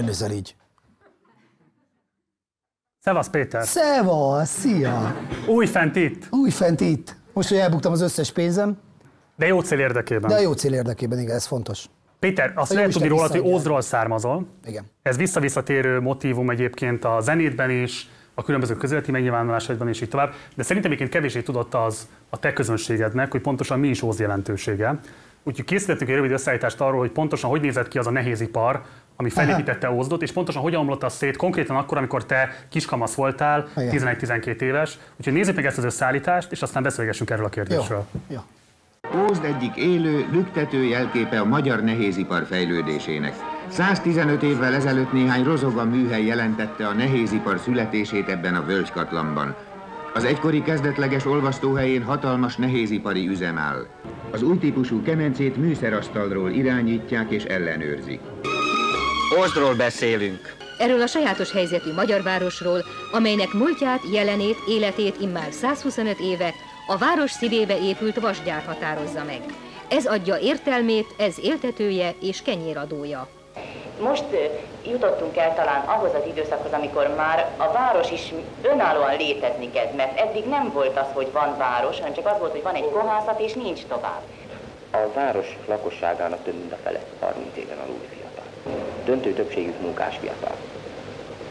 [0.00, 0.54] Előzzel így.
[3.00, 3.64] Szevasz Péter!
[3.64, 5.16] Szevasz, szia!
[5.46, 7.16] Új fent itt, Új fent itt.
[7.32, 8.78] Most, hogy elbuktam az összes pénzem,
[9.36, 10.30] de jó cél érdekében.
[10.30, 11.84] de a jó cél érdekében, igen, ez fontos.
[12.18, 13.56] Péter, azt A lehet Jóisten tudni rólad, hogy visszaadja.
[13.56, 14.46] Ózdról származol.
[14.64, 14.84] Igen.
[15.02, 20.62] Ez visszavisszatérő motívum egyébként a zenétben is, a különböző közéleti megnyilvánulásaidban és így tovább, de
[20.62, 25.00] szerintem egyébként kevésé tudott az a te közönségednek, hogy pontosan mi is Óz jelentősége.
[25.42, 28.82] Úgyhogy készítettünk egy rövid összeállítást arról, hogy pontosan hogy nézett ki az a nehéz ipar,
[29.20, 33.68] ami felépítette Ózdot, és pontosan hogyan omlott az szét, konkrétan akkor, amikor te kiskamasz voltál,
[33.76, 34.16] Igen.
[34.20, 34.98] 11-12 éves.
[35.16, 37.62] Úgyhogy nézzük meg ezt az összeállítást, és aztán beszélgessünk erről a Jó.
[37.62, 38.06] kérdésről.
[38.28, 38.38] Jó.
[39.28, 43.34] Ózd egyik élő, lüktető jelképe a magyar nehézipar fejlődésének.
[43.68, 49.56] 115 évvel ezelőtt néhány rozoga műhely jelentette a nehézipar születését ebben a völgykatlanban.
[50.14, 53.86] Az egykori kezdetleges olvasztóhelyén hatalmas nehézipari üzem áll.
[54.30, 58.20] Az új típusú kemencét műszerasztalról irányítják és ellenőrzik.
[59.38, 60.54] Ozdról beszélünk.
[60.78, 66.54] Erről a sajátos helyzetű magyar városról, amelynek múltját, jelenét, életét immár 125 éve
[66.86, 69.40] a város szívébe épült vasgyár határozza meg.
[69.88, 73.28] Ez adja értelmét, ez éltetője és kenyéradója.
[74.00, 74.24] Most
[74.86, 80.18] jutottunk el talán ahhoz az időszakhoz, amikor már a város is önállóan létezni kezd, mert
[80.18, 83.40] eddig nem volt az, hogy van város, hanem csak az volt, hogy van egy kohászat
[83.40, 84.22] és nincs tovább.
[84.92, 88.09] A város lakosságának több mint a fele 30 éven alul.
[89.04, 90.56] Döntő többségük munkás fiatal.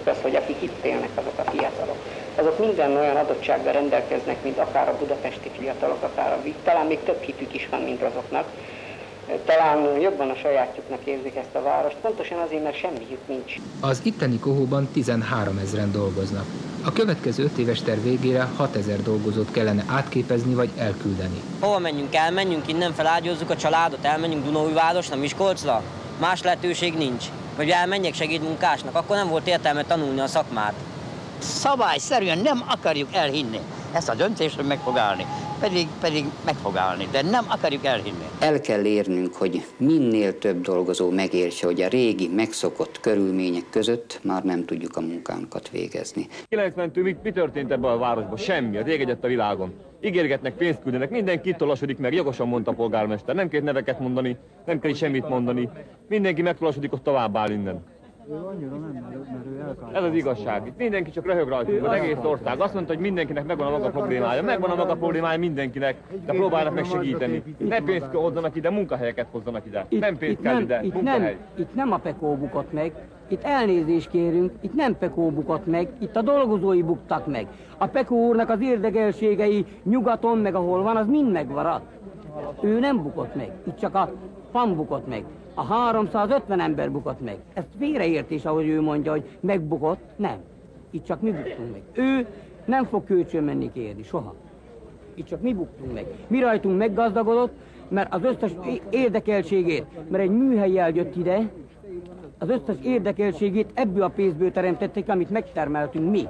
[0.06, 1.98] az, hogy akik itt élnek, azok a fiatalok.
[2.36, 7.22] Azok minden olyan adottsággal rendelkeznek, mint akár a budapesti fiatalok, akár a talán még több
[7.22, 8.46] hitük is van, mint azoknak.
[9.46, 13.56] Talán jobban a sajátjuknak érzik ezt a várost, pontosan azért, mert semmiük nincs.
[13.80, 16.46] Az itteni kohóban 13 ezeren dolgoznak.
[16.86, 21.42] A következő 5 éves terv végére 6 ezer dolgozót kellene átképezni vagy elküldeni.
[21.60, 22.32] Hova menjünk el?
[22.32, 25.84] Menjünk innen, felágyozzuk a családot, elmenjünk Dunaújvárosra, Miskolcra?
[26.20, 27.26] Más lehetőség nincs.
[27.56, 30.74] Vagy elmenjek segédmunkásnak, akkor nem volt értelme tanulni a szakmát.
[31.40, 33.60] Szabályszerűen nem akarjuk elhinni.
[33.94, 35.26] Ezt a döntést meg fog állni.
[35.60, 38.24] Pedig, pedig meg fog állni, de nem akarjuk elhinni.
[38.40, 44.44] El kell érnünk, hogy minél több dolgozó megértse, hogy a régi, megszokott körülmények között már
[44.44, 46.28] nem tudjuk a munkánkat végezni.
[46.50, 48.38] 90-től mi, mi történt ebben a városban?
[48.38, 49.74] Semmi, az ég egyet a világon.
[50.02, 53.36] Ígérgetnek, pénzt küldenek, mindenki tolasodik meg, jogosan mondta a polgármester.
[53.36, 55.70] Nem kell neveket mondani, nem kell semmit mondani.
[56.10, 57.84] Mindenki megtolasodik, ott tovább áll innen.
[59.94, 60.68] Ez az igazság.
[60.68, 62.60] Itt mindenki csak röhög rajtunk, az egész ország.
[62.60, 64.44] Azt mondta, hogy mindenkinek megvan a maga problémája.
[64.44, 65.96] Megvan a maga problémája mindenkinek,
[66.26, 67.44] de próbálnak meg segíteni.
[67.58, 69.86] Ne pénzt hozzanak ide, munkahelyeket hozzanak ide.
[69.90, 71.38] Nem pénzt kell nem, ide, itt, nem, munkahely.
[71.56, 72.94] itt nem a Pekó bukott meg,
[73.28, 77.48] itt elnézést kérünk, itt nem Pekó bukott meg, itt a dolgozói buktak meg.
[77.78, 81.92] A Pekó úrnak az érdekelségei nyugaton, meg ahol van, az mind megmaradt.
[82.62, 84.12] Ő nem bukott meg, itt csak a
[84.52, 85.24] PAM bukott meg.
[85.60, 87.38] A 350 ember bukott meg.
[87.54, 90.00] Ez félreértés, ahogy ő mondja, hogy megbukott.
[90.16, 90.38] Nem.
[90.90, 91.82] Itt csak mi buktunk meg.
[91.94, 92.28] Ő
[92.66, 94.36] nem fog kölcsön menni kérni, soha.
[95.14, 96.06] Itt csak mi buktunk meg.
[96.28, 97.54] Mi rajtunk meggazdagodott,
[97.88, 98.52] mert az összes
[98.90, 101.50] érdekeltségét, mert egy műhelyjel jött ide,
[102.38, 106.28] az összes érdekeltségét ebből a pénzből teremtették, amit megtermeltünk mi.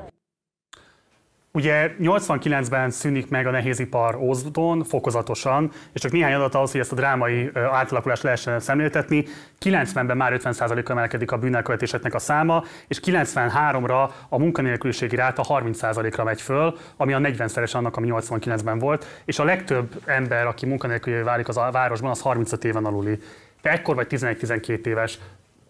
[1.52, 6.92] Ugye 89-ben szűnik meg a nehézipar Ózdon fokozatosan, és csak néhány adat ahhoz, hogy ezt
[6.92, 9.26] a drámai átalakulást lehessen szemléltetni.
[9.66, 16.42] 90-ben már 50%-kal emelkedik a bűnelkövetéseknek a száma, és 93-ra a munkanélküliségi ráta 30%-ra megy
[16.42, 21.48] föl, ami a 40-szeres annak, ami 89-ben volt, és a legtöbb ember, aki munkanélkülivé válik
[21.48, 23.20] az a városban, az 35 éven aluli.
[23.62, 25.20] Te ekkor vagy 11-12 éves.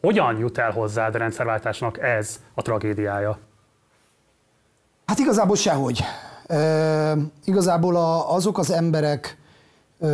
[0.01, 3.48] Hogyan jut el hozzád a rendszerváltásnak ez a tragédiája?
[5.09, 6.03] Hát igazából sehogy.
[6.47, 9.37] E, igazából a, azok az emberek
[9.99, 10.07] e,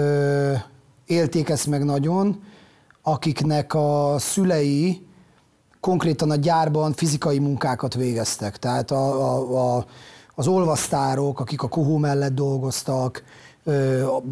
[1.06, 2.44] élték ezt meg nagyon,
[3.02, 5.08] akiknek a szülei
[5.80, 8.58] konkrétan a gyárban fizikai munkákat végeztek.
[8.58, 9.86] Tehát a, a, a,
[10.36, 13.24] az olvasztárok, akik a kohó mellett dolgoztak,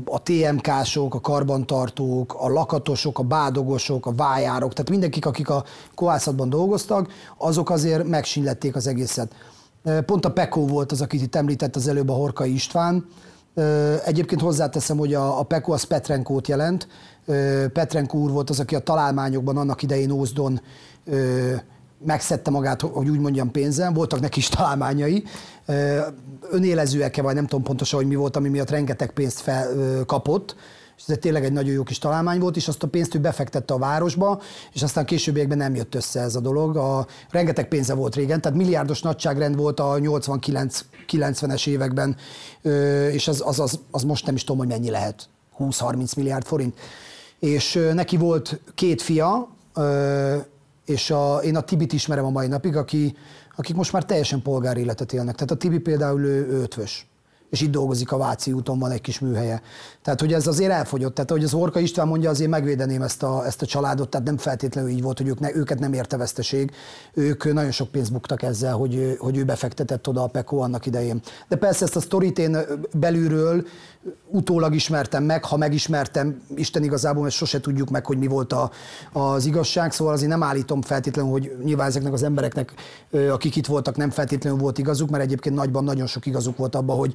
[0.05, 5.63] a TMK-sok, a karbantartók, a lakatosok, a bádogosok, a vájárok, tehát mindenkik, akik a
[5.95, 9.31] kohászatban dolgoztak, azok azért megsínlették az egészet.
[10.05, 13.05] Pont a Pekó volt az, akit itt említett az előbb a Horkai István.
[14.05, 16.87] Egyébként hozzáteszem, hogy a, a Pekó az Petrenkót jelent.
[17.73, 20.61] Petrenko úr volt az, aki a találmányokban annak idején Ózdon
[22.05, 25.23] megszedte magát, hogy úgy mondjam, pénzen, voltak neki is találmányai,
[26.49, 29.67] önélezőek-e, vagy nem tudom pontosan, hogy mi volt, ami miatt rengeteg pénzt fel,
[30.05, 30.55] kapott,
[30.97, 33.73] és ez tényleg egy nagyon jó kis találmány volt, és azt a pénzt ő befektette
[33.73, 34.41] a városba,
[34.73, 36.77] és aztán későbbiekben nem jött össze ez a dolog.
[36.77, 42.15] A, rengeteg pénze volt régen, tehát milliárdos nagyságrend volt a 89-90-es években,
[43.11, 45.29] és az, az, az, az most nem is tudom, hogy mennyi lehet,
[45.59, 46.79] 20-30 milliárd forint.
[47.39, 49.49] És neki volt két fia,
[50.85, 53.15] és a, én a Tibit ismerem a mai napig, aki,
[53.55, 55.35] akik most már teljesen polgári életet élnek.
[55.35, 57.07] Tehát a Tibi például ő, ő ötvös
[57.53, 59.61] és itt dolgozik a Váci úton, van egy kis műhelye.
[60.03, 61.13] Tehát, hogy ez azért elfogyott.
[61.13, 64.37] Tehát, hogy az Orka István mondja, azért megvédeném ezt a, ezt a családot, tehát nem
[64.37, 66.71] feltétlenül így volt, hogy ők ne, őket nem érte veszteség.
[67.13, 71.21] Ők nagyon sok pénzt buktak ezzel, hogy, hogy ő befektetett oda a Peko annak idején.
[71.47, 72.57] De persze ezt a sztorit én
[72.93, 73.65] belülről
[74.27, 78.71] utólag ismertem meg, ha megismertem, Isten igazából, mert sose tudjuk meg, hogy mi volt a,
[79.11, 82.73] az igazság, szóval azért nem állítom feltétlenül, hogy nyilván ezeknek az embereknek,
[83.31, 86.97] akik itt voltak, nem feltétlenül volt igazuk, mert egyébként nagyban nagyon sok igazuk volt abban,
[86.97, 87.13] hogy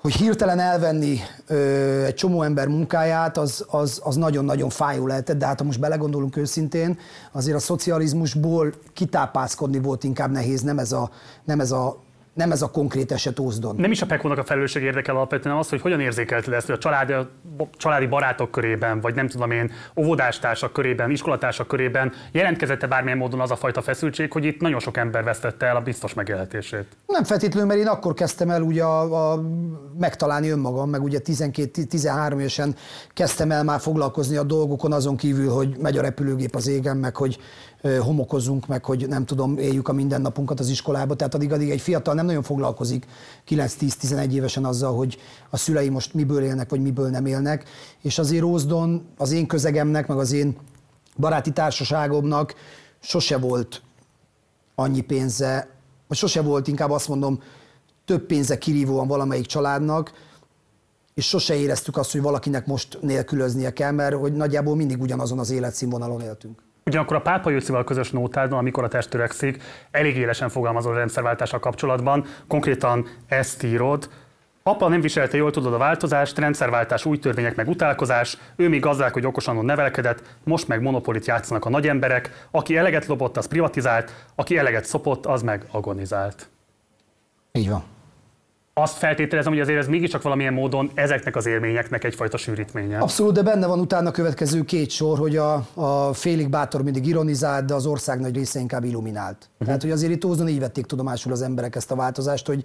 [0.00, 5.46] hogy hirtelen elvenni ö, egy csomó ember munkáját, az, az, az nagyon-nagyon fájó lehetett, de
[5.46, 6.98] hát ha most belegondolunk őszintén,
[7.32, 11.10] azért a szocializmusból kitápászkodni volt inkább nehéz, nem ez a,
[11.44, 12.02] nem ez a
[12.40, 13.76] nem ez a konkrét eset Ózdon.
[13.76, 16.78] Nem is a Pekónak a felelősség érdekel alapvetően az, hogy hogyan érzékelted ezt, hogy a
[16.78, 17.30] családi, a
[17.76, 23.50] családi barátok körében, vagy nem tudom én, óvodástársak körében, iskolatársak körében jelentkezette bármilyen módon az
[23.50, 26.86] a fajta feszültség, hogy itt nagyon sok ember vesztette el a biztos megélhetését.
[27.06, 29.42] Nem feltétlenül, mert én akkor kezdtem el ugye a, a
[29.98, 32.74] megtalálni önmagam, meg ugye 12-13 évesen
[33.14, 37.16] kezdtem el már foglalkozni a dolgokon, azon kívül, hogy megy a repülőgép az égen, meg
[37.16, 37.38] hogy
[37.82, 41.14] homokozunk, meg hogy nem tudom, éljük a mindennapunkat az iskolába.
[41.14, 43.06] Tehát addig, addig egy fiatal nem nagyon foglalkozik
[43.48, 45.18] 9-10-11 évesen azzal, hogy
[45.50, 47.68] a szülei most miből élnek, vagy miből nem élnek.
[48.02, 50.56] És azért Rózdon az én közegemnek, meg az én
[51.16, 52.54] baráti társaságomnak
[53.00, 53.82] sose volt
[54.74, 55.68] annyi pénze,
[56.08, 57.42] vagy sose volt, inkább azt mondom,
[58.04, 60.12] több pénze kirívóan valamelyik családnak,
[61.14, 65.50] és sose éreztük azt, hogy valakinek most nélkülöznie kell, mert hogy nagyjából mindig ugyanazon az
[65.50, 66.62] életszínvonalon éltünk.
[66.84, 71.60] Ugyanakkor a Pápa Jócival közös nótádon, amikor a test törekszik, elég élesen fogalmazol a rendszerváltással
[71.60, 74.08] kapcsolatban, konkrétan ezt írod,
[74.62, 79.12] Apa nem viselte jól tudod a változást, rendszerváltás, új törvények meg utálkozás, ő még gazdák,
[79.12, 84.12] hogy okosan nevelkedett, most meg monopolit játszanak a nagy emberek, aki eleget lopott, az privatizált,
[84.34, 86.48] aki eleget szopott, az meg agonizált.
[87.52, 87.84] Így van
[88.80, 92.98] azt feltételezem, hogy azért ez mégiscsak valamilyen módon ezeknek az élményeknek egyfajta sűrítménye.
[92.98, 97.64] Abszolút, de benne van utána következő két sor, hogy a, a félig bátor mindig ironizált,
[97.64, 99.36] de az ország nagy része inkább illuminált.
[99.36, 99.66] Uh-huh.
[99.66, 102.64] Tehát, hogy azért itt Ózdon így vették tudomásul az emberek ezt a változást, hogy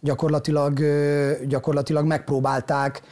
[0.00, 0.80] gyakorlatilag,
[1.46, 3.02] gyakorlatilag megpróbálták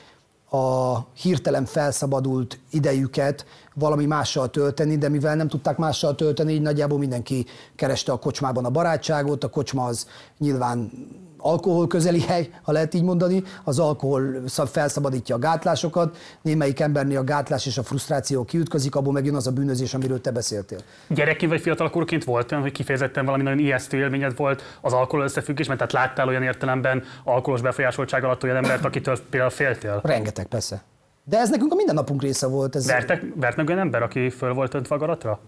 [0.51, 6.99] a hirtelen felszabadult idejüket valami mással tölteni, de mivel nem tudták mással tölteni, így nagyjából
[6.99, 7.47] mindenki
[7.77, 10.07] kereste a kocsmában a barátságot, a kocsma az
[10.39, 10.91] nyilván
[11.39, 17.25] alkohol közeli hely, ha lehet így mondani, az alkohol felszabadítja a gátlásokat, némelyik embernél a
[17.25, 20.79] gátlás és a frusztráció kiütközik, abból megjön az a bűnözés, amiről te beszéltél.
[21.09, 25.77] Gyerekként vagy fiatalkorként volt olyan, hogy kifejezetten valami nagyon ijesztő élményed volt az alkohol összefüggésben,
[25.77, 30.01] tehát láttál olyan értelemben alkoholos befolyásoltság alatt olyan embert, akitől például féltél?
[30.03, 30.83] Rengeteg, persze.
[31.25, 32.77] De ez nekünk a mindennapunk része volt.
[32.77, 32.87] Ez...
[32.87, 35.41] Vertek, vert meg olyan ember, aki föl volt öntve a garatra?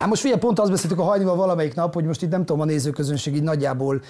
[0.00, 2.60] Hát most figyelj, pont azt beszéltük a hajnival valamelyik nap, hogy most itt nem tudom,
[2.60, 4.00] a nézőközönség így nagyjából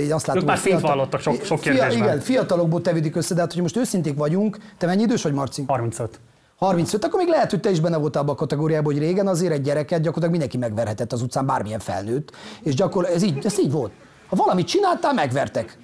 [0.00, 0.90] így azt látom, ők már fiatal...
[0.90, 1.90] vallottak sok, sok kérdésben.
[1.90, 5.32] Fia, igen, fiatalokból tevődik össze, de hát, hogy most őszinték vagyunk, te mennyi idős vagy,
[5.32, 5.64] Marci?
[5.66, 6.20] 35.
[6.56, 9.52] 35, akkor még lehet, hogy te is benne voltál abban a kategóriában, hogy régen azért
[9.52, 12.32] egy gyereket gyakorlatilag mindenki megverhetett az utcán, bármilyen felnőtt.
[12.62, 13.92] És gyakorlatilag ez így, ez így volt.
[14.28, 15.78] Ha valamit csináltál, megvertek.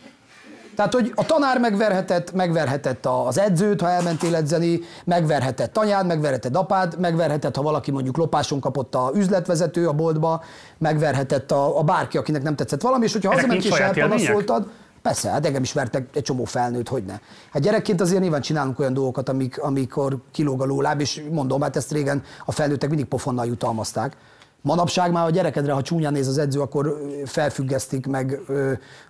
[0.76, 6.98] Tehát, hogy a tanár megverhetett, megverhetett az edzőt, ha elmentél edzeni, megverhetett anyád, megverhetett apád,
[6.98, 10.42] megverhetett, ha valaki mondjuk lopáson kapott a üzletvezető a boltba,
[10.78, 14.66] megverhetett a, a bárki, akinek nem tetszett valami, és hogyha hazament és elpanaszoltad,
[15.02, 17.18] Persze, hát engem is vertek egy csomó felnőtt, hogy ne.
[17.52, 21.76] Hát gyerekként azért nyilván csinálunk olyan dolgokat, amik, amikor kilóg a lóláb, és mondom, hát
[21.76, 24.16] ezt régen a felnőttek mindig pofonnal jutalmazták.
[24.60, 28.40] Manapság már a gyerekedre, ha csúnyán néz az edző, akkor felfüggesztik, meg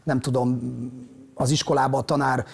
[0.02, 0.60] nem tudom,
[1.42, 2.46] az iskolába a tanár,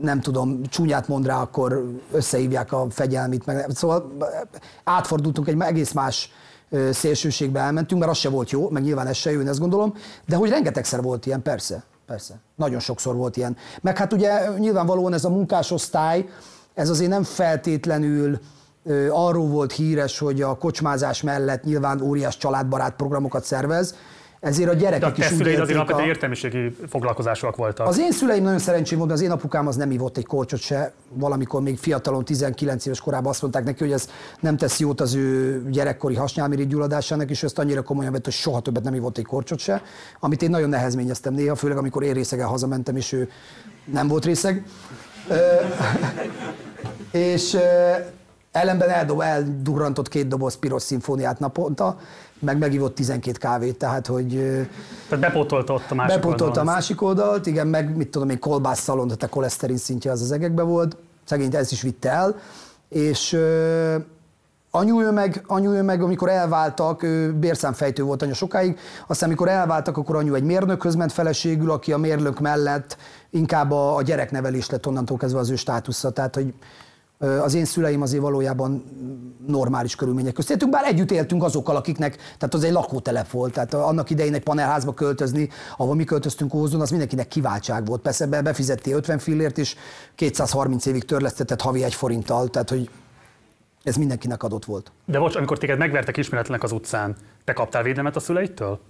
[0.00, 3.46] nem tudom, csúnyát mond rá, akkor összehívják a fegyelmit.
[3.46, 4.12] Meg, szóval
[4.84, 6.32] átfordultunk, egy egész más
[6.90, 9.94] szélsőségbe elmentünk, mert az se volt jó, meg nyilván ez se jó, én ezt gondolom,
[10.26, 12.34] de hogy rengetegszer volt ilyen, persze, persze.
[12.56, 13.56] Nagyon sokszor volt ilyen.
[13.80, 16.28] Meg hát ugye nyilvánvalóan ez a munkásosztály,
[16.74, 18.40] ez azért nem feltétlenül
[19.10, 23.94] arról volt híres, hogy a kocsmázás mellett nyilván óriás családbarát programokat szervez,
[24.42, 27.86] ezért a gyerekek De a is úgy azért alapvetően értelmiségi foglalkozásúak voltak.
[27.86, 30.92] Az én szüleim nagyon szerencsém volt, az én apukám az nem ivott egy korcsot se,
[31.12, 34.08] valamikor még fiatalon, 19 éves korában azt mondták neki, hogy ez
[34.40, 38.60] nem tesz jót az ő gyerekkori hasnyálmirigy gyulladásának, és ezt annyira komolyan vett, hogy soha
[38.60, 39.82] többet nem ivott egy korcsot se,
[40.20, 43.28] amit én nagyon nehezményeztem néha, főleg amikor én részegen hazamentem, és ő
[43.84, 44.64] nem volt részeg.
[47.10, 47.56] és
[48.52, 51.96] ellenben eldob, eldurrantott két doboz piros szimfóniát naponta,
[52.42, 54.28] meg megivott 12 kávét, tehát hogy...
[55.08, 59.06] Tehát bepótolta ott a másik Bepótolta a másik oldalt, igen, meg mit tudom én, kolbászszalon,
[59.06, 62.36] tehát a koleszterin szintje az az egekbe volt, szegényt ez is vitte el,
[62.88, 63.38] és
[64.74, 69.48] Anyu ő meg, anyu ő meg, amikor elváltak, ő bérszámfejtő volt anya sokáig, aztán amikor
[69.48, 72.96] elváltak, akkor anyu egy mérnökhöz ment feleségül, aki a mérnök mellett
[73.30, 76.10] inkább a, a gyereknevelés lett onnantól kezdve az ő státusza.
[76.10, 76.54] Tehát, hogy
[77.22, 78.84] az én szüleim azért valójában
[79.46, 83.74] normális körülmények között éltünk, bár együtt éltünk azokkal, akiknek, tehát az egy lakótelep volt, tehát
[83.74, 88.00] annak idején egy panelházba költözni, ahol mi költöztünk Ózdon, az mindenkinek kiváltság volt.
[88.00, 89.74] Persze be, befizettél 50 fillért, és
[90.14, 92.90] 230 évig törlesztetett havi egy forinttal, tehát hogy
[93.82, 94.92] ez mindenkinek adott volt.
[95.04, 98.80] De bocs, amikor téged megvertek ismeretlenek az utcán, te kaptál védelmet a szüleitől?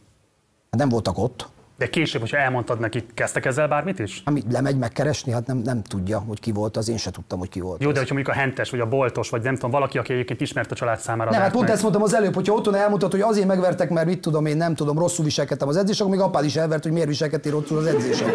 [0.70, 1.48] Nem voltak ott.
[1.82, 4.22] De később, hogyha elmondtad neki, kezdtek ezzel bármit is?
[4.24, 7.48] Ami lemegy megkeresni, hát nem, nem tudja, hogy ki volt az, én se tudtam, hogy
[7.48, 7.82] ki volt.
[7.82, 10.40] Jó, de hogyha mondjuk a hentes, vagy a boltos, vagy nem tudom, valaki, aki egyébként
[10.40, 11.30] ismert a család számára.
[11.30, 11.72] Nem, hát pont meg.
[11.72, 14.74] ezt mondtam az előbb, hogyha otthon elmutat, hogy azért megvertek, mert mit tudom, én nem
[14.74, 17.86] tudom, rosszul viselkedtem az edzés, akkor még apád is elvert, hogy miért viselkedtél rosszul az
[17.86, 18.30] edzésen.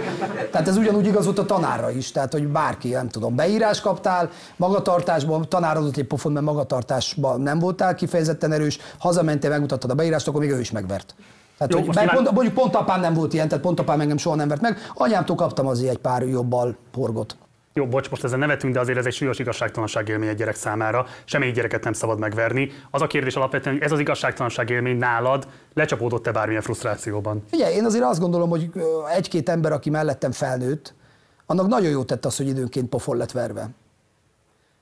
[0.52, 4.30] Tehát ez ugyanúgy igaz volt a tanárra is, tehát hogy bárki, nem tudom, beírás kaptál,
[4.56, 10.28] magatartásban, tanár adott egy pofon, mert magatartásban nem voltál kifejezetten erős, hazamentél, megmutattad a beírást,
[10.28, 11.16] akkor még ő is megvert.
[11.58, 12.16] Tehát, Jó, hogy, nyilván...
[12.16, 14.78] pont, mondjuk pont apám nem volt ilyen, tehát pont apám engem soha nem vert meg.
[14.94, 17.38] Anyámtól kaptam azért egy pár jobbal porgot.
[17.74, 21.06] Jó, bocs, most ezen nevetünk, de azért ez egy súlyos igazságtalanság élmény egy gyerek számára.
[21.26, 22.72] Semmi gyereket nem szabad megverni.
[22.92, 27.44] Az a kérdés alapvetően, hogy ez az igazságtalanság élmény nálad lecsapódott-e bármilyen frusztrációban?
[27.52, 28.70] Ugye, én azért azt gondolom, hogy
[29.16, 30.94] egy-két ember, aki mellettem felnőtt,
[31.46, 33.70] annak nagyon jó tett az, hogy időnként pofon lett verve.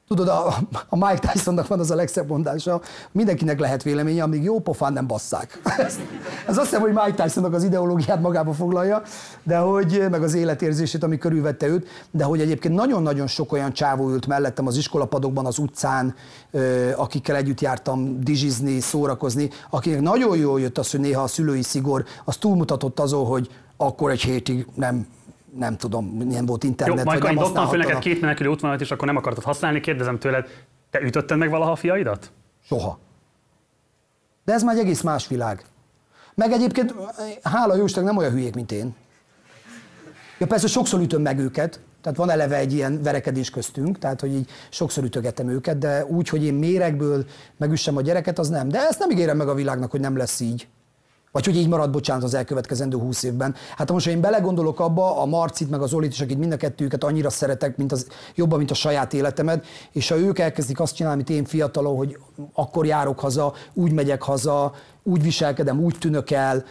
[0.08, 0.48] Tudod, a,
[0.90, 2.82] a Mike Tysonnak van az a legszebb mondása,
[3.12, 5.62] mindenkinek lehet véleménye, amíg jó pofán nem basszák.
[5.78, 6.00] Ez,
[6.48, 9.02] ez azt hiszem, hogy Mike Tysonnak az ideológiát magába foglalja,
[9.44, 14.10] de hogy, meg az életérzését, ami körülvette őt, de hogy egyébként nagyon-nagyon sok olyan csávó
[14.10, 16.16] ült mellettem az iskolapadokban, az utcán,
[16.96, 22.06] akikkel együtt jártam dizsizni, szórakozni, akinek nagyon jól jött az, hogy néha a szülői szigor,
[22.26, 25.08] az túlmutatott azon, hogy akkor egy hétig nem
[25.58, 28.82] nem tudom, milyen volt internet, Jó, majd vagy nem dobtam föl neked két menekülő útvonalat,
[28.82, 29.80] és akkor nem akartad használni.
[29.80, 30.48] Kérdezem tőled,
[30.90, 32.32] te ütötted meg valaha a fiaidat?
[32.64, 33.00] Soha.
[34.46, 35.66] De ez már egy egész más világ.
[36.36, 36.96] Meg egyébként,
[37.44, 38.96] hála Jóisten, nem olyan hülyék, mint én.
[40.40, 44.34] Ja, persze sokszor ütöm meg őket, tehát van eleve egy ilyen verekedés köztünk, tehát hogy
[44.34, 47.26] így sokszor ütögetem őket, de úgy, hogy én méregből
[47.58, 48.70] megüssem a gyereket, az nem.
[48.70, 50.68] De ezt nem ígérem meg a világnak, hogy nem lesz így.
[51.36, 53.56] Vagy hogy így marad, bocsánat, az elkövetkezendő húsz évben.
[53.78, 56.58] Hát most, ha én belegondolok abba, a Marcit meg az Olit is, akit mind a
[56.58, 60.96] kettőjüket annyira szeretek, mint az, jobban, mint a saját életemet, és ha ők elkezdik azt
[60.96, 62.18] csinálni, amit én fiatalon, hogy
[62.54, 64.74] akkor járok haza, úgy megyek haza,
[65.04, 66.64] úgy viselkedem, úgy tűnök el,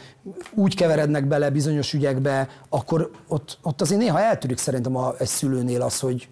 [0.54, 5.82] úgy keverednek bele bizonyos ügyekbe, akkor ott, ott azért néha eltűnik szerintem a, egy szülőnél
[5.82, 6.28] az, hogy,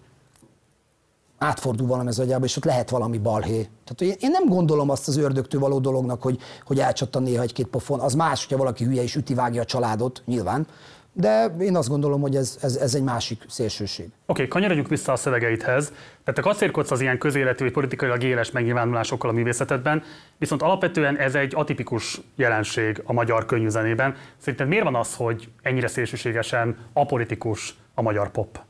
[1.43, 3.69] átfordul valami az agyába, és ott lehet valami balhé.
[3.85, 8.01] Tehát én nem gondolom azt az ördögtől való dolognak, hogy, hogy elcsattan néha egy-két pofon.
[8.01, 10.67] Az más, hogyha valaki hülye és üti vágja a családot, nyilván.
[11.15, 14.05] De én azt gondolom, hogy ez, ez, ez egy másik szélsőség.
[14.05, 15.89] Oké, okay, kanyarodjunk vissza a szövegeidhez.
[15.89, 20.03] Tehát te kacérkodsz az ilyen közéletű, politikailag éles megnyilvánulásokkal a művészetedben,
[20.39, 24.17] viszont alapvetően ez egy atipikus jelenség a magyar könyvzenében.
[24.39, 28.61] Szerinted miért van az, hogy ennyire szélsőségesen apolitikus a magyar pop?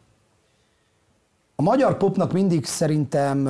[1.63, 3.47] A magyar popnak mindig szerintem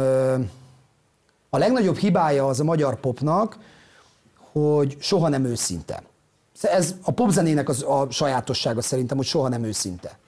[1.51, 3.59] a legnagyobb hibája az a magyar popnak,
[4.53, 6.03] hogy soha nem őszinte.
[6.61, 10.19] Ez a popzenének az, a sajátossága szerintem, hogy soha nem őszinte.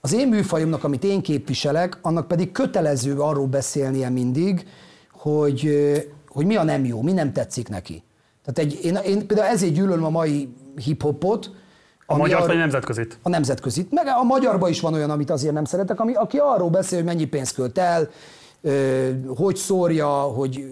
[0.00, 4.66] Az én műfajomnak, amit én képviselek, annak pedig kötelező arról beszélnie mindig,
[5.12, 5.70] hogy,
[6.28, 8.02] hogy mi a nem jó, mi nem tetszik neki.
[8.44, 11.50] Tehát egy, én, én például ezért gyűlölöm a mai hip-hopot,
[12.10, 13.18] a magyar vagy nemzetközit?
[13.22, 13.90] A nemzetközit.
[13.90, 17.06] Meg a magyarban is van olyan, amit azért nem szeretek, ami, aki arról beszél, hogy
[17.06, 18.08] mennyi pénzt költ el,
[19.36, 20.66] hogy szórja, hogy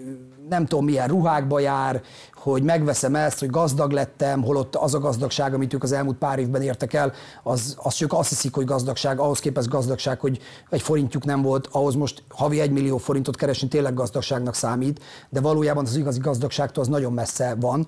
[0.49, 2.01] nem tudom milyen ruhákba jár,
[2.35, 6.39] hogy megveszem ezt, hogy gazdag lettem, holott az a gazdagság, amit ők az elmúlt pár
[6.39, 7.13] évben értek el,
[7.43, 10.39] az, az csak azt hiszik, hogy gazdagság, ahhoz képest gazdagság, hogy
[10.69, 15.41] egy forintjuk nem volt, ahhoz most havi egy millió forintot keresni tényleg gazdagságnak számít, de
[15.41, 17.87] valójában az igazi gazdagságtól az nagyon messze van.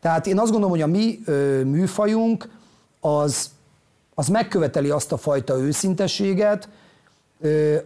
[0.00, 2.48] Tehát én azt gondolom, hogy a mi ö, műfajunk,
[3.00, 3.50] az,
[4.14, 6.68] az megköveteli azt a fajta őszintességet,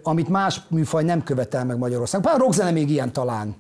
[0.02, 2.30] amit más műfaj nem követel meg Magyarországon.
[2.30, 3.56] Pár rockzene még ilyen talán.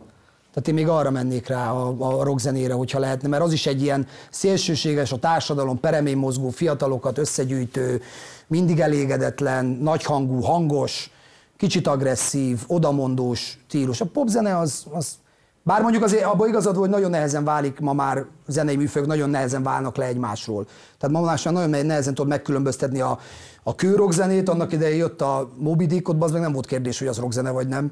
[0.52, 3.82] Tehát én még arra mennék rá a, a rockzenére, hogyha lehetne, mert az is egy
[3.82, 8.02] ilyen szélsőséges, a társadalom peremén mozgó fiatalokat összegyűjtő,
[8.46, 11.10] mindig elégedetlen, nagyhangú, hangos,
[11.56, 14.00] kicsit agresszív, odamondós stílus.
[14.00, 15.14] A popzene az, az
[15.62, 19.62] bár mondjuk azért abban igazad hogy nagyon nehezen válik ma már zenei műfajok, nagyon nehezen
[19.62, 20.66] válnak le egymásról.
[20.98, 23.18] Tehát ma már nagyon nehezen tudod megkülönböztetni a,
[23.62, 26.98] a kőrock zenét, annak idején jött a Moby Dick, ott az meg nem volt kérdés,
[26.98, 27.90] hogy az rockzene vagy nem.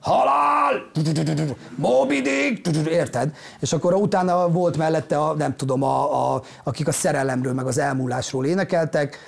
[0.00, 0.90] Halál!
[1.74, 2.86] Moby Dick!
[2.86, 3.32] Érted?
[3.60, 7.78] És akkor utána volt mellette, a, nem tudom, a, a, akik a szerelemről, meg az
[7.78, 9.18] elmúlásról énekeltek,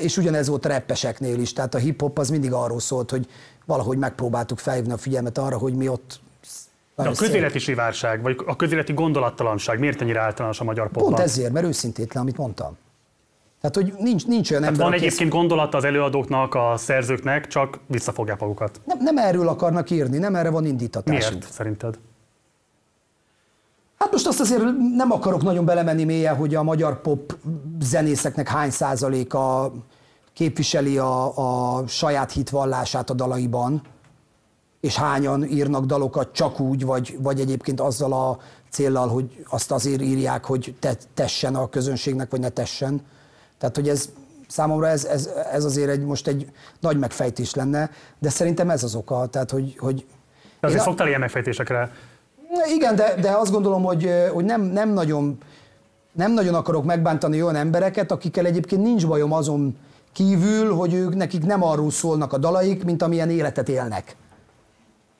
[0.00, 3.26] és ugyanez volt a reppeseknél is, tehát a hip-hop az mindig arról szólt, hogy
[3.66, 6.20] valahogy megpróbáltuk felhívni a figyelmet arra, hogy mi ott
[6.96, 11.12] De a közéleti sivárság, vagy a közéleti gondolattalanság miért ennyire általános a magyar popban?
[11.12, 12.76] Pont ezért, mert őszintétlen, amit mondtam.
[13.60, 17.46] Tehát, hogy nincs, nincs olyan Tehát ember, van aki egyébként gondolata az előadóknak, a szerzőknek,
[17.46, 18.80] csak visszafogják magukat.
[18.84, 21.30] nem, nem erről akarnak írni, nem erre van indítatásuk.
[21.30, 21.98] Miért szerinted?
[23.98, 24.62] Hát most azt azért
[24.96, 27.36] nem akarok nagyon belemenni mélyen, hogy a magyar pop
[27.80, 29.72] zenészeknek hány százaléka
[30.32, 31.38] képviseli a,
[31.78, 33.82] a saját hitvallását a dalaiban,
[34.80, 38.38] és hányan írnak dalokat csak úgy, vagy, vagy egyébként azzal a
[38.70, 43.00] céllal, hogy azt azért írják, hogy te, tessen a közönségnek, vagy ne tessen.
[43.58, 44.08] Tehát, hogy ez
[44.48, 48.94] számomra ez, ez, ez azért egy, most egy nagy megfejtés lenne, de szerintem ez az
[48.94, 49.26] oka.
[49.26, 50.06] Tehát, hogy, hogy
[50.60, 51.92] De azért a- szoktál ilyen megfejtésekre.
[52.74, 55.38] igen, de, de azt gondolom, hogy, hogy nem, nem, nagyon,
[56.12, 59.76] nem nagyon akarok megbántani olyan embereket, akikkel egyébként nincs bajom azon
[60.12, 64.16] kívül, hogy ők nekik nem arról szólnak a dalaik, mint amilyen életet élnek.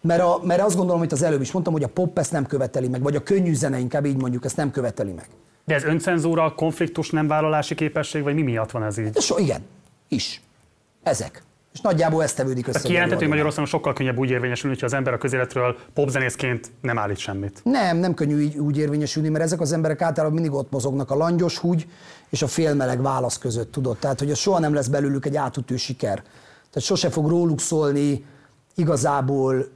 [0.01, 2.47] Mert, a, mert azt gondolom, hogy az előbb is mondtam, hogy a pop ezt nem
[2.47, 5.27] követeli meg, vagy a könnyű zene, inkább így mondjuk, ezt nem követeli meg.
[5.65, 9.11] De ez öncenzúra, konfliktus nem vállalási képesség, vagy mi miatt van ez így?
[9.11, 9.61] De so, igen,
[10.09, 10.43] is.
[11.03, 11.43] Ezek.
[11.73, 12.81] És nagyjából ez tevődik össze.
[12.81, 13.29] Kijelenthető, hogy.
[13.29, 17.61] Magyarországon sokkal könnyebb úgy érvényesülni, hogyha az ember a közéletről popzenészként nem állít semmit.
[17.65, 21.15] Nem, nem könnyű így úgy érvényesülni, mert ezek az emberek általában mindig ott mozognak a
[21.15, 21.87] langyos húgy
[22.31, 23.97] és a félmeleg válasz között, tudod.
[23.97, 26.23] Tehát, hogy az soha nem lesz belőlük egy átütő siker.
[26.71, 28.25] Tehát sose fog róluk szólni
[28.75, 29.69] igazából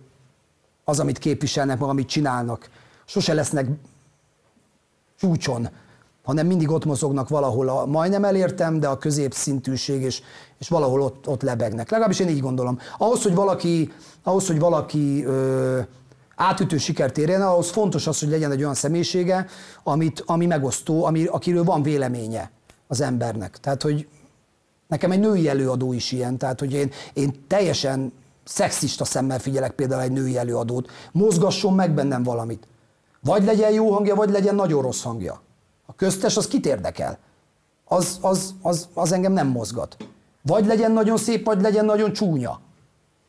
[0.85, 2.69] az, amit képviselnek, meg amit csinálnak.
[3.05, 3.67] Sose lesznek
[5.19, 5.69] csúcson,
[6.25, 10.23] hanem mindig ott mozognak valahol a majdnem elértem, de a középszintűség, és,
[10.59, 11.91] és valahol ott, ott lebegnek.
[11.91, 12.79] Legalábbis én így gondolom.
[12.99, 15.81] Ahhoz, hogy valaki, ahhoz, hogy valaki ö,
[16.37, 19.47] átütő sikert érjen, ahhoz fontos az, hogy legyen egy olyan személyisége,
[19.83, 22.51] amit, ami megosztó, ami, akiről van véleménye
[22.87, 23.59] az embernek.
[23.59, 24.09] Tehát, hogy
[24.89, 28.13] nekem egy női előadó is ilyen, tehát, hogy én, én teljesen
[28.45, 30.91] szexista szemmel figyelek például egy női előadót.
[31.13, 32.67] Mozgasson meg bennem valamit.
[33.21, 35.43] Vagy legyen jó hangja, vagy legyen nagyon rossz hangja.
[35.87, 37.19] A köztes az kit érdekel?
[37.85, 39.97] Az, az, az, az engem nem mozgat.
[40.43, 42.61] Vagy legyen nagyon szép, vagy legyen nagyon csúnya.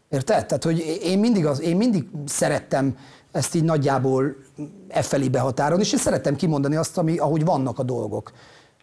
[0.09, 0.45] Érted?
[0.45, 2.97] Tehát, hogy én mindig, az, én mindig szerettem
[3.31, 4.35] ezt így nagyjából
[4.87, 8.31] e felé behatárolni, és én szerettem kimondani azt, ami, ahogy vannak a dolgok.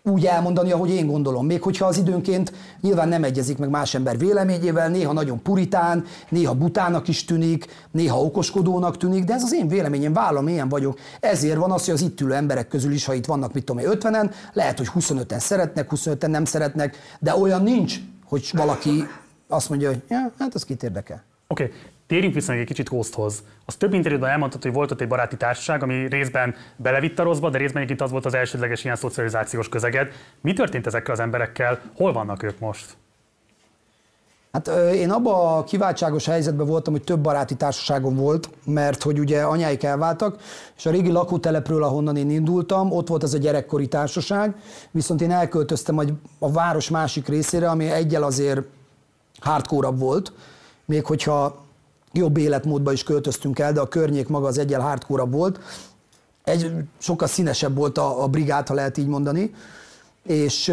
[0.04, 1.46] Úgy elmondani, ahogy én gondolom.
[1.46, 6.54] Még hogyha az időnként nyilván nem egyezik meg más ember véleményével, néha nagyon puritán, néha
[6.54, 10.98] butának is tűnik, néha okoskodónak tűnik, de ez az én véleményem, vállam, ilyen vagyok.
[11.20, 13.82] Ezért van az, hogy az itt ülő emberek közül is, ha itt vannak, mit tudom
[13.82, 19.04] én, 50-en, lehet, hogy 25-en szeretnek, 25-en nem szeretnek, de olyan nincs, hogy valaki
[19.48, 21.22] azt mondja, hogy ja, hát az kit érdekel.
[21.48, 21.76] Oké, okay.
[22.12, 23.42] Térjünk vissza egy kicsit Ghosthoz.
[23.64, 27.50] Az több interjúban elmondtad, hogy volt ott egy baráti társaság, ami részben belevitt a rosszba,
[27.50, 30.12] de részben egyébként az volt az elsődleges ilyen szocializációs közeged.
[30.40, 31.80] Mi történt ezekkel az emberekkel?
[31.96, 32.96] Hol vannak ők most?
[34.52, 39.42] Hát én abban a kiváltságos helyzetben voltam, hogy több baráti társaságom volt, mert hogy ugye
[39.42, 40.36] anyáik elváltak,
[40.76, 44.56] és a régi lakótelepről, ahonnan én indultam, ott volt ez a gyerekkori társaság,
[44.90, 45.98] viszont én elköltöztem
[46.38, 48.60] a város másik részére, ami egyel azért
[49.40, 50.32] hardcore volt,
[50.84, 51.60] még hogyha
[52.12, 55.60] jobb életmódba is költöztünk el, de a környék maga az egyel hardcore volt.
[56.44, 59.54] Egy, sokkal színesebb volt a, a brigád, ha lehet így mondani,
[60.22, 60.72] és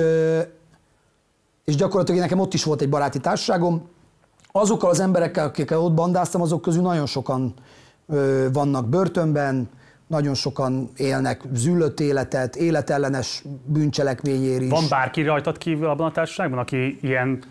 [1.70, 3.88] és gyakorlatilag nekem ott is volt egy baráti társaságom.
[4.52, 7.54] Azokkal az emberekkel, akikkel ott bandáztam, azok közül nagyon sokan
[8.54, 9.70] vannak börtönben,
[10.08, 14.70] nagyon sokan élnek züllött életet, életellenes bűncselekményér is.
[14.70, 17.44] Van bárki rajtad kívül abban a társaságban, aki ilyen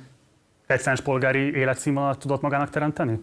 [0.67, 3.21] egyszerűs polgári életszínvonalat tudott magának teremteni?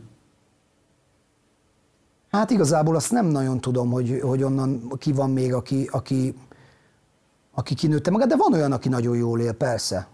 [2.35, 6.35] Hát igazából azt nem nagyon tudom, hogy, hogy onnan ki van még, aki, aki,
[7.53, 10.07] aki kinőtte magát, de van olyan, aki nagyon jól él, persze.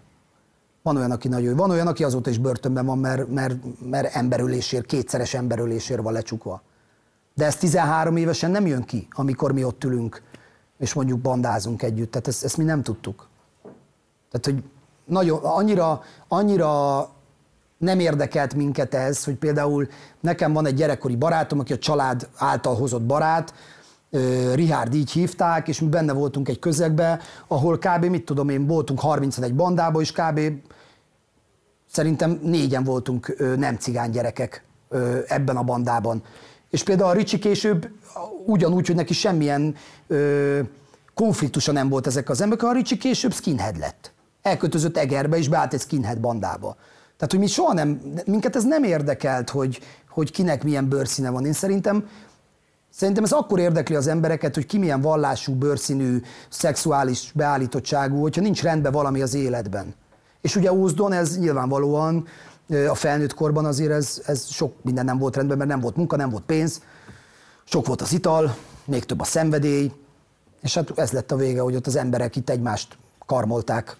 [0.82, 3.54] Van olyan, aki nagyon Van olyan, aki azóta is börtönben van, mert, mert,
[3.90, 6.62] mert emberölésért, kétszeres emberölésért van lecsukva.
[7.34, 10.22] De ez 13 évesen nem jön ki, amikor mi ott ülünk,
[10.78, 12.10] és mondjuk bandázunk együtt.
[12.10, 13.28] Tehát ezt, ezt mi nem tudtuk.
[14.30, 14.62] Tehát, hogy
[15.04, 17.00] nagyon, annyira, annyira
[17.82, 19.88] nem érdekelt minket ez, hogy például
[20.20, 23.54] nekem van egy gyerekkori barátom, aki a család által hozott barát,
[24.54, 28.04] Richard így hívták, és mi benne voltunk egy közegbe, ahol kb.
[28.04, 30.40] mit tudom én, voltunk 31 bandába, és kb.
[31.90, 34.64] szerintem négyen voltunk nem cigány gyerekek
[35.26, 36.22] ebben a bandában.
[36.70, 37.88] És például a Ricsi később
[38.46, 39.74] ugyanúgy, hogy neki semmilyen
[40.06, 40.60] ö,
[41.14, 44.12] konfliktusa nem volt ezek az emberek, a Ricsi később skinhead lett.
[44.42, 46.76] Elkötözött Egerbe, és beállt egy skinhead bandába.
[47.22, 51.46] Tehát, hogy mi soha nem, minket ez nem érdekelt, hogy, hogy kinek milyen bőrszíne van.
[51.46, 52.08] Én szerintem
[52.90, 58.62] Szerintem ez akkor érdekli az embereket, hogy ki milyen vallású, bőrszínű, szexuális beállítottságú, hogyha nincs
[58.62, 59.94] rendben valami az életben.
[60.40, 62.26] És ugye Ózdon ez nyilvánvalóan
[62.88, 66.16] a felnőtt korban azért ez, ez sok minden nem volt rendben, mert nem volt munka,
[66.16, 66.82] nem volt pénz,
[67.64, 69.92] sok volt az ital, még több a szenvedély,
[70.62, 73.96] és hát ez lett a vége, hogy ott az emberek itt egymást karmolták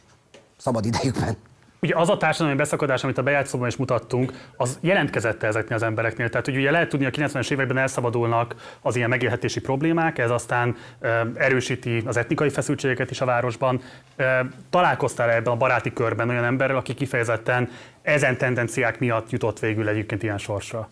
[0.58, 1.36] szabad idejükben.
[1.86, 6.28] Ugye az a társadalmi beszakadás, amit a bejátszóban is mutattunk, az jelentkezett ezeknél az embereknél.
[6.28, 10.76] Tehát hogy ugye lehet tudni, a 90-es években elszabadulnak az ilyen megélhetési problémák, ez aztán
[11.34, 13.80] erősíti az etnikai feszültségeket is a városban.
[14.70, 17.68] Találkoztál -e ebben a baráti körben olyan emberrel, aki kifejezetten
[18.02, 20.88] ezen tendenciák miatt jutott végül egyébként ilyen sorsra?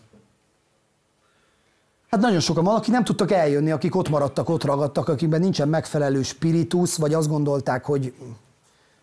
[2.09, 5.67] Hát nagyon sokan van, akik nem tudtak eljönni, akik ott maradtak, ott ragadtak, akikben nincsen
[5.67, 8.13] megfelelő spiritus, vagy azt gondolták, hogy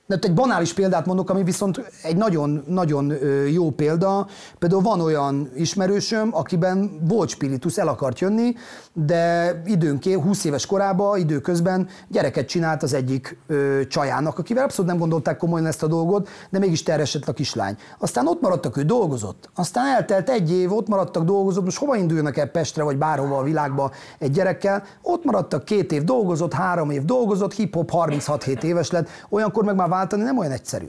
[0.09, 3.13] de egy banális példát mondok, ami viszont egy nagyon-nagyon
[3.51, 4.27] jó példa.
[4.59, 8.55] Például van olyan ismerősöm, akiben volt spiritus, el akart jönni,
[8.93, 15.01] de időnként, 20 éves korában, időközben gyereket csinált az egyik ö, csajának, akivel abszolút nem
[15.01, 17.77] gondolták komolyan ezt a dolgot, de mégis terjesett a kislány.
[17.99, 19.51] Aztán ott maradtak, ő dolgozott.
[19.55, 23.43] Aztán eltelt egy év, ott maradtak, dolgozott, most hova induljanak el Pestre, vagy bárhova a
[23.43, 24.83] világba egy gyerekkel?
[25.03, 29.97] Ott maradtak, két év dolgozott, három év dolgozott, hip-hop 36-7 éves lett, olyankor meg már
[29.99, 30.89] váltani nem olyan egyszerű.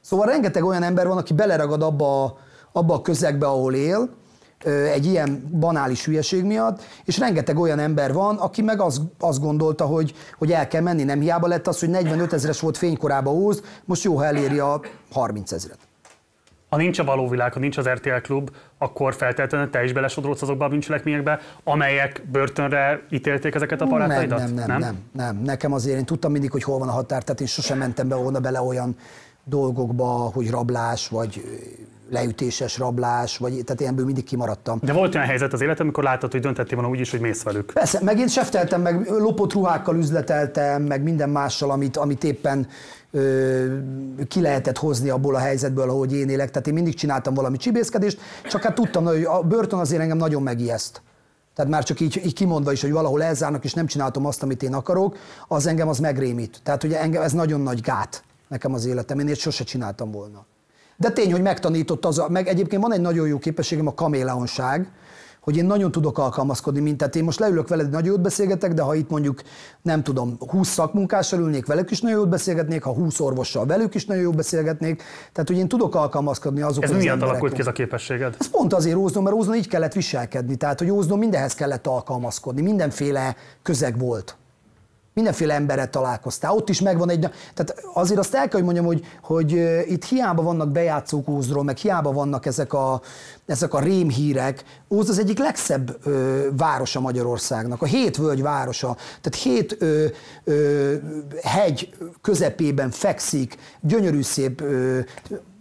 [0.00, 2.36] Szóval rengeteg olyan ember van, aki beleragad abba a,
[2.72, 4.08] abba a közegbe, ahol él,
[4.92, 9.84] egy ilyen banális hülyeség miatt, és rengeteg olyan ember van, aki meg azt, azt gondolta,
[9.84, 11.02] hogy, hogy el kell menni.
[11.02, 14.80] Nem hiába lett az, hogy 45 ezeres volt fénykorában Óz, most jó, ha eléri a
[15.12, 15.78] 30 ezeret.
[16.72, 20.42] Ha nincs a való világ, ha nincs az RTL klub, akkor feltétlenül te is belesodródsz
[20.42, 24.38] azokba a bűncselekményekbe, amelyek börtönre ítélték ezeket a barátaidat?
[24.38, 25.36] Nem, nem, nem, nem, nem.
[25.36, 28.14] Nekem azért én tudtam mindig, hogy hol van a határ, tehát én sosem mentem be
[28.14, 28.96] volna bele olyan
[29.44, 31.44] dolgokba, hogy rablás, vagy
[32.10, 34.78] leütéses rablás, vagy tehát ilyenből mindig kimaradtam.
[34.82, 37.42] De volt olyan helyzet az életem, amikor láttad, hogy döntettél volna úgy is, hogy mész
[37.42, 37.72] velük.
[37.72, 42.66] Persze, meg én sefteltem, meg lopott ruhákkal üzleteltem, meg minden mással, amit, amit éppen
[44.28, 46.50] ki lehetett hozni abból a helyzetből, ahogy én élek.
[46.50, 48.20] Tehát én mindig csináltam valami csibészkedést,
[48.50, 51.02] csak hát tudtam, hogy a börtön azért engem nagyon megijeszt.
[51.54, 54.62] Tehát már csak így, így kimondva is, hogy valahol elzárnak, és nem csináltam azt, amit
[54.62, 55.16] én akarok,
[55.48, 56.60] az engem az megrémít.
[56.62, 60.46] Tehát ugye engem ez nagyon nagy gát nekem az életem, én sose csináltam volna.
[60.96, 64.90] De tény, hogy megtanított az, a, meg egyébként van egy nagyon jó képességem, a kaméleonság,
[65.42, 68.82] hogy én nagyon tudok alkalmazkodni, mint tehát én most leülök veled, nagyon jót beszélgetek, de
[68.82, 69.42] ha itt mondjuk
[69.82, 74.06] nem tudom, 20 szakmunkással ülnék, velük is nagyon jót beszélgetnék, ha 20 orvossal velük is
[74.06, 75.02] nagyon jót beszélgetnék,
[75.32, 78.36] tehát hogy én tudok alkalmazkodni azokhoz Ez miért alakult ki ez a képességed?
[78.38, 82.62] Ez pont azért Ózdon, mert Ózdon így kellett viselkedni, tehát hogy Ózdon mindenhez kellett alkalmazkodni,
[82.62, 84.36] mindenféle közeg volt
[85.14, 87.20] mindenféle emberrel találkoztál, ott is megvan egy,
[87.54, 89.52] tehát azért azt el kell, hogy mondjam, hogy, hogy
[89.90, 93.00] itt hiába vannak bejátszók Ózról, meg hiába vannak ezek a,
[93.46, 99.42] ezek a rémhírek, Óz az egyik legszebb ö, városa Magyarországnak, a hét völgy városa, tehát
[99.42, 100.06] hét ö,
[100.44, 100.94] ö,
[101.42, 105.00] hegy közepében fekszik, gyönyörű szép ö,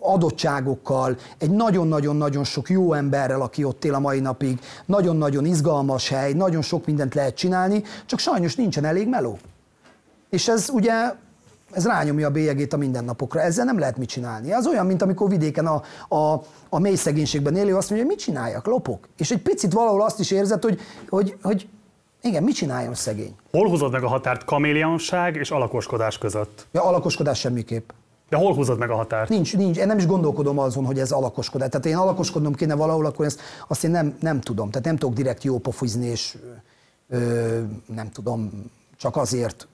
[0.01, 6.33] adottságokkal, egy nagyon-nagyon-nagyon sok jó emberrel, aki ott él a mai napig, nagyon-nagyon izgalmas hely,
[6.33, 9.37] nagyon sok mindent lehet csinálni, csak sajnos nincsen elég meló.
[10.29, 10.93] És ez ugye
[11.71, 13.41] ez rányomja a bélyegét a mindennapokra.
[13.41, 14.51] Ezzel nem lehet mit csinálni.
[14.51, 15.81] Az olyan, mint amikor vidéken a,
[16.15, 19.07] a, a mély szegénységben élő azt mondja, hogy mit csináljak, lopok.
[19.17, 21.67] És egy picit valahol azt is érzed, hogy, hogy, hogy
[22.21, 23.35] igen, mit csináljon szegény?
[23.51, 26.67] Hol húzod meg a határt kaméleonság és alakoskodás között?
[26.71, 27.89] Ja, alakoskodás semmiképp.
[28.31, 29.29] De hol húzod meg a határt?
[29.29, 29.77] Nincs, nincs.
[29.77, 31.69] Én nem is gondolkodom azon, hogy ez alakoskodás.
[31.69, 34.69] Tehát én alakoskodnom kéne valahol, akkor ezt, azt én nem, nem tudom.
[34.69, 36.37] Tehát nem tudok direkt jó pofizni, és
[37.09, 39.67] ö, nem tudom, csak azért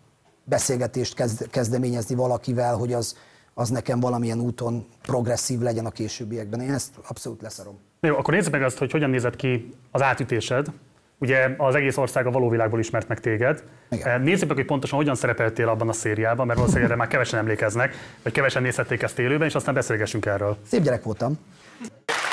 [0.44, 3.18] beszélgetést kezd, kezdeményezni valakivel, hogy az,
[3.54, 6.62] az nekem valamilyen úton progresszív legyen a későbbiekben.
[6.62, 7.78] Én ezt abszolút leszarom.
[8.02, 10.68] Jó, akkor nézzük meg azt, hogy hogyan nézett ki az átütésed.
[11.20, 13.64] Ugye az egész ország a való világból ismert meg téged.
[13.90, 14.08] Igen.
[14.08, 17.40] Eh, nézzük meg, hogy pontosan hogyan szerepeltél abban a szériában, mert valószínűleg erre már kevesen
[17.40, 20.58] emlékeznek, vagy kevesen nézhették ezt élőben, és aztán beszélgessünk erről.
[20.68, 21.40] Szép gyerek voltam.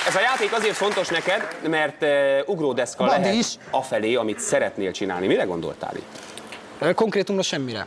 [0.08, 2.08] Ez a játék azért fontos neked, mert uh,
[2.48, 3.56] ugródeszka Bandi lehet is.
[3.70, 5.26] afelé, amit szeretnél csinálni.
[5.26, 6.94] Mire gondoltál itt?
[6.94, 7.86] Konkrétumra semmire.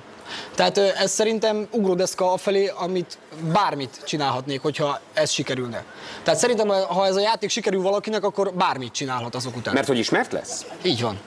[0.55, 3.17] Tehát ez szerintem ugródeszka afelé, amit
[3.53, 5.83] bármit csinálhatnék, hogyha ez sikerülne.
[6.23, 9.73] Tehát szerintem, ha ez a játék sikerül valakinek, akkor bármit csinálhat azok után.
[9.73, 10.65] Mert hogy ismert lesz?
[10.81, 11.19] Így van.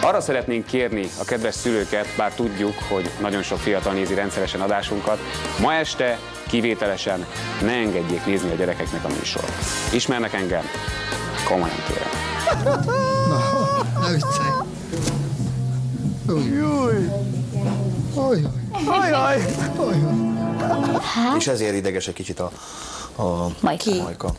[0.00, 5.18] Arra szeretnénk kérni a kedves szülőket, bár tudjuk, hogy nagyon sok fiatal nézi rendszeresen adásunkat,
[5.60, 7.26] ma este kivételesen
[7.60, 9.52] ne engedjék nézni a gyerekeknek a műsort.
[9.92, 10.64] Ismernek engem?
[11.48, 12.08] Komolyan kérem.
[14.00, 14.48] Ne viccelj.
[16.26, 16.94] Júj!
[18.86, 19.44] Ajaj!
[21.38, 22.50] És ezért ideges egy kicsit a,
[23.22, 24.02] a Majka.
[24.02, 24.32] Majka.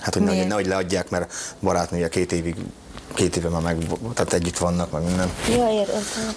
[0.00, 2.56] Hát, hogy nehogy, nehogy leadják, mert barátnője két évig
[3.14, 3.76] két éve már meg,
[4.14, 5.30] tehát együtt vannak, meg minden.
[5.48, 6.34] Jaj, éreztem.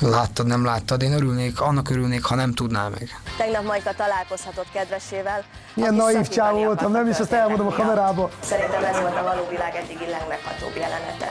[0.00, 3.08] Láttad, nem láttad, én örülnék, annak örülnék, ha nem tudnál meg.
[3.36, 5.44] Tegnap Majka találkozhatott kedvesével.
[5.74, 8.30] Milyen naív csávó voltam, nem is azt elmondom a kamerába.
[8.44, 11.30] Szerintem ez volt a való világ eddigi legmeghatóbb jelenete.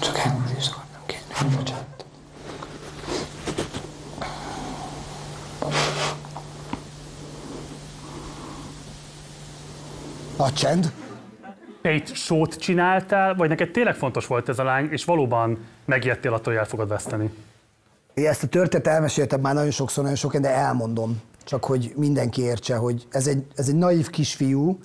[0.00, 0.22] Csak
[1.44, 2.04] bocsánat.
[10.38, 10.92] Nagy csend.
[11.82, 16.32] Te itt sót csináltál, vagy neked tényleg fontos volt ez a lány, és valóban megijedtél
[16.32, 17.30] attól, hogy el fogod veszteni?
[18.14, 21.20] Én ezt a történetet elmeséltem már nagyon sokszor, nagyon sokan, de elmondom.
[21.44, 24.78] Csak hogy mindenki értse, hogy ez egy, ez egy naív kisfiú,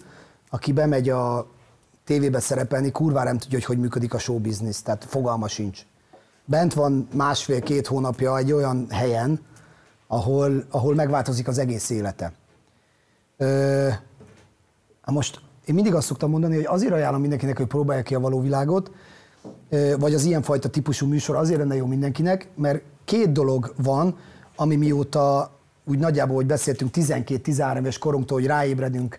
[0.49, 1.47] aki bemegy a
[2.03, 5.81] tévébe szerepelni, kurvára nem tudja, hogy hogy működik a show business, tehát fogalma sincs.
[6.45, 9.39] Bent van másfél-két hónapja egy olyan helyen,
[10.07, 12.31] ahol, ahol megváltozik az egész élete.
[13.37, 13.89] Ö,
[15.05, 18.41] most én mindig azt szoktam mondani, hogy azért ajánlom mindenkinek, hogy próbálja ki a való
[18.41, 18.91] világot,
[19.97, 24.17] vagy az ilyenfajta típusú műsor azért lenne jó mindenkinek, mert két dolog van,
[24.55, 25.51] ami mióta
[25.85, 29.17] úgy nagyjából, hogy beszéltünk 12-13 éves korunktól, hogy ráébredünk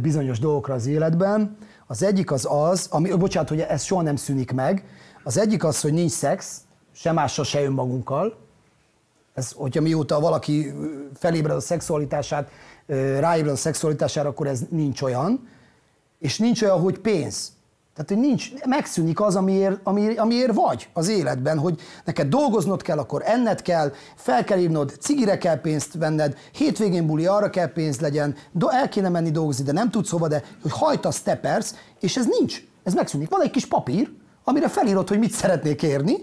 [0.00, 1.56] bizonyos dolgokra az életben.
[1.86, 4.84] Az egyik az az, ami, bocsánat, hogy ez soha nem szűnik meg,
[5.24, 6.60] az egyik az, hogy nincs szex,
[6.92, 8.36] se mással, se önmagunkkal,
[9.34, 10.72] ez, hogyha mióta valaki
[11.14, 12.50] felébred a szexualitását,
[13.18, 15.48] ráébred a szexualitására, akkor ez nincs olyan.
[16.18, 17.52] És nincs olyan, hogy pénz.
[17.94, 22.98] Tehát, hogy nincs, megszűnik az, amiért, ami, amiért vagy az életben, hogy neked dolgoznod kell,
[22.98, 28.00] akkor enned kell, fel kell írnod, cigire kell pénzt venned, hétvégén buli, arra kell pénz
[28.00, 28.36] legyen,
[28.70, 32.64] el kéne menni dolgozni, de nem tudsz hova, de hogy hajtasz, tepersz, és ez nincs.
[32.82, 33.28] Ez megszűnik.
[33.28, 34.10] Van egy kis papír,
[34.44, 36.14] amire felírod, hogy mit szeretnék kérni,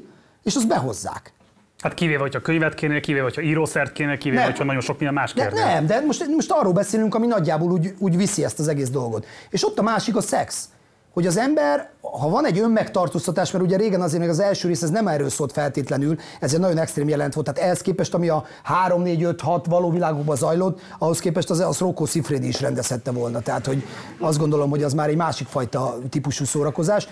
[0.43, 1.34] és azt behozzák.
[1.82, 4.49] Hát kivéve, hogyha könyvet kéne, kivéve, hogyha írószert kéne, kivéve, Nem.
[4.49, 5.73] hogyha nagyon sok minden más De kérne.
[5.73, 9.25] nem, de most, most arról beszélünk, ami nagyjából úgy, úgy viszi ezt az egész dolgot.
[9.49, 10.69] És ott a másik a szex.
[11.13, 14.82] Hogy az ember, ha van egy önmegtartóztatás, mert ugye régen azért még az első rész
[14.82, 18.29] ez nem erről szólt feltétlenül, ez egy nagyon extrém jelent volt, tehát ehhez képest, ami
[18.29, 22.62] a 3, 4, 5, 6 való világokban zajlott, ahhoz képest az, az Rocco Siffredi is
[22.62, 23.39] rendezhette volna.
[23.39, 23.84] Tehát, hogy
[24.19, 27.08] azt gondolom, hogy az már egy másik fajta típusú szórakozás.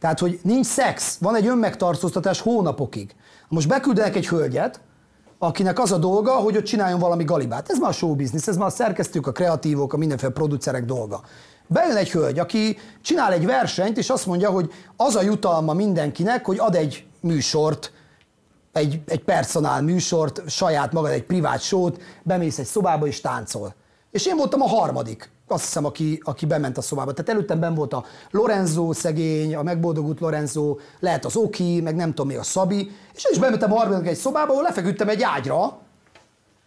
[0.00, 3.14] Tehát, hogy nincs szex, van egy önmegtartóztatás hónapokig.
[3.48, 4.80] Most beküldenek egy hölgyet,
[5.38, 7.70] akinek az a dolga, hogy ott csináljon valami galibát.
[7.70, 11.20] Ez már a show business, ez már a szerkesztők, a kreatívok, a mindenféle producerek dolga.
[11.66, 16.44] Bejön egy hölgy, aki csinál egy versenyt, és azt mondja, hogy az a jutalma mindenkinek,
[16.44, 17.92] hogy ad egy műsort,
[18.72, 23.74] egy, egy personál műsort, saját magad egy privát sót, bemész egy szobába és táncol.
[24.10, 27.12] És én voltam a harmadik, azt hiszem, aki, aki bement a szobába.
[27.12, 32.08] Tehát előttem ben volt a Lorenzo szegény, a megboldogult Lorenzo, lehet az Oki, meg nem
[32.08, 35.22] tudom még a Szabi, és én is bementem a harmadik egy szobába, ahol lefeküdtem egy
[35.22, 35.78] ágyra,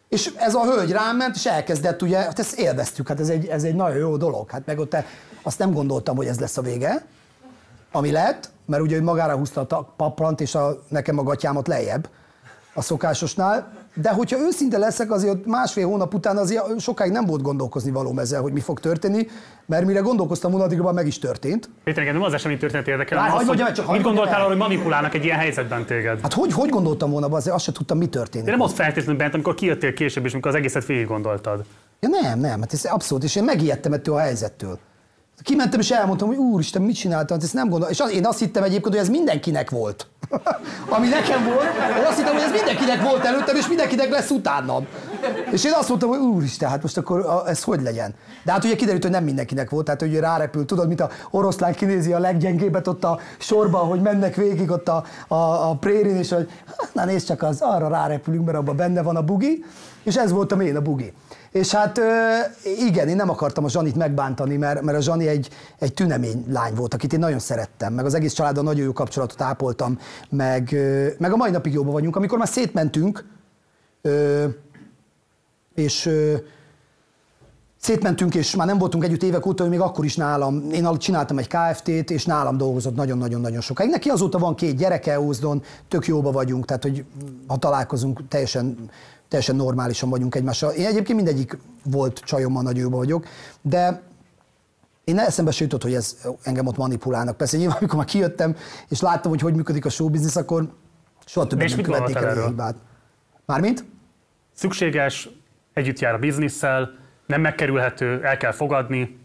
[0.09, 3.45] és ez a hölgy rám ment, és elkezdett, ugye, hát ezt élveztük, hát ez egy,
[3.45, 4.49] ez egy nagyon jó dolog.
[4.49, 4.95] Hát meg ott
[5.41, 7.05] azt nem gondoltam, hogy ez lesz a vége,
[7.91, 12.09] ami lett, mert ugye ő magára húzta a paplant, és a, nekem a gatyámat lejjebb
[12.73, 13.73] a szokásosnál.
[13.93, 18.41] De hogyha őszinte leszek, azért másfél hónap után azért sokáig nem volt gondolkozni valóm ezzel,
[18.41, 19.27] hogy mi fog történni,
[19.65, 21.69] mert mire gondolkoztam volna, addigra meg is történt.
[21.83, 24.39] Péter, engem nem az esemény történet érdekel, Várj, hanem az, hogy el, csak mit gondoltál
[24.39, 26.19] arra, hogy manipulálnak egy ilyen helyzetben téged?
[26.21, 28.45] Hát hogy, hogy gondoltam volna, azért azt se tudtam, mi történik.
[28.45, 31.63] De nem ott feltétlenül bent, amikor kijöttél később, és amikor az egészet végig gondoltad.
[31.99, 34.79] Ja nem, nem, hát ez abszolút, és én megijedtem ettől a helyzettől.
[35.43, 37.89] Kimentem és elmondtam, hogy úristen, mit csináltam, ezt nem gondolom.
[37.89, 40.07] És az, én azt hittem egyébként, hogy ez mindenkinek volt.
[40.95, 44.87] Ami nekem volt, én azt hittem, hogy ez mindenkinek volt előttem, és mindenkinek lesz utánam.
[45.51, 48.15] És én azt mondtam, hogy úristen, hát most akkor ez hogy legyen?
[48.43, 51.73] De hát ugye kiderült, hogy nem mindenkinek volt, tehát hogy rárepült, tudod, mint a oroszlán
[51.73, 55.35] kinézi a leggyengébbet ott a sorban, hogy mennek végig ott a, a,
[55.69, 56.49] a prérin, és hogy
[56.93, 59.65] na nézd csak, az arra rárepülünk, mert abban benne van a bugi,
[60.03, 61.13] és ez voltam én a bugi.
[61.51, 61.99] És hát
[62.87, 66.73] igen, én nem akartam a Zsanit megbántani, mert, mert a Zsani egy, egy tünemény lány
[66.73, 70.75] volt, akit én nagyon szerettem, meg az egész családdal nagyon jó kapcsolatot ápoltam, meg,
[71.17, 72.15] meg a mai napig jóban vagyunk.
[72.15, 73.25] Amikor már szétmentünk,
[75.75, 76.09] és
[77.77, 81.37] szétmentünk, és már nem voltunk együtt évek óta, ő még akkor is nálam, én csináltam
[81.37, 83.89] egy KFT-t, és nálam dolgozott nagyon-nagyon-nagyon sokáig.
[83.89, 87.05] Neki azóta van két gyereke Ózdon, tök jóba vagyunk, tehát hogy
[87.47, 88.89] ha találkozunk, teljesen,
[89.31, 90.71] teljesen normálisan vagyunk egymással.
[90.71, 93.25] Én egyébként mindegyik volt csajommal nagy jóba vagyok,
[93.61, 94.01] de
[95.03, 97.37] én eszembe se jutott, hogy ez engem ott manipulálnak.
[97.37, 98.55] Persze nyilván, amikor már kijöttem,
[98.87, 100.73] és láttam, hogy hogy működik a showbiznisz, akkor
[101.25, 102.47] soha többet és nem mit követnék el erről?
[102.47, 102.75] hibát.
[103.45, 103.85] Mármint?
[104.53, 105.29] Szükséges,
[105.73, 106.89] együtt jár a bizniszsel,
[107.25, 109.19] nem megkerülhető, el kell fogadni.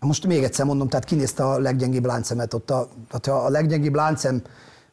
[0.00, 2.70] Most még egyszer mondom, tehát kinézte a leggyengébb láncemet ott.
[2.70, 4.42] A, tehát a leggyengébb láncem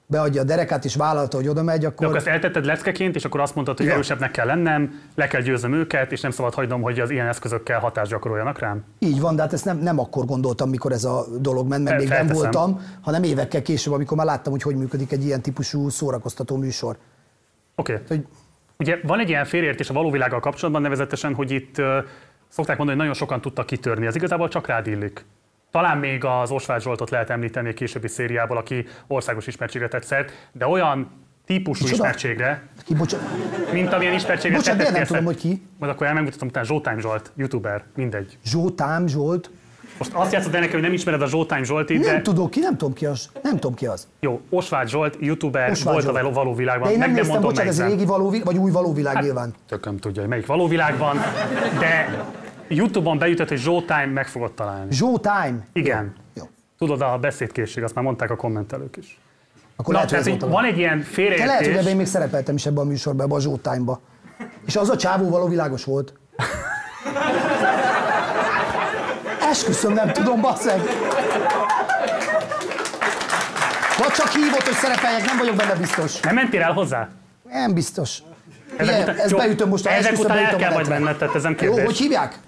[0.06, 2.06] beadja a derekát és vállalta, hogy oda megy, De akkor...
[2.06, 3.92] akkor ezt eltetted leckeként, és akkor azt mondtad, hogy Ja.
[3.92, 7.80] erősebbnek kell lennem, le kell győznöm őket, és nem szabad hagynom, hogy az ilyen eszközökkel
[7.80, 8.84] hatást gyakoroljanak rám.
[9.00, 11.98] Így van, de hát ezt nem, nem akkor gondoltam, mikor ez a dolog ment, Fel-
[11.98, 12.42] még nem felteszem.
[12.42, 16.98] voltam, hanem évekkel később, amikor már láttam, hogy hogy működik egy ilyen típusú szórakoztató műsor.
[17.76, 17.94] Oké.
[17.94, 18.26] Okay.
[18.78, 21.76] Ugye van egy ilyen félreértés a való világgal kapcsolatban, nevezetesen, hogy itt
[22.50, 24.06] szokták mondani, hogy nagyon sokan tudtak kitörni.
[24.06, 25.26] Ez igazából csak rád illik.
[25.74, 30.32] Talán még az Osváth Zsoltot lehet említeni egy későbbi szériából, aki országos ismertségre tett szert,
[30.52, 31.12] de olyan
[31.46, 32.02] típusú Micsoda?
[32.04, 32.96] ismertségre, Ki,
[33.72, 35.42] mint amilyen ismertségre Bocsánat, de tettél nem tudom, szert.
[35.42, 35.62] hogy ki.
[35.80, 38.38] Majd akkor elmegmutatom utána Zsoltime Zsolt, youtuber, mindegy.
[38.46, 39.50] Zsótám Zsolt.
[39.98, 42.60] Most azt játszod el nekem, hogy nem ismered a Zsoltime Zsoltit, Nem de tudok ki,
[42.60, 43.30] nem tudom ki az.
[43.44, 44.08] Nem tudom ki az.
[44.20, 46.22] jó, Osváth Zsolt, youtuber, Osváth volt a Zsolt.
[46.22, 46.88] való- való világban.
[46.88, 49.14] De én nem meg nem néztem, mondom, bocsánat, ez régi való, vagy új való világ
[49.16, 49.54] Hát, nyilván.
[49.68, 51.18] Tököm tudja, hogy melyik való világban,
[51.80, 52.24] de
[52.76, 54.92] Youtube-on beütött, hogy Zsoltime meg fogod találni.
[54.94, 55.56] Zsótime.
[55.74, 56.14] Igen.
[56.34, 56.44] Jó.
[56.78, 59.20] Tudod, a beszédkészség, azt már mondták a kommentelők is.
[59.76, 61.68] Akkor Na, lehet, hogy tehát a- van egy ilyen Te lehet, hogy félreértés.
[61.76, 64.00] ebben én még szerepeltem is ebben a műsorban, ebben a Zsótime-ba.
[64.66, 66.14] És az a csávó való világos volt.
[69.50, 70.80] Esküszöm, nem tudom, basszeg.
[73.98, 76.20] Vagy csak hívott, hogy szerepeljek, nem vagyok benne biztos.
[76.20, 77.10] Nem mentél el hozzá?
[77.52, 78.20] Nem biztos.
[78.78, 81.18] Ezek Igen, után- ezt jó, beütöm most, ezek esküszöm, után el a kell majd menned,
[81.18, 81.86] tehát ez nem Jó, kérdés.
[81.86, 82.40] hogy hívják?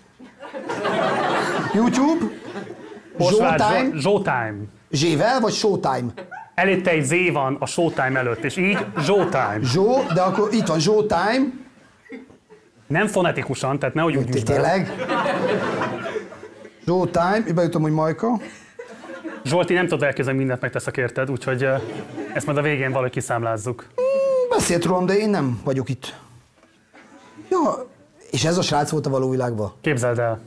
[1.74, 2.26] YouTube?
[3.20, 4.00] Showtime?
[4.00, 4.56] Showtime.
[4.92, 6.14] Zsével vagy Showtime?
[6.56, 9.60] Előtte egy Z van a Showtime előtt, és így Showtime.
[9.62, 11.46] Zsó, de akkor itt van Showtime.
[12.88, 14.44] Nem fonetikusan, tehát nehogy úgy.
[14.46, 14.94] Tényleg?
[16.86, 18.40] Showtime, beütöm, hogy Majka.
[19.44, 21.68] Zsolti nem tudod elképzelni, mindent megteszek érted, úgyhogy
[22.34, 23.88] ezt majd a végén valahogy kiszámlázzuk.
[24.50, 26.16] Beszélt rólam, de én nem vagyok itt.
[27.50, 27.88] Ja,
[28.36, 29.74] és ez a srác volt a való világban?
[29.82, 30.40] Képzeld el.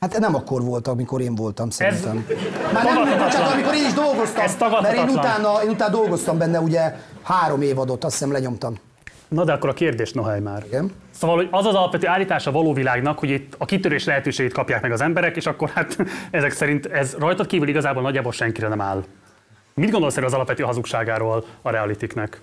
[0.00, 2.24] Hát nem akkor volt, amikor én voltam, szerintem.
[2.28, 4.44] Ez Már nem, bocsánat, amikor én is dolgoztam.
[4.44, 8.74] Ez mert én utána, én utána dolgoztam benne, ugye három évadot, azt hiszem lenyomtam.
[9.28, 10.62] Na de akkor a kérdés, Nohely már.
[10.66, 10.92] Igen.
[11.10, 14.82] Szóval, hogy az az alapvető állítás a való világnak, hogy itt a kitörés lehetőségét kapják
[14.82, 15.96] meg az emberek, és akkor hát
[16.30, 19.04] ezek szerint ez rajtad kívül igazából nagyjából senkire nem áll.
[19.74, 22.40] Mit gondolsz erről az alapvető hazugságáról a realitiknek?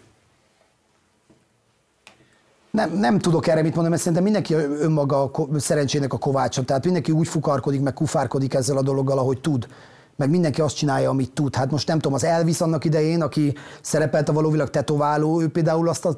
[2.72, 6.64] Nem, nem tudok erre mit mondani, mert szerintem mindenki önmaga a ko- szerencsének a kovácsa.
[6.64, 9.68] Tehát mindenki úgy fukarkodik, meg kufárkodik ezzel a dologgal, ahogy tud.
[10.16, 11.56] Meg mindenki azt csinálja, amit tud.
[11.56, 15.90] Hát most nem tudom, az Elvis annak idején, aki szerepelt a valóvilág tetováló, ő például
[15.90, 16.18] azt a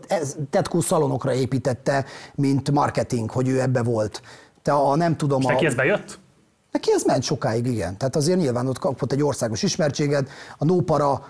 [0.49, 4.21] tetkó szalonokra építette, mint marketing, hogy ő ebbe volt.
[4.62, 5.39] Te a nem tudom...
[5.41, 6.19] És neki ez bejött?
[6.71, 7.97] Neki ez ment sokáig, igen.
[7.97, 11.27] Tehát azért nyilván ott kapott egy országos ismertséget, a nópara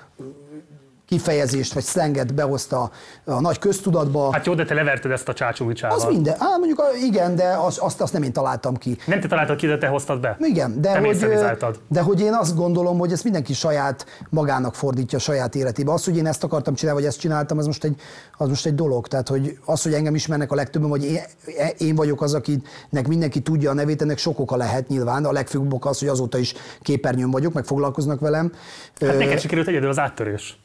[1.10, 2.91] kifejezést vagy szlenget behozta
[3.26, 4.32] a nagy köztudatba.
[4.34, 5.98] Hát jó, de te leverted ezt a csácsúmicsával.
[5.98, 6.36] Az minden.
[6.38, 8.98] Á, mondjuk igen, de az, azt, azt nem én találtam ki.
[9.06, 10.38] Nem te találtad ki, de te hoztad be.
[10.39, 15.17] Igen, de Te hogy, de hogy én azt gondolom, hogy ezt mindenki saját magának fordítja
[15.17, 15.91] a saját életébe.
[15.91, 18.02] Az, hogy én ezt akartam csinálni, vagy ezt csináltam, az most egy,
[18.38, 19.08] az most egy dolog.
[19.08, 21.19] Tehát, hogy az, hogy engem ismernek a legtöbben, vagy én,
[21.78, 25.26] én vagyok az, akinek mindenki tudja a nevét, ennek sok oka lehet nyilván.
[25.26, 28.52] A legfőbb oka az, hogy azóta is képernyőn vagyok, meg foglalkoznak velem.
[29.00, 30.58] Hát neked sikerült egyedül az áttörés.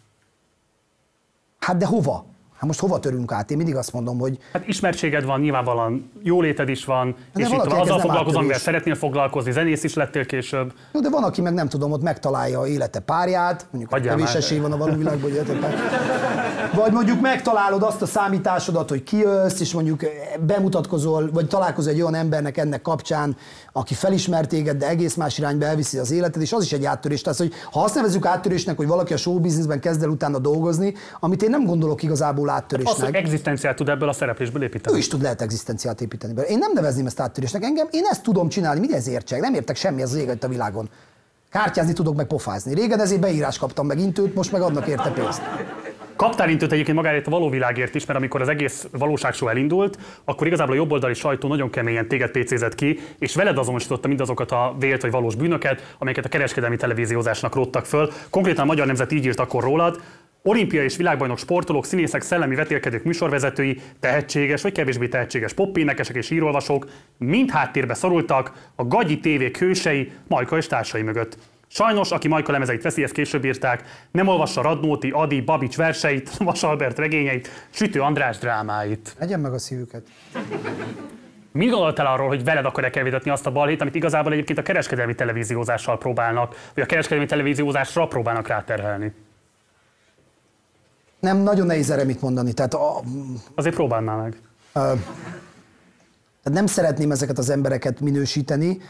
[1.64, 2.24] Hát de hova?
[2.64, 3.50] Hát most hova törünk át?
[3.50, 7.58] Én mindig azt mondom, hogy Hát ismertséged van, nyilvánvalóan jóléted is van, de és itt
[7.58, 10.72] azzal foglalkozom, amivel szeretnél foglalkozni, zenész is lettél később.
[10.92, 14.34] Jó, de van, aki meg nem tudom, ott megtalálja a élete párját, mondjuk Hagyjál kevés
[14.34, 15.74] esély van a való világban, hogy élete pár.
[16.74, 20.00] Vagy mondjuk megtalálod azt a számításodat, hogy kijössz, és mondjuk
[20.46, 23.36] bemutatkozol, vagy találkozol egy olyan embernek ennek kapcsán,
[23.72, 27.20] aki felismer téged, de egész más irányba elviszi az életed, és az is egy áttörés.
[27.20, 31.42] Tehát, hogy ha azt nevezzük áttörésnek, hogy valaki a showbizniszben kezd el utána dolgozni, amit
[31.42, 33.06] én nem gondolok igazából Az, áttörésnek.
[33.06, 34.96] hogy egzisztenciát tud ebből a szereplésből építeni.
[34.96, 36.52] Ő is tud lehet egzisztenciát építeni belőle.
[36.52, 37.64] Én nem nevezném ezt áttörésnek.
[37.64, 39.40] Engem, én ezt tudom csinálni, mi ez értsek?
[39.40, 40.88] Nem értek semmi az ég a világon.
[41.50, 42.74] Kártyázni tudok, meg pofázni.
[42.74, 45.42] Régen ezért beírás kaptam meg intőt, most meg adnak érte pénzt.
[46.16, 50.46] Kaptál intőt egyébként magáért a való világért is, mert amikor az egész valóságshow elindult, akkor
[50.46, 55.02] igazából a jobboldali sajtó nagyon keményen téged PC-zett ki, és veled azonosította mindazokat a vélt
[55.02, 58.12] vagy valós bűnöket, amelyeket a kereskedelmi televíziózásnak róttak föl.
[58.30, 60.00] Konkrétan a Magyar Nemzet így írt akkor rólad,
[60.46, 66.86] Olimpia és világbajnok sportolók, színészek, szellemi vetélkedők, műsorvezetői, tehetséges vagy kevésbé tehetséges popénekesek és írolvasók
[67.18, 71.38] mind háttérbe szorultak a Gagyi TV hősei, Majka és társai mögött.
[71.66, 76.62] Sajnos, aki Majka lemezeit veszi, ezt később írták, nem olvassa Radnóti, Adi, Babics verseit, Vas
[76.62, 79.16] Albert regényeit, Sütő András drámáit.
[79.18, 80.02] Egyen meg a szívüket.
[81.52, 85.14] Mi gondoltál arról, hogy veled akarják elvitatni azt a balhét, amit igazából egyébként a kereskedelmi
[85.14, 89.12] televíziózással próbálnak, vagy a kereskedelmi televíziózásra próbálnak ráterhelni?
[91.24, 92.52] Nem, nagyon nehéz erre mit mondani.
[92.52, 93.02] Tehát, a,
[93.54, 94.40] Azért próbáld már meg.
[94.72, 94.98] tehát
[96.42, 98.80] nem szeretném ezeket az embereket minősíteni,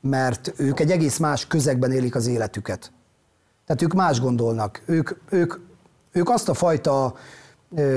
[0.00, 2.92] mert ők egy egész más közegben élik az életüket.
[3.66, 4.82] Tehát ők más gondolnak.
[4.86, 5.54] Ők, ők
[6.12, 7.14] Ők azt a fajta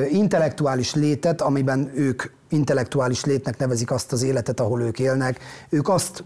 [0.09, 5.39] intellektuális létet, amiben ők intellektuális létnek nevezik azt az életet, ahol ők élnek,
[5.69, 6.23] ők azt,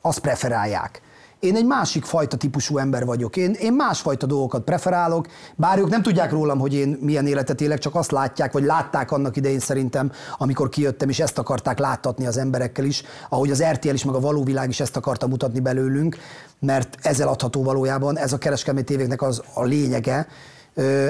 [0.00, 1.00] azt preferálják.
[1.42, 3.36] Én egy másik fajta típusú ember vagyok.
[3.36, 5.26] Én, én másfajta dolgokat preferálok,
[5.56, 9.10] bár ők nem tudják rólam, hogy én milyen életet élek, csak azt látják, vagy látták
[9.10, 13.92] annak idején szerintem, amikor kijöttem, és ezt akarták láttatni az emberekkel is, ahogy az RTL
[13.92, 16.16] is, meg a való világ is ezt akarta mutatni belőlünk,
[16.58, 20.26] mert ezzel adható valójában, ez a kereskedelmi tévéknek az a lényege,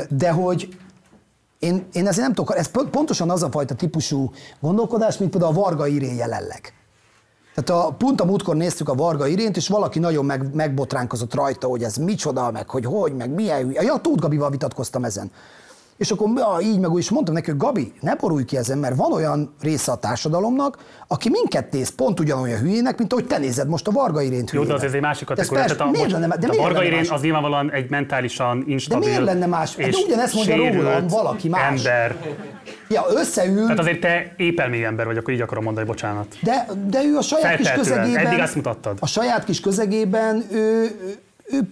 [0.09, 0.77] de hogy
[1.59, 5.61] én, én ezért nem tudok, ez pontosan az a fajta típusú gondolkodás, mint például a
[5.61, 6.73] Varga Irén jelenleg.
[7.55, 11.67] Tehát a, pont a múltkor néztük a Varga Irént, és valaki nagyon meg, megbotránkozott rajta,
[11.67, 13.71] hogy ez micsoda, meg hogy hogy, meg milyen.
[13.71, 15.31] Ja, Tóth Gabival vitatkoztam ezen.
[16.03, 18.79] És akkor ja, így meg úgy, és mondtam neki, hogy Gabi, ne borulj ki ezen,
[18.79, 20.79] mert van olyan része a társadalomnak,
[21.09, 24.65] aki minket néz pont ugyanolyan hülyének, mint ahogy te nézed most a Varga Irént Jó,
[24.65, 25.65] de az ez egy másik kategória.
[25.65, 29.25] Tehát a, miért lenne- de a Varga Irén az nyilvánvalóan egy mentálisan De instabil miért
[29.25, 29.77] lenne más?
[29.77, 31.85] Hát és de ugyanezt mondja rólam valaki más.
[31.85, 32.17] Ember.
[32.89, 36.37] Ja, összeül, Tehát azért te épelmély ember vagy, akkor így akarom mondani, bocsánat.
[36.43, 38.27] de, de ő a saját kis közegében...
[38.27, 38.99] Eddig azt mutattad.
[39.01, 41.19] A saját kis közegében ő, ő,
[41.51, 41.69] ő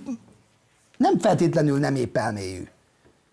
[0.97, 2.63] nem feltétlenül nem épelmélyű.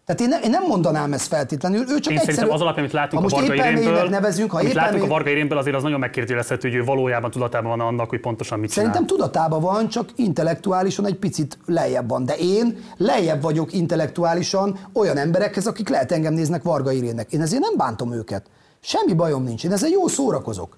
[0.08, 2.22] Tehát én, ne, én nem mondanám ezt feltétlenül, ő csak Én egyszerű...
[2.22, 5.08] szerintem az alapján, amit látunk ha a Varga Irénből, nevezünk, ha amit látunk a.
[5.08, 8.70] Varga Irénből, azért az nagyon megkérdőjelezhető, hogy ő valójában tudatában van annak, hogy pontosan mit
[8.70, 9.18] Szerintem csinál.
[9.18, 12.26] tudatában van, csak intellektuálisan egy picit lejjebb van.
[12.26, 17.32] De én lejjebb vagyok intellektuálisan olyan emberekhez, akik lehet engem néznek Varga Irénnek.
[17.32, 18.46] Én ezért nem bántom őket.
[18.80, 19.64] Semmi bajom nincs.
[19.64, 20.78] Én ezzel jó szórakozok.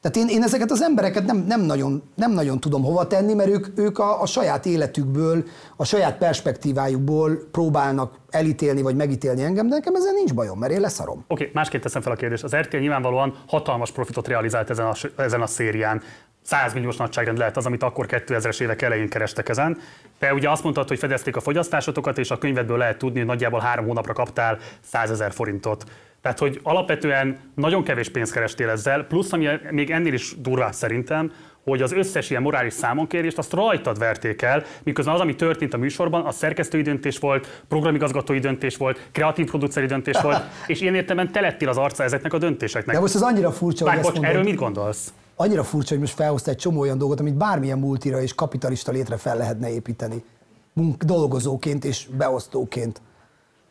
[0.00, 3.48] Tehát én, én ezeket az embereket nem, nem, nagyon, nem nagyon tudom hova tenni, mert
[3.48, 5.44] ők, ők a, a saját életükből,
[5.76, 10.80] a saját perspektívájukból próbálnak elítélni vagy megítélni engem, de nekem ezzel nincs bajom, mert én
[10.80, 11.18] leszarom.
[11.18, 12.44] Oké, okay, másként teszem fel a kérdést.
[12.44, 16.02] Az RTL nyilvánvalóan hatalmas profitot realizált ezen a, ezen a szérián.
[16.48, 19.78] 100 milliós nagyságrend lehet az, amit akkor 2000-es évek elején kerestek ezen.
[20.18, 23.60] Te ugye azt mondtad, hogy fedezték a fogyasztásotokat, és a könyvedből lehet tudni, hogy nagyjából
[23.60, 25.84] három hónapra kaptál 100 ezer forintot.
[26.22, 31.32] Tehát, hogy alapvetően nagyon kevés pénzt kerestél ezzel, plusz ami még ennél is durvább szerintem,
[31.64, 35.78] hogy az összes ilyen morális számonkérést azt rajtad verték el, miközben az, ami történt a
[35.78, 41.32] műsorban, az szerkesztői döntés volt, programigazgatói döntés volt, kreatív produceri döntés volt, és ilyen értelemben
[41.32, 42.94] te lettél az arca ezeknek a döntéseknek.
[42.94, 45.12] De most ez annyira furcsa, Várj, hogy bocs, erről mit gondolsz?
[45.40, 49.16] Annyira furcsa, hogy most felhozta egy csomó olyan dolgot, amit bármilyen multira és kapitalista létre
[49.16, 50.24] fel lehetne építeni.
[50.72, 53.00] Munk, dolgozóként és beosztóként.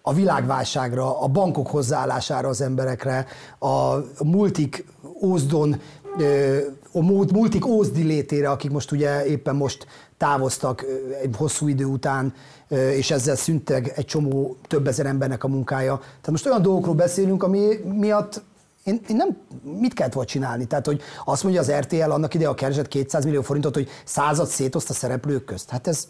[0.02, 3.26] A világválságra, a bankok hozzáállására az emberekre,
[3.60, 4.86] a multik
[5.22, 5.82] ózdon,
[6.92, 9.88] a mult- multik ózdi létére, akik most ugye éppen most
[10.18, 10.86] távoztak
[11.22, 12.34] egy hosszú idő után,
[12.70, 15.98] és ezzel szünteg egy csomó több ezer embernek a munkája.
[15.98, 18.42] Tehát most olyan dolgokról beszélünk, ami miatt
[18.88, 19.38] én, én nem,
[19.80, 20.66] mit kellett volna csinálni?
[20.66, 24.48] Tehát, hogy azt mondja az RTL annak ide a keresett 200 millió forintot, hogy század
[24.48, 25.70] szétoszt a szereplők közt.
[25.70, 26.08] Hát ez,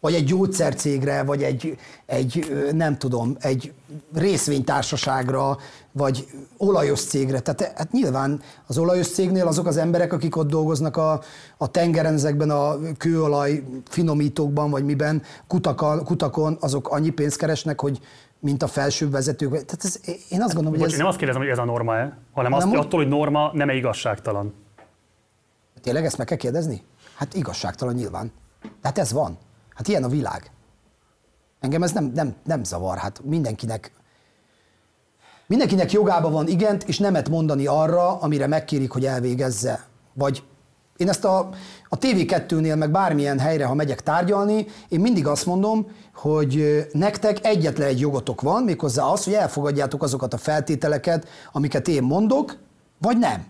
[0.00, 3.72] vagy egy gyógyszercégre, vagy egy, egy nem tudom, egy
[4.14, 5.58] részvénytársaságra,
[5.92, 7.40] vagy olajos cégre.
[7.40, 11.20] Tehát hát nyilván az olajos cégnél azok az emberek, akik ott dolgoznak a,
[11.56, 18.00] a tengeren, ezekben a kőolaj finomítókban, vagy miben, kutakon, kutakon, azok annyi pénzt keresnek, hogy
[18.44, 19.50] mint a felsőbb vezetők.
[19.50, 20.98] Tehát ez, én azt gondolom, hogy Bocs, ez...
[20.98, 23.74] nem azt kérdezem, hogy ez a norma-e, hanem azt, Nem, hogy attól, hogy norma nem-e
[23.74, 24.54] igazságtalan.
[25.80, 26.82] Tényleg ezt meg kell kérdezni?
[27.14, 28.32] Hát igazságtalan nyilván.
[28.62, 29.38] De hát ez van.
[29.74, 30.50] Hát ilyen a világ.
[31.60, 32.98] Engem ez nem, nem, nem zavar.
[32.98, 33.92] Hát mindenkinek
[35.46, 39.84] mindenkinek jogában van igent és nemet mondani arra, amire megkérik, hogy elvégezze.
[40.12, 40.42] Vagy
[40.96, 41.38] én ezt a,
[41.88, 47.88] a TV2-nél, meg bármilyen helyre, ha megyek tárgyalni, én mindig azt mondom, hogy nektek egyetlen
[47.88, 52.56] egy jogotok van, méghozzá az, hogy elfogadjátok azokat a feltételeket, amiket én mondok,
[52.98, 53.44] vagy nem.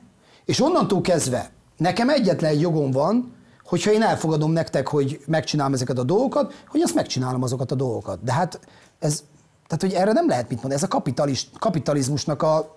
[0.44, 3.32] És onnantól kezdve nekem egyetlen egy jogom van,
[3.64, 8.22] hogyha én elfogadom nektek, hogy megcsinálom ezeket a dolgokat, hogy azt megcsinálom azokat a dolgokat.
[8.22, 8.60] De hát
[8.98, 9.22] ez,
[9.66, 12.76] tehát hogy erre nem lehet mit mondani, ez a kapitalis, kapitalizmusnak a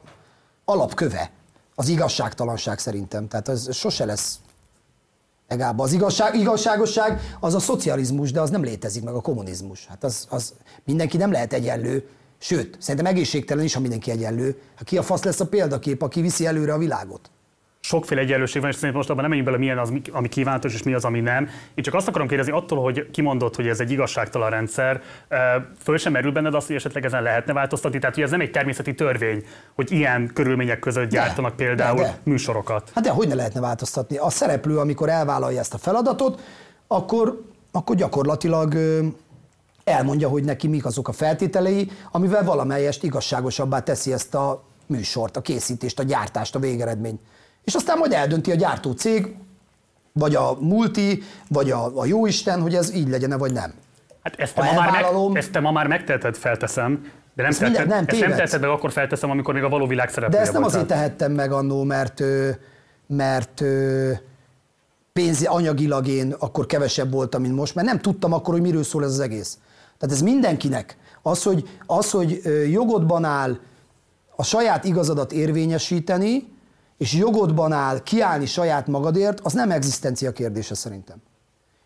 [0.65, 1.31] alapköve,
[1.75, 3.27] az igazságtalanság szerintem.
[3.27, 4.39] Tehát ez sose lesz
[5.47, 9.85] Legalább az igazság, igazságosság az a szocializmus, de az nem létezik meg a kommunizmus.
[9.85, 10.53] Hát az, az
[10.85, 14.61] mindenki nem lehet egyenlő, sőt, szerintem egészségtelen is, ha mindenki egyenlő.
[14.75, 17.29] Hát ki a fasz lesz a példakép, aki viszi előre a világot?
[17.87, 20.83] Sokféle egyenlőség van, és szerintem most abban nem menjünk bele, milyen az, ami kívánatos, és
[20.83, 21.49] mi az, ami nem.
[21.73, 25.01] Én csak azt akarom kérdezni, attól, hogy kimondott, hogy ez egy igazságtalan rendszer,
[25.83, 27.99] föl sem merül benned azt, hogy esetleg ezen lehetne változtatni.
[27.99, 29.43] Tehát, hogy ez nem egy természeti törvény,
[29.75, 32.17] hogy ilyen körülmények között gyártanak például de, de.
[32.23, 32.91] műsorokat.
[32.93, 34.17] Hát de hogy ne lehetne változtatni?
[34.17, 36.41] A szereplő, amikor elvállalja ezt a feladatot,
[36.87, 38.75] akkor, akkor gyakorlatilag
[39.83, 45.41] elmondja, hogy neki mik azok a feltételei, amivel valamelyest igazságosabbá teszi ezt a műsort, a
[45.41, 47.19] készítést, a gyártást, a végeredményt.
[47.67, 49.35] És aztán majd eldönti a gyártó cég,
[50.11, 53.73] vagy a multi, vagy a, a jóisten, hogy ez így legyen vagy nem.
[54.23, 57.51] Hát ezt te, Ha ma már meg, ezt te ma már megteheted, felteszem, de nem,
[57.51, 60.07] Ezt tetted, minden- nem, ezt nem tetted meg, akkor felteszem, amikor még a való világ
[60.07, 62.23] De szereplője ezt nem azért tehettem meg annó, mert,
[63.07, 63.63] mert
[65.13, 69.03] pénzi anyagilag én akkor kevesebb voltam, mint most, mert nem tudtam akkor, hogy miről szól
[69.03, 69.57] ez az egész.
[69.97, 70.97] Tehát ez mindenkinek.
[71.21, 72.41] Az, hogy, az, hogy
[72.71, 73.57] jogodban áll
[74.35, 76.55] a saját igazadat érvényesíteni,
[76.97, 81.17] és jogodban áll kiállni saját magadért, az nem egzisztencia kérdése szerintem.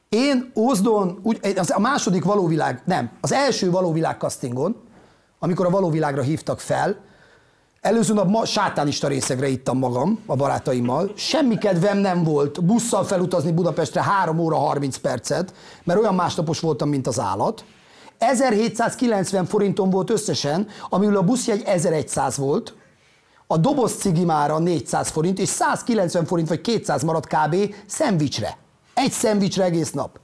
[0.10, 4.82] Én Ózdon, úgy, az a második valóvilág, nem, az első valóvilág castingon,
[5.40, 6.98] amikor a valóvilágra hívtak fel,
[7.82, 11.12] Előző nap ma sátánista részegre ittam magam a barátaimmal.
[11.16, 15.54] Semmi kedvem nem volt busszal felutazni Budapestre 3 óra 30 percet,
[15.84, 17.64] mert olyan másnapos voltam, mint az állat.
[18.18, 22.74] 1790 forintom volt összesen, amiből a buszjegy 1100 volt,
[23.52, 27.56] a doboz cigi mára 400 forint, és 190 forint vagy 200 maradt kb.
[27.86, 28.58] szendvicsre.
[28.94, 30.20] Egy szendvicsre egész nap.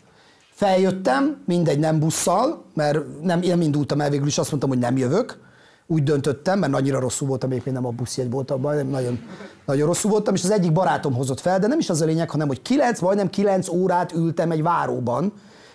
[0.54, 4.98] Feljöttem, mindegy, nem busszal, mert nem, nem indultam el, végül is azt mondtam, hogy nem
[4.98, 5.40] jövök.
[5.88, 9.20] Úgy döntöttem, mert annyira rosszul voltam, éppen nem a buszjegy volt a baj, nagyon,
[9.66, 12.30] nagyon rosszul voltam, és az egyik barátom hozott fel, de nem is az a lényeg,
[12.30, 15.34] hanem hogy 9, majdnem 9 órát ültem egy váróban,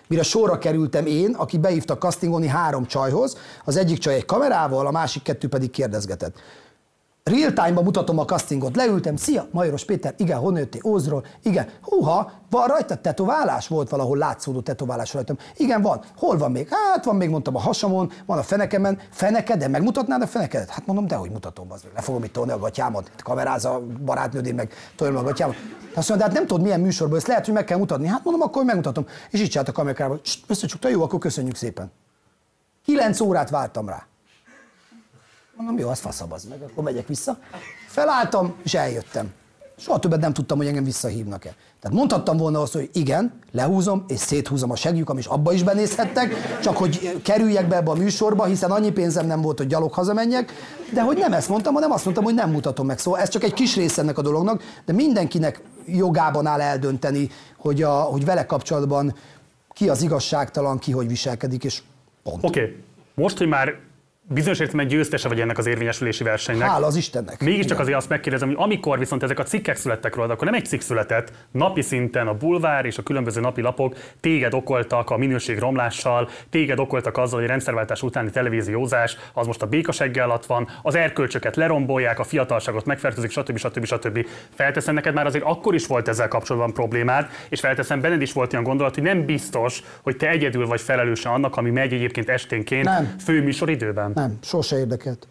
[0.08, 4.90] mire sorra kerültem én, aki beívta castingolni három csajhoz, az egyik csaj egy kamerával, a
[4.90, 6.34] másik kettő pedig kérdezgetett.
[7.24, 12.32] Real time-ban mutatom a castingot, leültem, szia, Majoros Péter, igen, honnan jöttél, Ózról, igen, húha,
[12.50, 13.68] van rajta tetoválás?
[13.68, 15.36] Volt valahol látszódó tetoválás rajtam.
[15.56, 16.00] Igen, van.
[16.16, 16.68] Hol van még?
[16.70, 18.98] Hát van még, mondtam, a hasamon, van a fenekemen.
[19.10, 20.70] Feneked, de megmutatnád a fenekedet?
[20.70, 23.82] Hát mondom, de hogy mutatom, az le fogom itt tolni a gatyámat, itt kameráz a
[24.04, 25.56] barátnőd, én meg tolom a gatyámat.
[25.94, 28.06] Azt mondja, de hát nem tudod, milyen műsorban, ezt lehet, hogy meg kell mutatni.
[28.06, 29.06] Hát mondom, akkor megmutatom.
[29.30, 31.92] És így csinált a kamerába, összecsukta, jó, akkor köszönjük szépen.
[32.84, 34.06] Kilenc órát vártam rá.
[35.64, 37.38] Mondom, jó, az faszab az meg, akkor megyek vissza.
[37.86, 39.32] Felálltam, és eljöttem.
[39.76, 41.54] Soha többet nem tudtam, hogy engem visszahívnak-e.
[41.80, 46.58] Tehát mondhattam volna azt, hogy igen, lehúzom és széthúzom a segjükam, és abba is benézhettek,
[46.62, 50.52] csak hogy kerüljek be ebbe a műsorba, hiszen annyi pénzem nem volt, hogy gyalog hazamenjek,
[50.92, 52.98] de hogy nem ezt mondtam, hanem azt mondtam, hogy nem mutatom meg.
[52.98, 57.82] Szóval ez csak egy kis része ennek a dolognak, de mindenkinek jogában áll eldönteni, hogy,
[57.82, 59.14] a, hogy vele kapcsolatban
[59.72, 61.82] ki az igazságtalan, ki hogy viselkedik, és
[62.22, 62.44] pont.
[62.44, 62.76] Oké, okay.
[63.14, 63.90] most, hogy már
[64.28, 66.68] bizonyos értelemben győztese vagy ennek az érvényesülési versenynek.
[66.68, 67.40] Hála az Istennek.
[67.40, 67.80] Mégiscsak Igen.
[67.80, 70.80] azért azt megkérdezem, hogy amikor viszont ezek a cikkek születtek rólad, akkor nem egy cikk
[70.80, 76.28] született, napi szinten a bulvár és a különböző napi lapok téged okoltak a minőség romlással,
[76.50, 80.94] téged okoltak azzal, hogy a rendszerváltás utáni televíziózás az most a békaseggel alatt van, az
[80.94, 83.56] erkölcsöket lerombolják, a fiatalságot megfertőzik, stb.
[83.56, 83.84] stb.
[83.84, 84.26] stb.
[84.54, 88.52] Felteszem neked már azért akkor is volt ezzel kapcsolatban problémád, és felteszem benned is volt
[88.52, 92.84] olyan gondolat, hogy nem biztos, hogy te egyedül vagy felelőse annak, ami megy egyébként esténként
[92.84, 93.14] Nem.
[94.12, 94.28] Főműsoridőben.
[94.28, 95.28] Nem, sose érdekelt.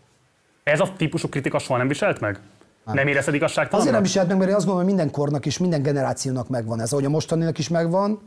[0.63, 2.39] Ez a típusú kritika soha nem viselt meg?
[2.85, 3.79] Nem, nem érezted igazságtalannak?
[3.79, 6.81] Azért nem viselt meg, mert én azt gondolom, hogy minden kornak és minden generációnak megvan
[6.81, 6.91] ez.
[6.91, 8.21] Ahogy a mostaninak is megvan,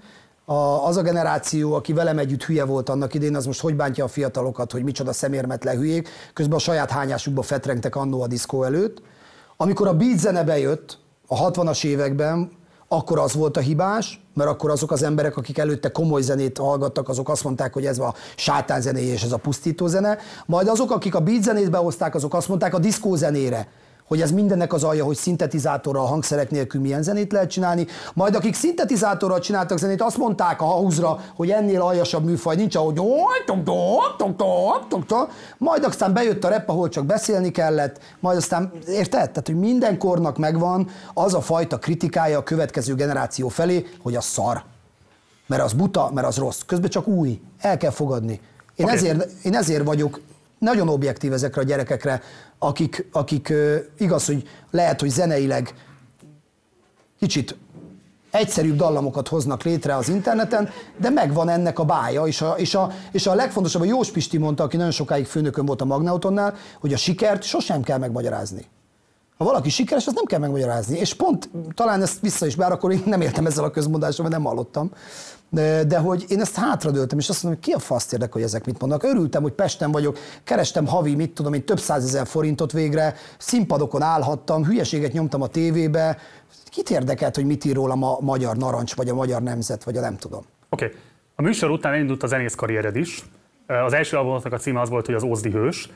[0.44, 4.04] a, az a generáció, aki velem együtt hülye volt annak idén, az most hogy bántja
[4.04, 9.02] a fiatalokat, hogy micsoda szemérmetlen hülyék, közben a saját hányásukba fetrengtek annó a diszkó előtt.
[9.56, 12.50] Amikor a beat zene bejött a 60-as években,
[12.96, 17.08] akkor az volt a hibás, mert akkor azok az emberek, akik előtte komoly zenét hallgattak,
[17.08, 20.18] azok azt mondták, hogy ez a sátán zenéje és ez a pusztító zene.
[20.46, 23.68] Majd azok, akik a beat zenét behozták, azok azt mondták a diszkó zenére,
[24.08, 27.86] hogy ez mindennek az alja, hogy szintetizátorral, hangszerek nélkül milyen zenét lehet csinálni.
[28.14, 32.98] Majd akik szintetizátorral csináltak zenét, azt mondták a house hogy ennél aljasabb műfaj nincs, ahogy
[35.58, 39.30] majd aztán bejött a rep, ahol csak beszélni kellett, majd aztán, érted?
[39.30, 44.24] Tehát, hogy minden kornak megvan az a fajta kritikája a következő generáció felé, hogy az
[44.24, 44.62] szar.
[45.46, 46.60] Mert az buta, mert az rossz.
[46.66, 47.40] Közben csak új.
[47.58, 48.40] El kell fogadni.
[48.74, 48.96] Én, okay.
[48.96, 50.20] ezért, én ezért vagyok
[50.64, 52.22] nagyon objektív ezekre a gyerekekre,
[52.58, 53.52] akik, akik
[53.98, 55.74] igaz, hogy lehet, hogy zeneileg
[57.18, 57.56] kicsit
[58.30, 62.92] egyszerűbb dallamokat hoznak létre az interneten, de megvan ennek a bája, és a, és a,
[63.12, 66.92] és a legfontosabb, a Jós Pisti mondta, aki nagyon sokáig főnökön volt a Magnautonnál, hogy
[66.92, 68.66] a sikert sosem kell megmagyarázni.
[69.38, 70.98] Ha valaki sikeres, azt nem kell megmagyarázni.
[70.98, 74.36] És pont talán ezt vissza is, bár akkor én nem értem ezzel a közmondással, mert
[74.36, 74.90] nem hallottam,
[75.50, 78.42] de, de hogy én ezt hátradőltem, és azt mondom, hogy ki a faszt érdek, hogy
[78.42, 79.02] ezek mit mondnak.
[79.02, 84.64] Örültem, hogy Pesten vagyok, kerestem havi, mit tudom én, több százezer forintot végre, színpadokon állhattam,
[84.64, 86.18] hülyeséget nyomtam a tévébe.
[86.68, 90.00] Kit érdekelt, hogy mit ír rólam a magyar narancs, vagy a magyar nemzet, vagy a
[90.00, 90.42] nem tudom.
[90.70, 90.84] Oké.
[90.84, 90.96] Okay.
[91.36, 93.24] A műsor után elindult a zenész karriered is.
[93.66, 95.88] Az első albumoknak a címe az volt, hogy az Ózdi hős.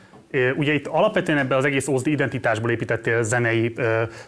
[0.55, 3.73] Ugye itt alapvetően ebbe az egész Ózdi identitásból építettél zenei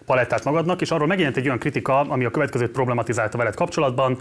[0.06, 4.18] palettát magadnak, és arról megjelent egy olyan kritika, ami a következőt problematizálta veled kapcsolatban.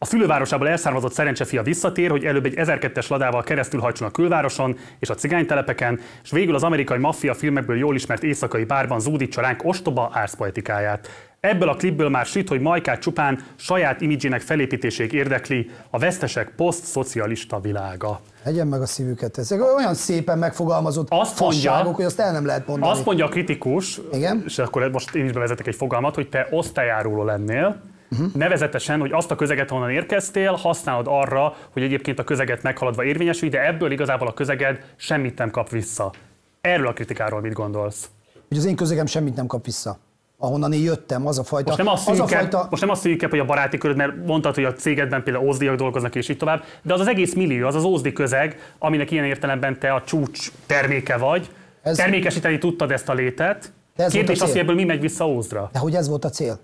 [0.00, 5.10] A fülővárosából elszármazott szerencsefia visszatér, hogy előbb egy 1002-es ladával keresztül hajtson a külvároson és
[5.10, 10.10] a cigánytelepeken, és végül az amerikai maffia filmekből jól ismert éjszakai bárban zúdítsa ránk ostoba
[10.12, 11.08] árszpoetikáját.
[11.40, 17.60] Ebből a klipből már süt, hogy Majkát csupán saját imidzsének felépítéséig érdekli a vesztesek posztszocialista
[17.60, 18.20] világa.
[18.48, 19.38] Hegyen meg a szívüket.
[19.38, 22.92] Ezek olyan szépen megfogalmazott Azt mondja- hogy azt el nem lehet mondani.
[22.92, 24.42] Azt mondja a kritikus, Igen?
[24.46, 27.80] és akkor most én is bevezetek egy fogalmat, hogy te osztályáruló lennél,
[28.10, 28.32] uh-huh.
[28.34, 33.50] nevezetesen, hogy azt a közeget, honnan érkeztél, használod arra, hogy egyébként a közeget meghaladva érvényesülj,
[33.50, 36.12] de ebből igazából a közeged semmit nem kap vissza.
[36.60, 38.08] Erről a kritikáról mit gondolsz?
[38.48, 39.98] Hogy az én közegem semmit nem kap vissza.
[40.40, 41.66] Ahonnan én jöttem, az a fajta...
[41.66, 42.66] Most nem azt az a fajta...
[42.70, 45.76] most nem azt szűkebb, hogy a baráti köröd, mert mondtad, hogy a cégedben például ózdiak
[45.76, 49.24] dolgoznak és így tovább, de az az egész millió, az az ózdi közeg, aminek ilyen
[49.24, 51.50] értelemben te a csúcs terméke vagy,
[51.82, 53.72] Ez- termékesíteni tudtad ezt a létet.
[53.96, 55.68] De ez Kérdés az, hogy ebből mi megy vissza Ózdra.
[55.72, 56.58] De hogy ez volt a cél?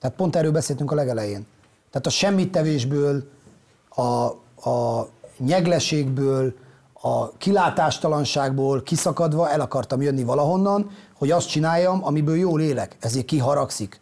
[0.00, 1.46] Tehát pont erről beszéltünk a legelején.
[1.90, 3.28] Tehát a semmittevésből,
[3.88, 4.02] a,
[4.70, 6.54] a nyegleségből,
[6.92, 12.96] a kilátástalanságból kiszakadva el akartam jönni valahonnan, hogy azt csináljam, amiből jól élek.
[13.00, 14.00] Ezért kiharagszik.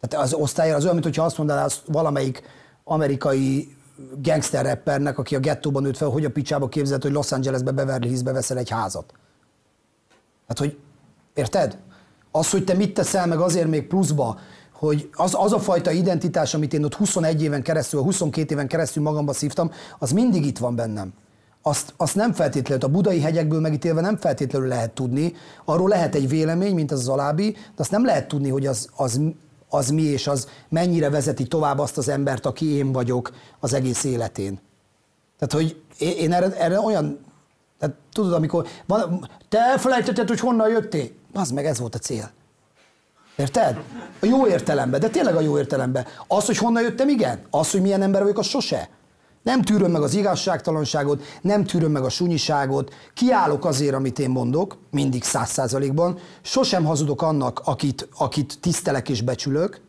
[0.00, 2.42] Tehát az osztály az olyan, mintha azt mondaná azt valamelyik
[2.84, 3.76] amerikai
[4.22, 8.08] gangster rappernek, aki a gettóban nőtt fel, hogy a picsába képzelt, hogy Los Angelesbe, Beverly
[8.08, 9.12] Hillsbe veszel egy házat.
[10.48, 10.78] Hát, hogy
[11.34, 11.78] érted?
[12.30, 14.38] Az, hogy te mit teszel meg azért még pluszba,
[14.72, 19.02] hogy az, az a fajta identitás, amit én ott 21 éven keresztül, 22 éven keresztül
[19.02, 21.12] magamba szívtam, az mindig itt van bennem.
[21.68, 25.32] Azt, azt nem feltétlenül, a budai hegyekből megítélve nem feltétlenül lehet tudni.
[25.64, 28.88] Arról lehet egy vélemény, mint az az alábbi, de azt nem lehet tudni, hogy az,
[28.96, 29.20] az,
[29.68, 34.04] az mi és az mennyire vezeti tovább azt az embert, aki én vagyok az egész
[34.04, 34.60] életén.
[35.38, 37.18] Tehát, hogy én, erre, erre olyan,
[37.78, 41.08] tehát tudod, amikor van, te elfelejtetted, hogy honnan jöttél?
[41.32, 42.30] Az meg ez volt a cél.
[43.36, 43.82] Érted?
[44.20, 46.06] A jó értelemben, de tényleg a jó értelemben.
[46.26, 47.40] Az, hogy honnan jöttem, igen.
[47.50, 48.88] Az, hogy milyen ember vagyok, az sose.
[49.46, 54.78] Nem tűröm meg az igazságtalanságot, nem tűröm meg a sunyiságot, kiállok azért, amit én mondok,
[54.90, 59.80] mindig száz százalékban, sosem hazudok annak, akit, akit tisztelek és becsülök,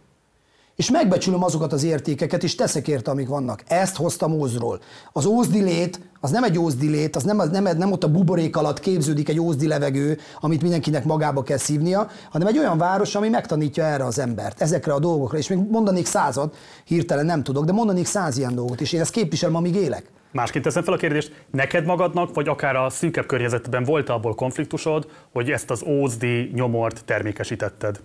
[0.78, 3.64] és megbecsülöm azokat az értékeket, és teszek érte, amik vannak.
[3.68, 4.80] Ezt hoztam Ózról.
[5.12, 8.56] Az ózdi lét, az nem egy ózdi lét, az nem, nem, nem ott a buborék
[8.56, 13.30] alatt képződik egy ózdi levegő, amit mindenkinek magába kell szívnia, hanem egy olyan város, ami
[13.30, 15.38] megtanítja erre az embert, ezekre a dolgokra.
[15.38, 16.56] És még mondanék százat,
[16.86, 20.10] hirtelen nem tudok, de mondanék száz ilyen dolgot, és én ezt képviselem, amíg élek.
[20.32, 25.08] Másként teszem fel a kérdést, neked magadnak, vagy akár a szűkebb környezetben volt abból konfliktusod,
[25.32, 28.00] hogy ezt az ózdi nyomort termékesítetted?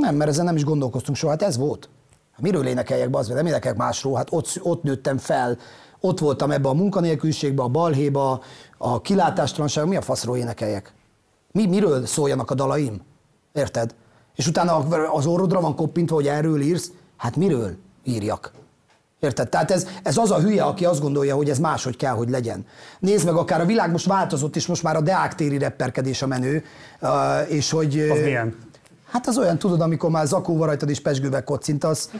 [0.00, 1.88] Nem, mert ezen nem is gondolkoztunk soha, hát ez volt.
[2.32, 5.58] Hát miről énekeljek be, az nem énekelek másról, hát ott, ott nőttem fel,
[6.00, 8.40] ott voltam ebbe a munkanélküliségbe, a balhéba,
[8.78, 10.92] a kilátástalanságban, mi a faszról énekeljek?
[11.52, 13.00] Mi, miről szóljanak a dalaim?
[13.52, 13.94] Érted?
[14.36, 14.76] És utána
[15.12, 18.52] az orrodra van koppintva, hogy erről írsz, hát miről írjak?
[19.20, 19.48] Érted?
[19.48, 22.66] Tehát ez, ez az a hülye, aki azt gondolja, hogy ez máshogy kell, hogy legyen.
[22.98, 26.26] Nézd meg, akár a világ most változott, és most már a Deák téri repperkedés a
[26.26, 26.64] menő,
[27.48, 27.98] és hogy...
[27.98, 28.56] Az milyen?
[29.14, 32.10] Hát az olyan, tudod, amikor már zakóval rajtad és pesgővel kocintasz,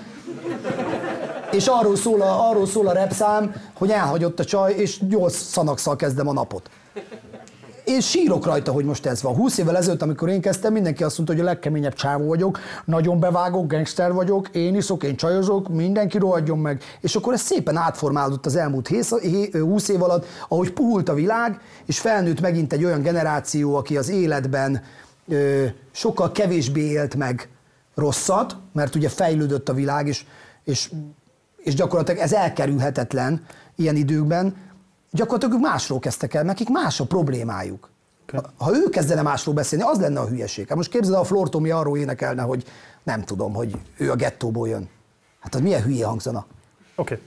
[1.50, 5.96] és arról szól, a, arról szól a repszám, hogy elhagyott a csaj, és nyolc szanakszal
[5.96, 6.70] kezdem a napot.
[7.84, 9.34] Én sírok rajta, hogy most ez van.
[9.34, 13.20] 20 évvel ezelőtt, amikor én kezdtem, mindenki azt mondta, hogy a legkeményebb csávó vagyok, nagyon
[13.20, 16.82] bevágok, gangster vagyok, én iszok, én csajozok, mindenki rohadjon meg.
[17.00, 18.88] És akkor ez szépen átformálódott az elmúlt
[19.52, 24.08] 20 év alatt, ahogy puhult a világ, és felnőtt megint egy olyan generáció, aki az
[24.08, 24.82] életben
[25.90, 27.48] sokkal kevésbé élt meg
[27.94, 30.24] rosszat, mert ugye fejlődött a világ, és,
[30.64, 30.90] és,
[31.56, 34.56] és gyakorlatilag ez elkerülhetetlen ilyen időkben,
[35.10, 37.90] gyakorlatilag ők másról kezdtek el, nekik más a problémájuk.
[38.32, 40.68] Ha, ha ő kezdene másról beszélni, az lenne a hülyeség.
[40.68, 42.64] Hát most képzeld, el, a Flor Tomi arról énekelne, hogy
[43.02, 44.88] nem tudom, hogy ő a gettóból jön.
[45.40, 46.46] Hát az milyen hülye hangzana.
[46.94, 47.14] Oké.
[47.14, 47.26] Okay.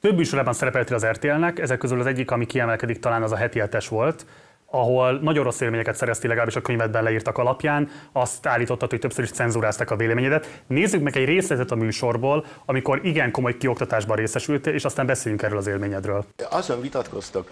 [0.00, 3.58] Több műsorában szerepeltél az RTL-nek, ezek közül az egyik, ami kiemelkedik, talán az a heti
[3.58, 4.26] hetes volt,
[4.70, 9.30] ahol nagyon rossz élményeket szereztél, legalábbis a könyvedben leírtak alapján, azt állítottad, hogy többször is
[9.30, 10.62] cenzúrázták a véleményedet.
[10.66, 15.58] Nézzük meg egy részletet a műsorból, amikor igen komoly kioktatásban részesültél, és aztán beszéljünk erről
[15.58, 16.24] az élményedről.
[16.50, 17.50] Azon vitatkoztok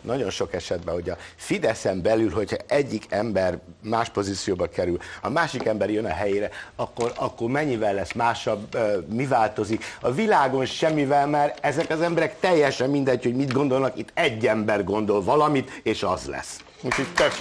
[0.00, 5.64] nagyon sok esetben, hogy a Fideszen belül, hogyha egyik ember más pozícióba kerül, a másik
[5.64, 9.84] ember jön a helyére, akkor, akkor mennyivel lesz másabb, mi változik.
[10.00, 14.84] A világon semmivel, mert ezek az emberek teljesen mindegy, hogy mit gondolnak, itt egy ember
[14.84, 16.53] gondol valamit, és az lesz.
[16.84, 17.32] Úgyhogy tök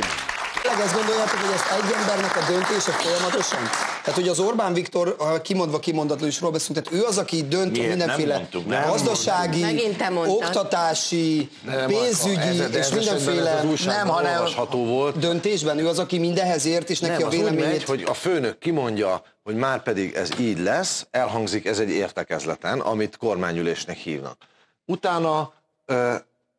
[0.62, 3.60] Tényleg ezt gondoljátok, hogy ezt egy embernek a döntése folyamatosan?
[4.04, 7.48] Tehát, hogy az Orbán Viktor, ha kimondva kimondatlan is róla beszélünk, tehát ő az, aki
[7.48, 7.88] dönt Miért?
[7.88, 9.62] Nem mindenféle mondtuk, nem gazdasági,
[10.10, 10.28] mondtad.
[10.30, 15.20] oktatási, Nem, pénzügyi ez- ez és mindenféle ez az újságban olvasható volt.
[15.20, 15.80] döntésben.
[15.80, 17.72] Ő az, aki mindenhez ért, és neki Nem, a véleményét...
[17.72, 22.80] megy, hogy a főnök kimondja hogy már pedig ez így lesz, elhangzik ez egy értekezleten,
[22.80, 24.38] amit kormányülésnek hívnak.
[24.86, 25.54] Utána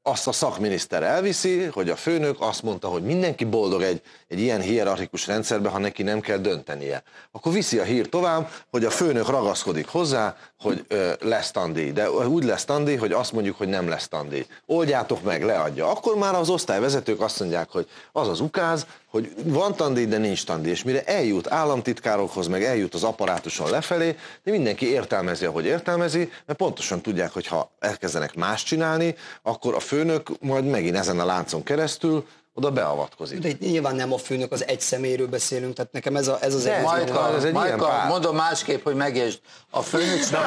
[0.07, 4.61] azt a szakminiszter elviszi, hogy a főnök azt mondta, hogy mindenki boldog egy, egy ilyen
[4.61, 7.03] hierarchikus rendszerben, ha neki nem kell döntenie.
[7.33, 12.11] Akkor viszi a hír tovább, hogy a főnök ragaszkodik hozzá, hogy ö, lesz tandíj, de
[12.11, 14.47] úgy lesz tandíj, hogy azt mondjuk, hogy nem lesz tandíj.
[14.67, 15.91] Oldjátok meg, leadja.
[15.91, 20.45] Akkor már az osztályvezetők azt mondják, hogy az az ukáz, hogy van tandíj, de nincs
[20.45, 26.33] tandíj, és mire eljut államtitkárokhoz, meg eljut az apparátuson lefelé, de mindenki értelmezi, ahogy értelmezi,
[26.47, 31.25] mert pontosan tudják, hogy ha elkezdenek más csinálni, akkor a főnök majd megint ezen a
[31.25, 33.39] láncon keresztül oda beavatkozik.
[33.39, 36.55] De itt nyilván nem a főnök, az egy személyről beszélünk, tehát nekem ez, a, ez
[36.55, 36.83] az De, egy...
[36.83, 38.09] Majka, ez egy ilyen Majka, pár.
[38.09, 39.41] mondom másképp, hogy megértsd.
[39.71, 40.41] A főnöknek...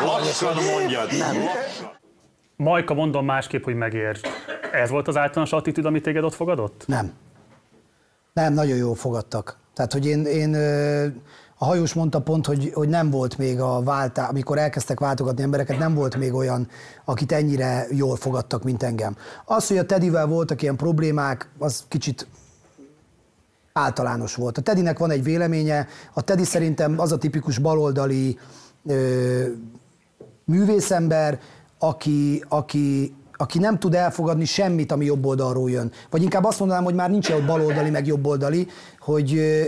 [0.00, 1.16] Lassan mondjad.
[1.18, 1.36] Nem.
[2.56, 4.26] Majka, mondom másképp, hogy megértsd.
[4.72, 6.84] Ez volt az általános attitűd, amit téged ott fogadott?
[6.86, 7.12] Nem.
[8.32, 9.58] Nem, nagyon jól fogadtak.
[9.74, 10.56] Tehát, hogy én, én
[11.58, 15.78] a hajós mondta pont, hogy, hogy nem volt még a váltá, amikor elkezdtek váltogatni embereket,
[15.78, 16.68] nem volt még olyan,
[17.04, 19.16] akit ennyire jól fogadtak, mint engem.
[19.44, 22.26] Az, hogy a Tedivel voltak ilyen problémák, az kicsit
[23.72, 24.58] általános volt.
[24.58, 28.38] A Tedinek van egy véleménye, a Tedi szerintem az a tipikus baloldali
[28.86, 29.44] ö,
[30.44, 31.40] művészember,
[31.78, 35.92] aki, aki, aki nem tud elfogadni semmit, ami jobb oldalról jön.
[36.10, 38.66] Vagy inkább azt mondanám, hogy már nincs ott baloldali, meg jobboldali,
[38.98, 39.62] hogy ö,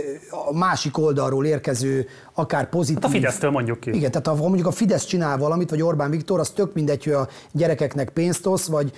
[0.49, 3.01] a másik oldalról érkező, akár pozitív...
[3.01, 3.95] Hát a Fidesztől mondjuk ki.
[3.95, 7.13] Igen, tehát ha mondjuk a Fidesz csinál valamit, vagy Orbán Viktor, az tök mindegy, hogy
[7.13, 8.91] a gyerekeknek pénzt osz, vagy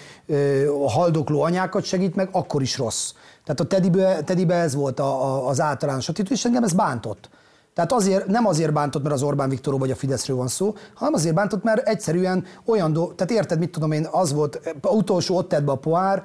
[0.83, 3.11] a haldokló anyákat segít meg, akkor is rossz.
[3.43, 7.29] Tehát a Tedibe, Tedibe ez volt a, a, az általános attitűd, és engem ez bántott.
[7.73, 11.13] Tehát azért, nem azért bántott, mert az Orbán Viktorról vagy a Fideszről van szó, hanem
[11.13, 15.49] azért bántott, mert egyszerűen olyan dolog, tehát érted, mit tudom én, az volt, utolsó ott
[15.49, 16.23] tett be a poár,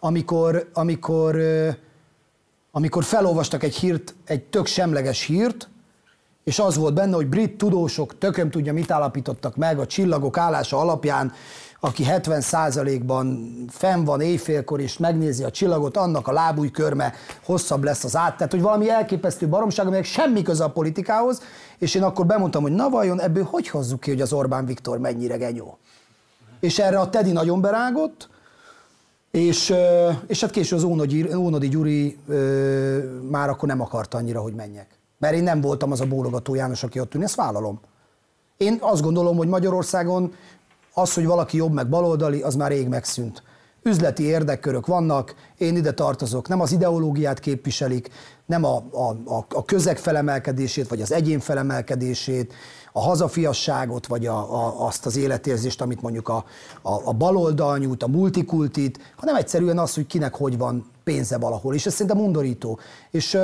[0.00, 1.36] amikor, amikor,
[2.70, 5.68] amikor felolvastak egy hírt, egy tök semleges hírt,
[6.44, 10.78] és az volt benne, hogy brit tudósok tököm tudja, mit állapítottak meg a csillagok állása
[10.78, 11.32] alapján,
[11.80, 17.12] aki 70%-ban fenn van éjfélkor, és megnézi a csillagot, annak a lábúj körme
[17.44, 18.36] hosszabb lesz az át.
[18.36, 21.42] Tehát, hogy valami elképesztő baromság, aminek semmi köze a politikához,
[21.78, 24.98] és én akkor bemondtam, hogy na vajon ebből hogy hozzuk ki, hogy az Orbán Viktor
[24.98, 25.78] mennyire genyó.
[26.60, 28.28] És erre a Tedi nagyon berágott,
[29.30, 29.74] és,
[30.26, 32.18] és hát később az Ónodi, Ónodi Gyuri
[33.30, 34.86] már akkor nem akart annyira, hogy menjek.
[35.18, 37.80] Mert én nem voltam az a bólogató János, aki ott ülni, ezt vállalom.
[38.56, 40.34] Én azt gondolom, hogy Magyarországon
[40.94, 43.42] az, hogy valaki jobb meg baloldali, az már rég megszűnt.
[43.82, 48.10] Üzleti érdekkörök vannak, én ide tartozok, nem az ideológiát képviselik,
[48.46, 52.54] nem a, a, a, a közeg felemelkedését, vagy az egyén felemelkedését,
[52.92, 56.44] a hazafiasságot, vagy a, a, azt az életérzést, amit mondjuk a,
[56.82, 61.74] a, a baloldal nyújt, a multikultit, hanem egyszerűen az, hogy kinek hogy van pénze valahol.
[61.74, 62.78] És ez szerintem undorító.
[63.10, 63.38] És,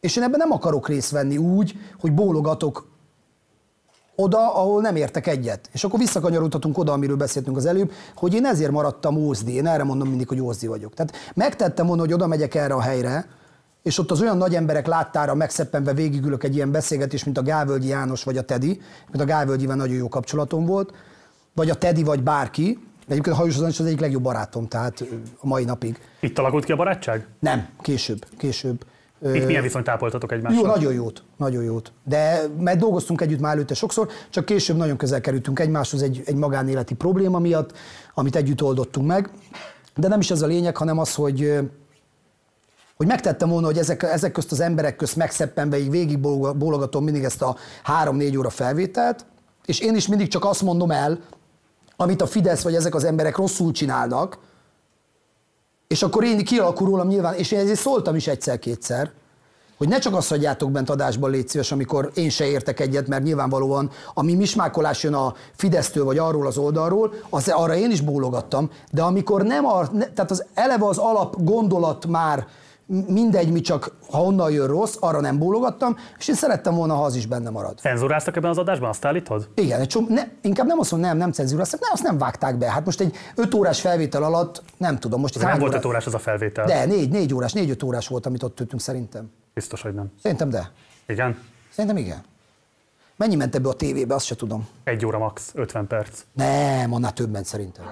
[0.00, 2.86] és én ebben nem akarok részt venni úgy, hogy bólogatok
[4.16, 5.68] oda, ahol nem értek egyet.
[5.72, 9.54] És akkor visszakanyarodhatunk oda, amiről beszéltünk az előbb, hogy én ezért maradtam ózdi.
[9.54, 10.94] Én erre mondom mindig, hogy ózdi vagyok.
[10.94, 13.26] Tehát megtettem volna, hogy oda megyek erre a helyre,
[13.82, 17.88] és ott az olyan nagy emberek láttára megszeppenve végigülök egy ilyen beszélgetés, mint a Gálvölgyi
[17.88, 20.92] János vagy a Tedi, mert a Gálvölgyivel nagyon jó kapcsolatom volt,
[21.54, 22.78] vagy a Tedi, vagy bárki.
[23.08, 25.04] Egyébként a Hajós Zanics az egyik legjobb barátom, tehát
[25.38, 25.98] a mai napig.
[26.20, 27.26] Itt alakult ki a barátság?
[27.38, 28.84] Nem, később, később.
[29.32, 30.60] Itt milyen viszonyt ápoltatok egymással?
[30.60, 31.92] jó, nagyon jót, nagyon jót.
[32.04, 36.34] De mert dolgoztunk együtt már előtte sokszor, csak később nagyon közel kerültünk egymáshoz egy, egy
[36.34, 37.72] magánéleti probléma miatt,
[38.14, 39.30] amit együtt oldottunk meg.
[39.96, 41.58] De nem is ez a lényeg, hanem az, hogy
[42.96, 46.18] hogy megtettem volna, hogy ezek, ezek közt az emberek közt megszeppenve így végig
[46.56, 49.26] bólogatom mindig ezt a három-négy óra felvételt,
[49.64, 51.20] és én is mindig csak azt mondom el,
[51.96, 54.38] amit a Fidesz vagy ezek az emberek rosszul csinálnak,
[55.86, 59.10] és akkor én kialakul rólam nyilván, és én ezért szóltam is egyszer-kétszer,
[59.76, 63.22] hogy ne csak azt hagyjátok bent adásban, légy szíves, amikor én se értek egyet, mert
[63.22, 68.70] nyilvánvalóan, ami mismákolás jön a Fidesztől vagy arról az oldalról, az, arra én is bólogattam,
[68.90, 72.46] de amikor nem, a, ne, tehát az eleve az alap gondolat már
[72.86, 77.04] mindegy, mi csak ha onnan jön rossz, arra nem bólogattam, és én szerettem volna, ha
[77.04, 77.78] az is benne marad.
[77.78, 79.48] Cenzuráztak ebben az adásban, azt állítod?
[79.54, 82.58] Igen, egy csomó, ne, inkább nem azt mondom, nem, nem cenzúráztak, nem, azt nem vágták
[82.58, 82.70] be.
[82.70, 86.06] Hát most egy 5 órás felvétel alatt, nem tudom, most nem volt óra- 5 órás
[86.06, 86.66] az a felvétel.
[86.66, 89.30] De, négy, négy órás, négy-öt órás volt, amit ott töltünk szerintem.
[89.54, 90.12] Biztos, hogy nem.
[90.22, 90.70] Szerintem de.
[91.06, 91.38] Igen?
[91.70, 92.22] Szerintem igen.
[93.16, 94.68] Mennyi ment ebbe a tévébe, azt se tudom.
[94.84, 96.20] Egy óra max, 50 perc.
[96.32, 97.84] Nem, annál több ment szerintem.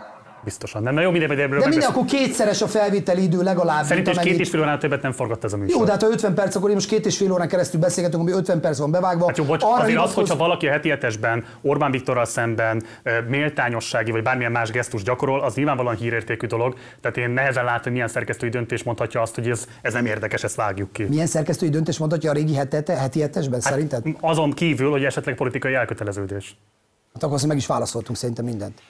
[0.44, 0.94] Biztosan nem.
[0.94, 3.84] Na jó, mindegy, erről De minden akkor kétszeres a felvételi idő legalább.
[3.84, 5.78] Szerintem két és fél óránál többet nem forgatta ez a műsor.
[5.78, 8.22] Jó, de hát ha 50 perc, akkor én most két és fél órán keresztül beszélgetünk,
[8.22, 9.26] ami 50 perc van bevágva.
[9.26, 12.82] Hát jó, bocs, Arra azért az, hogyha valaki a heti hetesben Orbán Viktorral szemben
[13.28, 16.74] méltányossági vagy bármilyen más gesztus gyakorol, az nyilvánvalóan hírértékű dolog.
[17.00, 20.44] Tehát én nehezen látom, hogy milyen szerkesztői döntés mondhatja azt, hogy ez, ez nem érdekes,
[20.44, 21.02] ezt vágjuk ki.
[21.02, 24.02] Milyen szerkesztői döntés mondhatja a régi hetete, heti hetesben, Hát, szerinted?
[24.20, 26.56] Azon kívül, hogy esetleg politikai elköteleződés.
[27.14, 28.80] Hát akkor azt meg is válaszoltunk szerintem mindent.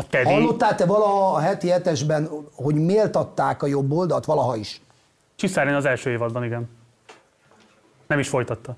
[0.00, 4.80] A Teddy, Hallottál te valaha a heti hetesben, hogy méltatták a jobb oldalt, valaha is?
[5.34, 6.68] Csiszárén az első évadban, igen.
[8.06, 8.76] Nem is folytatta.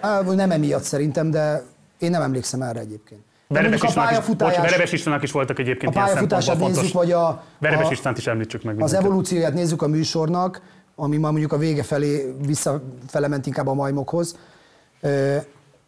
[0.00, 1.62] Á, Nem emiatt szerintem, de
[1.98, 3.20] én nem emlékszem erre egyébként.
[3.46, 7.90] Verebes a is, Verebes Istvánnak is voltak egyébként a pályafutását nézzük, vagy a, Verebes a,
[7.90, 9.08] Istvánt is említsük meg az mindenképp.
[9.10, 10.60] evolúcióját nézzük a műsornak,
[10.94, 14.36] ami ma mondjuk a vége felé visszafele ment inkább a majmokhoz.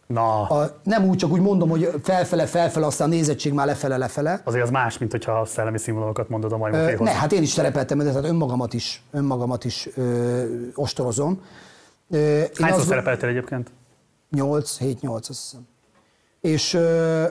[0.07, 0.42] Na.
[0.42, 4.40] A, nem úgy, csak úgy mondom, hogy felfele, felfele, aztán a nézettség már lefele, lefele.
[4.44, 7.00] Azért az más, mint hogyha a szellemi színvonalakat mondod a majmokéhoz.
[7.00, 10.42] ne, hát én is szerepeltem, de tehát önmagamat is, önmagamat is ö,
[10.74, 11.40] ostorozom.
[12.11, 13.70] Ö, Hányszor azt- szerepeltél egyébként?
[14.30, 15.66] 8, 7, 8, azt hiszem.
[16.40, 17.24] És ö,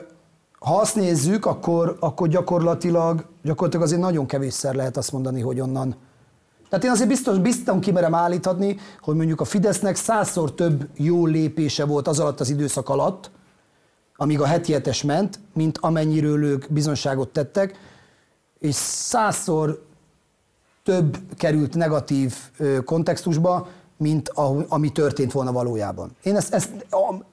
[0.58, 5.96] ha azt nézzük, akkor, akkor gyakorlatilag, gyakorlatilag azért nagyon kevésszer lehet azt mondani, hogy onnan.
[6.68, 11.84] Tehát én azért biztos, biztosan kimerem állítani, hogy mondjuk a Fidesznek százszor több jó lépése
[11.84, 13.30] volt az alatt az időszak alatt,
[14.16, 17.78] amíg a heti hetes ment, mint amennyiről ők bizonyságot tettek,
[18.58, 19.84] és százszor
[20.82, 22.34] több került negatív
[22.84, 23.68] kontextusba,
[23.98, 26.10] mint a, ami történt volna valójában.
[26.22, 26.70] Én ezt, ezt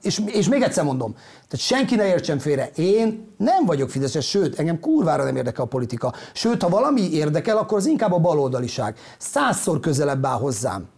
[0.02, 1.12] és, és még egyszer mondom,
[1.48, 5.68] tehát senki ne értsen félre, én nem vagyok Fideszes, sőt, engem kurvára nem érdekel a
[5.68, 6.12] politika.
[6.32, 8.96] Sőt, ha valami érdekel, akkor az inkább a baloldaliság.
[9.18, 10.88] Százszor közelebb áll hozzám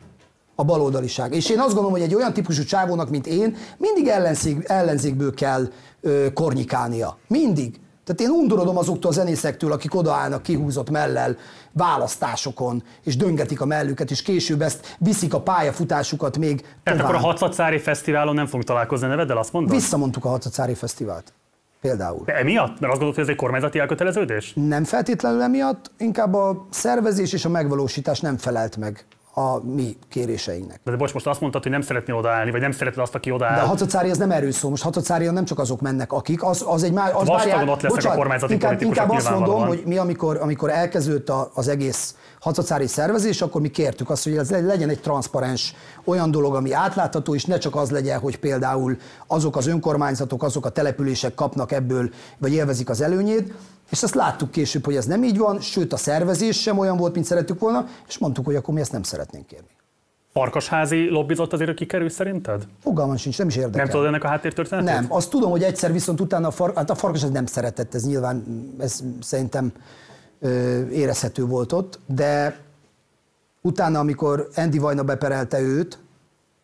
[0.54, 1.34] a baloldaliság.
[1.34, 5.68] És én azt gondolom, hogy egy olyan típusú csávónak, mint én, mindig ellenzék, ellenzékből kell
[6.00, 7.18] ö, kornyikálnia.
[7.28, 7.80] Mindig.
[8.06, 11.36] Tehát én undorodom azoktól a zenészektől, akik odaállnak kihúzott mellel
[11.72, 17.00] választásokon, és döngetik a mellüket, és később ezt viszik a pályafutásukat még Tehát tovább.
[17.00, 19.72] akkor a Hatszatszári Fesztiválon nem fogunk találkozni a neveddel, azt mondod?
[19.74, 21.32] Visszamondtuk a Hatacári Fesztivált.
[21.80, 22.22] Például.
[22.24, 22.68] De emiatt?
[22.68, 24.52] Mert azt gondolod, hogy ez egy kormányzati elköteleződés?
[24.54, 29.04] Nem feltétlenül emiatt, inkább a szervezés és a megvalósítás nem felelt meg
[29.38, 30.80] a mi kéréseinknek.
[30.84, 33.34] De bocs, most azt mondtad, hogy nem szeretnél odaállni, vagy nem szeretnél azt, aki De
[33.34, 33.64] odaáll.
[33.64, 34.70] a hatacári az nem erről szól.
[34.70, 37.14] Most hatacárion nem csak azok mennek, akik, az, az egy már...
[37.14, 40.70] Az Vastagon ott lesznek a bocsánat, kormányzati inkább, inkább azt mondom, hogy mi amikor, amikor
[40.70, 45.74] elkezdődött a- az egész hatacári szervezés, akkor mi kértük azt, hogy ez legyen egy transzparens
[46.04, 50.66] olyan dolog, ami átlátható, és ne csak az legyen, hogy például azok az önkormányzatok, azok
[50.66, 53.52] a települések kapnak ebből, vagy élvezik az előnyét,
[53.90, 57.14] és azt láttuk később, hogy ez nem így van, sőt a szervezés sem olyan volt,
[57.14, 59.66] mint szerettük volna, és mondtuk, hogy akkor mi ezt nem szeretnénk kérni.
[60.32, 62.66] Farkasházi lobbizott azért, hogy kikerül szerinted?
[62.82, 63.82] Fogalmam sincs, nem is érdekel.
[63.82, 64.90] Nem tudod ennek a háttértörténetét?
[64.90, 67.94] Nem, azt tudom, hogy egyszer viszont utána a, far, hát a farkas az nem szeretett,
[67.94, 68.44] ez nyilván,
[68.78, 69.72] ez szerintem
[70.40, 72.58] ö, érezhető volt ott, de
[73.60, 75.98] utána, amikor Andy Vajna beperelte őt,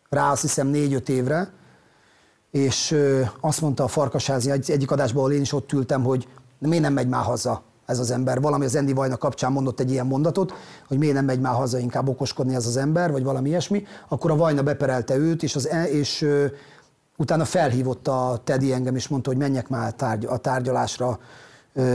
[0.09, 1.51] rá azt hiszem négy-öt évre,
[2.51, 6.27] és ö, azt mondta a farkasházi egy, egyik adásban, ahol én is ott ültem, hogy
[6.67, 8.41] miért nem megy már haza ez az ember.
[8.41, 10.53] Valami az Andy Vajna kapcsán mondott egy ilyen mondatot,
[10.87, 13.85] hogy miért nem megy már haza, inkább okoskodni ez az ember, vagy valami ilyesmi.
[14.07, 16.45] Akkor a Vajna beperelte őt, és, az, és ö,
[17.17, 21.19] utána felhívott a Teddy engem, és mondta, hogy menjek már tárgy, a tárgyalásra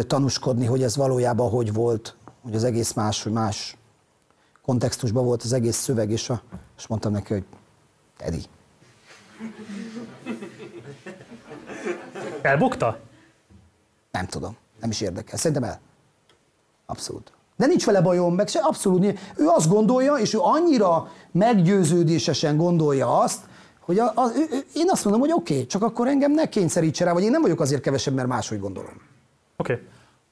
[0.07, 3.77] tanúskodni, hogy ez valójában hogy volt, hogy az egész más, hogy más
[4.62, 6.43] kontextusban volt az egész szöveg, és, a,
[6.77, 7.45] és mondtam neki, hogy
[8.16, 8.43] Teddy,
[12.43, 12.99] Elbukta?
[14.19, 14.57] Nem tudom.
[14.81, 15.39] Nem is érdekel.
[15.39, 15.81] Szerintem el.
[16.87, 17.33] Abszolút.
[17.57, 19.21] De nincs vele bajom, meg se, abszolút nincs.
[19.37, 23.41] Ő azt gondolja, és ő annyira meggyőződésesen gondolja azt,
[23.81, 27.05] hogy a, a, ő, én azt mondom, hogy oké, okay, csak akkor engem ne kényszerítse
[27.05, 29.03] rá, vagy én nem vagyok azért kevesebb, mert máshogy gondolom.
[29.57, 29.73] Oké.
[29.73, 29.85] Okay.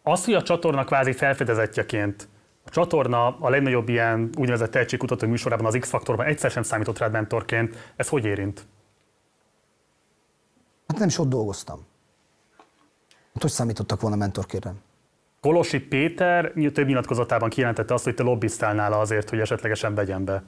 [0.03, 2.29] Az, hogy a csatorna kvázi felfedezettjeként
[2.65, 7.93] a csatorna a legnagyobb ilyen úgynevezett tehetségkutató műsorában, az X-faktorban egyszer sem számított rád mentorként.
[7.97, 8.67] Ez hogy érint?
[10.87, 11.87] Hát nem is ott dolgoztam.
[13.37, 14.75] Hát hogy számítottak volna mentorkérem?
[15.41, 20.43] Kolosi Péter több nyilatkozatában kijelentette azt, hogy te lobbiztál nála azért, hogy esetlegesen vegyen be.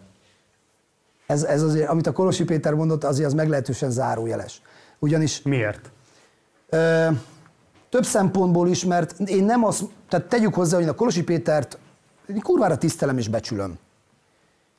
[1.26, 4.62] Ez, ez azért, amit a Kolosi Péter mondott, azért az meglehetősen zárójeles.
[4.99, 5.43] Ugyanis...
[5.43, 5.91] Miért?
[6.68, 7.09] Ö,
[7.89, 11.78] több szempontból is, mert én nem azt, tehát tegyük hozzá, hogy a Kolosi Pétert
[12.28, 13.78] én kurvára tisztelem és becsülöm.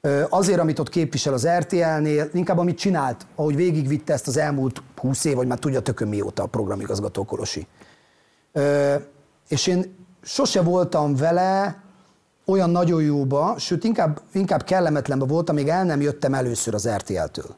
[0.01, 4.81] Ö, azért, amit ott képvisel az RTL-nél, inkább amit csinált, ahogy végigvitte ezt az elmúlt
[4.95, 7.67] 20 év, vagy már tudja tökön mióta a programigazgató Kolosi.
[9.47, 11.83] És én sose voltam vele
[12.45, 17.55] olyan nagyon jóba, sőt inkább, inkább kellemetlenbe voltam, még el nem jöttem először az RTL-től.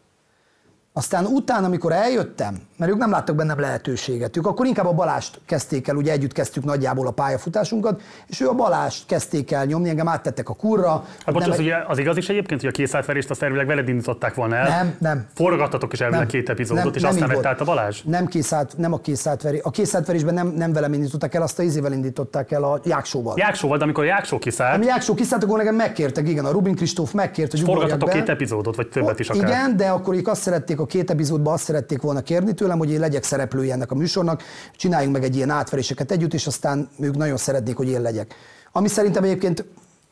[0.94, 5.39] Aztán utána, amikor eljöttem, mert ők nem láttak bennem lehetőséget, ők akkor inkább a Balást
[5.45, 9.89] kezdték el, ugye együtt kezdtük nagyjából a pályafutásunkat, és ő a Balást kezdték el nyomni,
[9.89, 11.05] engem áttettek a kurra.
[11.25, 14.55] Hát bocs, nem az, igaz is egyébként, hogy a készátverést azt elvileg veled indították volna
[14.55, 14.67] el.
[14.67, 15.25] Nem, nem.
[15.34, 18.01] Forgattatok is elvileg két epizódot, és aztán így vett át a Balázs?
[18.03, 19.61] Nem, készát, nem a készátverés.
[19.63, 23.34] A készátverésben nem, nem velem indították el, azt a izével indították el a Jáksóval.
[23.38, 26.75] Jáksóval, de amikor a Jáksó kiszállt, Ami Jáksó kiszállt, akkor nekem megkértek, igen, a Rubin
[26.75, 29.49] Kristóf megkért, hogy forgattatok két epizódot, vagy többet is akár.
[29.49, 32.95] Igen, de akkor ők azt szerették, a két epizódban azt szerették volna kérni tőlem, hogy
[32.95, 34.43] én legyek szereplője ennek a műsornak,
[34.76, 38.36] csináljunk meg egy ilyen átveréseket együtt, és aztán ők nagyon szeretnék, hogy én legyek.
[38.72, 39.65] Ami szerintem egyébként,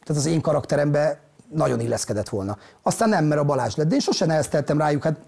[0.03, 1.19] tehát az én karakterembe
[1.53, 2.57] nagyon illeszkedett volna.
[2.81, 5.19] Aztán nem, mert a Balázs lett, de én sosem nehezteltem rájuk, hát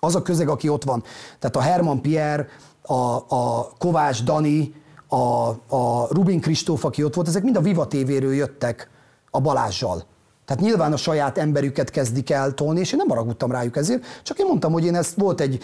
[0.00, 1.02] az a közeg, aki ott van.
[1.38, 2.48] Tehát a Herman Pierre,
[2.82, 4.74] a, a Kovács Dani,
[5.08, 8.88] a, a Rubin Kristóf, aki ott volt, ezek mind a Viva TV-ről jöttek
[9.30, 10.04] a Balázsjal.
[10.44, 14.38] Tehát nyilván a saját emberüket kezdik el tolni, és én nem haragudtam rájuk ezért, csak
[14.38, 15.62] én mondtam, hogy én ezt volt egy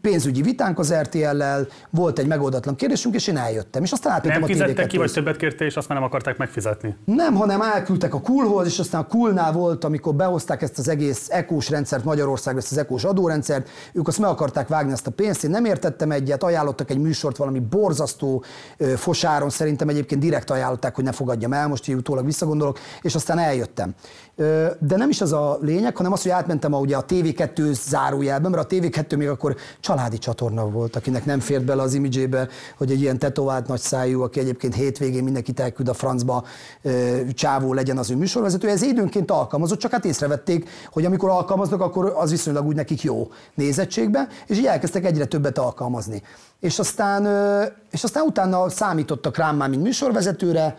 [0.00, 3.82] pénzügyi vitánk az RTL-lel, volt egy megoldatlan kérdésünk, és én eljöttem.
[3.82, 5.00] És aztán átmentem Nem a fizettek ki, TV2-hez.
[5.00, 6.96] vagy többet kérte, és azt már nem akarták megfizetni.
[7.04, 11.26] Nem, hanem elküldtek a Coolhoz, és aztán a Coolnál volt, amikor behozták ezt az egész
[11.30, 15.44] ekós rendszert Magyarországra, ezt az ekós adórendszert, ők azt meg akarták vágni ezt a pénzt,
[15.44, 18.44] én nem értettem egyet, ajánlottak egy műsort valami borzasztó
[18.96, 23.38] fosáron, szerintem egyébként direkt ajánlották, hogy ne fogadjam el, most így utólag visszagondolok, és aztán
[23.38, 23.94] eljöttem.
[24.78, 28.50] De nem is az a lényeg, hanem az, hogy átmentem a, ugye a TV2 zárójelben,
[28.50, 32.90] mert a TV2 még akkor családi csatorna volt, akinek nem fért bele az imidzsébe, hogy
[32.90, 36.44] egy ilyen tetovált nagy szájú, aki egyébként hétvégén mindenkit elküld a francba,
[37.34, 38.68] csávó legyen az ő műsorvezető.
[38.68, 43.28] Ez időnként alkalmazott, csak hát észrevették, hogy amikor alkalmaznak, akkor az viszonylag úgy nekik jó
[43.54, 46.22] nézettségbe, és így elkezdtek egyre többet alkalmazni.
[46.60, 47.26] És aztán,
[47.90, 50.76] és aztán utána számítottak rám már, mint műsorvezetőre,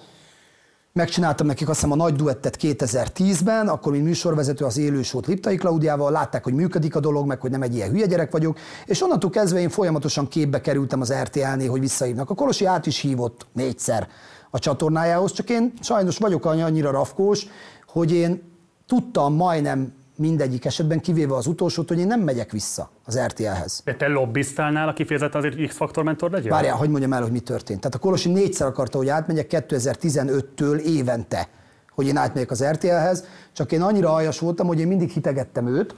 [0.96, 6.12] Megcsináltam nekik azt hiszem a nagy duettet 2010-ben, akkor mint műsorvezető az élősót Liptai Klaudiával,
[6.12, 9.30] látták, hogy működik a dolog, meg hogy nem egy ilyen hülye gyerek vagyok, és onnantól
[9.30, 12.30] kezdve én folyamatosan képbe kerültem az RTL-nél, hogy visszahívnak.
[12.30, 14.08] A Kolosi át is hívott négyszer
[14.50, 17.48] a csatornájához, csak én sajnos vagyok annyira rafkós,
[17.88, 18.42] hogy én
[18.88, 23.82] tudtam majdnem mindegyik esetben, kivéve az utolsót, hogy én nem megyek vissza az RTL-hez.
[23.86, 26.52] De te lobbiztál nála kifejezetten azért, X-faktor mentor legyen?
[26.52, 27.80] Várjál, hogy mondjam el, hogy mi történt.
[27.80, 31.48] Tehát a Kolosi négyszer akarta, hogy átmegyek 2015-től évente,
[31.92, 35.96] hogy én átmegyek az RTL-hez, csak én annyira aljas voltam, hogy én mindig hitegettem őt,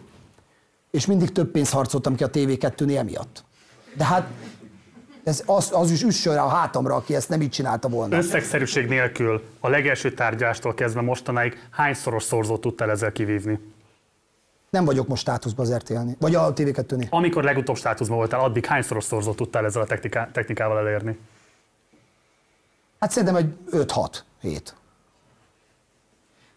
[0.92, 3.44] és mindig több pénzt harcoltam ki a TV2-nél emiatt.
[3.98, 4.28] De hát
[5.24, 8.18] ez az, az is üssön rá a hátamra, aki ezt nem így csinálta volna.
[8.18, 13.60] Összegszerűség nélkül a legelső tárgyástól kezdve mostanáig hányszoros szorzót tudtál ezzel kivívni?
[14.76, 17.10] Nem vagyok most státuszban az RTL-nél, vagy a TV2-nél.
[17.10, 21.20] Amikor legutóbb státuszban voltál, addig hányszoros szorzót tudtál ezzel a techniká- technikával elérni?
[23.00, 24.76] Hát szerintem egy 5-6 hét.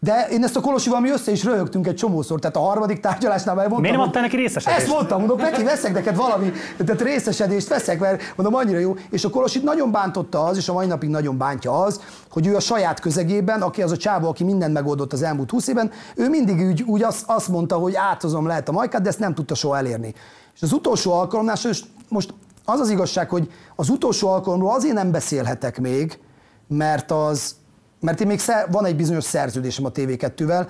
[0.01, 3.55] De én ezt a Kolosival mi össze is röhögtünk egy csomószor, tehát a harmadik tárgyalásnál
[3.55, 3.81] már mondtam.
[3.81, 4.81] Miért nem adtál neki részesedést?
[4.81, 6.51] Ezt mondtam, mondom, Peti, veszek neked valami,
[6.85, 8.95] tehát részesedést veszek, mert mondom, annyira jó.
[9.09, 12.55] És a Kolosit nagyon bántotta az, és a mai napig nagyon bántja az, hogy ő
[12.55, 16.29] a saját közegében, aki az a csávó, aki mindent megoldott az elmúlt 20 évben, ő
[16.29, 19.55] mindig úgy, úgy azt, azt mondta, hogy átozom lehet a majkát, de ezt nem tudta
[19.55, 20.13] soha elérni.
[20.55, 22.33] És az utolsó alkalomnál, és most
[22.65, 26.19] az az igazság, hogy az utolsó alkalomról azért nem beszélhetek még,
[26.67, 27.55] mert az,
[27.99, 30.67] mert én még szer, van egy bizonyos szerződésem a TV2-vel,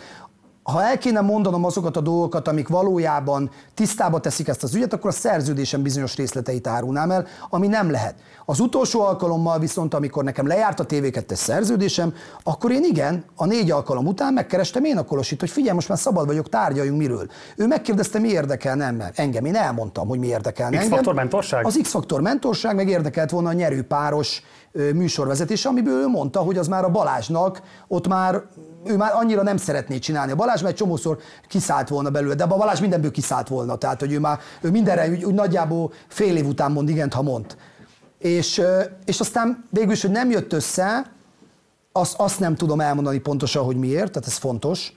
[0.71, 5.09] ha el kéne mondanom azokat a dolgokat, amik valójában tisztába teszik ezt az ügyet, akkor
[5.09, 8.15] a szerződésem bizonyos részleteit árulnám el, ami nem lehet.
[8.45, 12.13] Az utolsó alkalommal viszont, amikor nekem lejárt a TV2-es szerződésem,
[12.43, 15.97] akkor én igen, a négy alkalom után megkerestem én a Kolosit, hogy figyelj, most már
[15.97, 17.27] szabad vagyok, tárgyaljunk miről.
[17.55, 19.45] Ő megkérdezte, mi érdekel nem engem.
[19.45, 20.81] Én elmondtam, hogy mi érdekel engem.
[20.81, 21.65] X-faktor mentorság?
[21.65, 26.67] Az X-faktor mentorság, meg érdekelt volna a nyerőpáros ö, műsorvezetés, amiből ő mondta, hogy az
[26.67, 28.43] már a Balázsnak, ott már
[28.85, 30.31] ő már annyira nem szeretné csinálni.
[30.31, 31.17] A Balázs egy csomószor
[31.47, 33.75] kiszállt volna belőle, de a Balázs mindenből kiszállt volna.
[33.75, 37.21] Tehát, hogy ő már ő mindenre úgy, úgy nagyjából fél év után mond igent, ha
[37.21, 37.57] mond.
[38.17, 38.61] És,
[39.05, 41.11] és aztán végül is, hogy nem jött össze,
[41.91, 44.93] azt, azt nem tudom elmondani pontosan, hogy miért, tehát ez fontos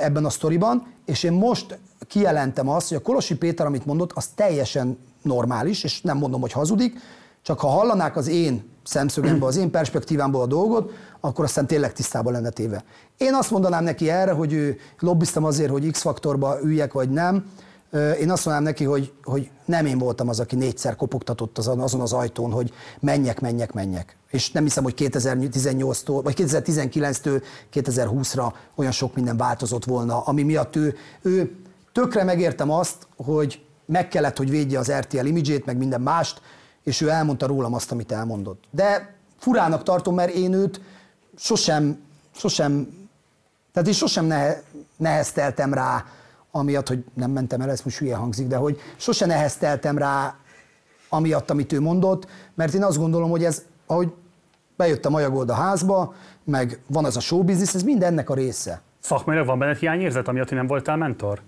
[0.00, 4.26] ebben a sztoriban, és én most kijelentem azt, hogy a Kolosi Péter, amit mondott, az
[4.26, 7.00] teljesen normális, és nem mondom, hogy hazudik,
[7.42, 12.32] csak ha hallanák az én szemszögemből, az én perspektívámból a dolgot, akkor aztán tényleg tisztában
[12.32, 12.84] lenne téve.
[13.16, 17.44] Én azt mondanám neki erre, hogy ő lobbiztam azért, hogy X-faktorba üljek, vagy nem.
[17.92, 22.00] Én azt mondanám neki, hogy, hogy nem én voltam az, aki négyszer kopogtatott azon, azon
[22.00, 24.16] az ajtón, hogy menjek, menjek, menjek.
[24.30, 30.76] És nem hiszem, hogy 2018-tól, vagy 2019-től 2020-ra olyan sok minden változott volna, ami miatt
[30.76, 31.56] ő, ő
[31.92, 36.40] tökre megértem azt, hogy meg kellett, hogy védje az RTL imidzsét, meg minden mást,
[36.82, 38.64] és ő elmondta rólam azt, amit elmondott.
[38.70, 40.80] De furának tartom, mert én őt
[41.36, 42.02] sosem,
[42.34, 42.88] sosem,
[43.72, 44.62] tehát én sosem nehe,
[44.96, 46.04] nehezteltem rá
[46.50, 50.36] amiatt, hogy nem mentem el, ez most hülye hangzik, de hogy sose nehezteltem rá
[51.08, 54.12] amiatt, amit ő mondott, mert én azt gondolom, hogy ez, ahogy
[54.76, 56.14] bejött a Majagold a házba,
[56.44, 58.80] meg van az a showbiznisz, ez mind ennek a része.
[59.00, 61.40] Szakmailag van benned hiányérzet, amiatt, hogy nem voltál mentor?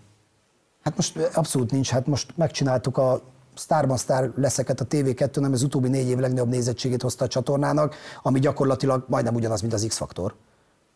[0.82, 3.20] Hát most abszolút nincs, hát most megcsináltuk a
[3.54, 7.94] Starban Star leszeket a TV2, nem az utóbbi négy év legnagyobb nézettségét hozta a csatornának,
[8.22, 10.34] ami gyakorlatilag majdnem ugyanaz, mint az X-faktor.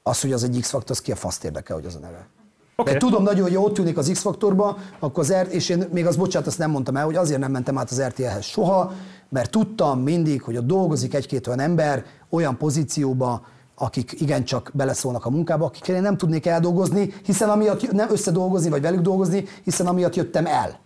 [0.03, 2.29] Az, hogy az egy X-faktor, az ki a faszt érdekel, hogy az a neve.
[2.77, 2.93] Okay.
[2.93, 6.17] De tudom nagyon, hogy ott tűnik az X-faktorba, akkor az R, és én még az
[6.17, 8.93] bocsánat, azt nem mondtam el, hogy azért nem mentem át az RTL-hez soha,
[9.29, 15.31] mert tudtam mindig, hogy ott dolgozik egy-két olyan ember olyan pozícióba, akik igencsak beleszólnak a
[15.31, 20.15] munkába, akikkel én nem tudnék eldolgozni, hiszen amiatt nem összedolgozni, vagy velük dolgozni, hiszen amiatt
[20.15, 20.79] jöttem el.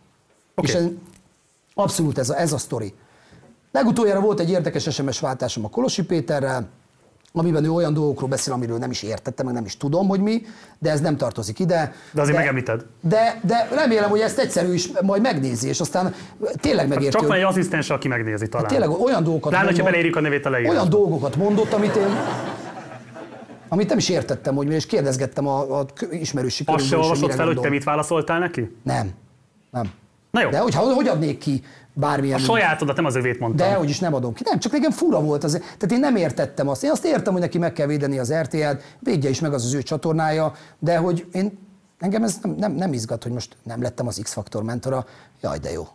[0.55, 0.71] Okay.
[0.71, 0.99] És én,
[1.75, 2.95] abszolút ez a, ez a sztori.
[3.73, 6.69] Legutoljára volt egy érdekes SMS váltásom a Kolosi Péterrel,
[7.33, 10.43] amiben ő olyan dolgokról beszél, amiről nem is értettem, meg nem is tudom, hogy mi,
[10.79, 11.95] de ez nem tartozik ide.
[12.13, 12.85] De azért de, megemlíted.
[13.01, 16.15] De, de remélem, hogy ezt egyszerű is majd megnézi, és aztán
[16.61, 17.19] tényleg megérti.
[17.19, 18.67] Csak van egy asszisztens, aki megnézi talán.
[18.67, 20.79] Hát tényleg olyan dolgokat Lát, mondott, beleírjuk a nevét a leírásba.
[20.79, 22.17] Olyan dolgokat mondott, amit én
[23.69, 27.47] amit nem is értettem, hogy mi, és kérdezgettem a, a ismerősi Azt se olvasott fel,
[27.47, 28.77] hogy te mit válaszoltál neki?
[28.83, 29.11] Nem.
[29.71, 29.93] Nem.
[30.33, 30.51] Na jó.
[30.51, 32.39] De hogy, hogy adnék ki bármilyen...
[32.39, 33.69] A sajátodat, nem az övét mondtam.
[33.69, 34.43] De hogy is nem adom ki.
[34.45, 35.53] Nem, csak nekem fura volt az.
[35.53, 36.85] Tehát én nem értettem azt.
[36.85, 39.75] Én azt értem, hogy neki meg kell védeni az RTL-t, védje is meg az az
[39.75, 41.59] ő csatornája, de hogy én,
[41.99, 45.07] engem ez nem, nem, nem izgat, hogy most nem lettem az X-faktor mentora.
[45.41, 45.89] Jaj, de jó.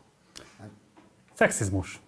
[1.34, 2.02] Szexizmus.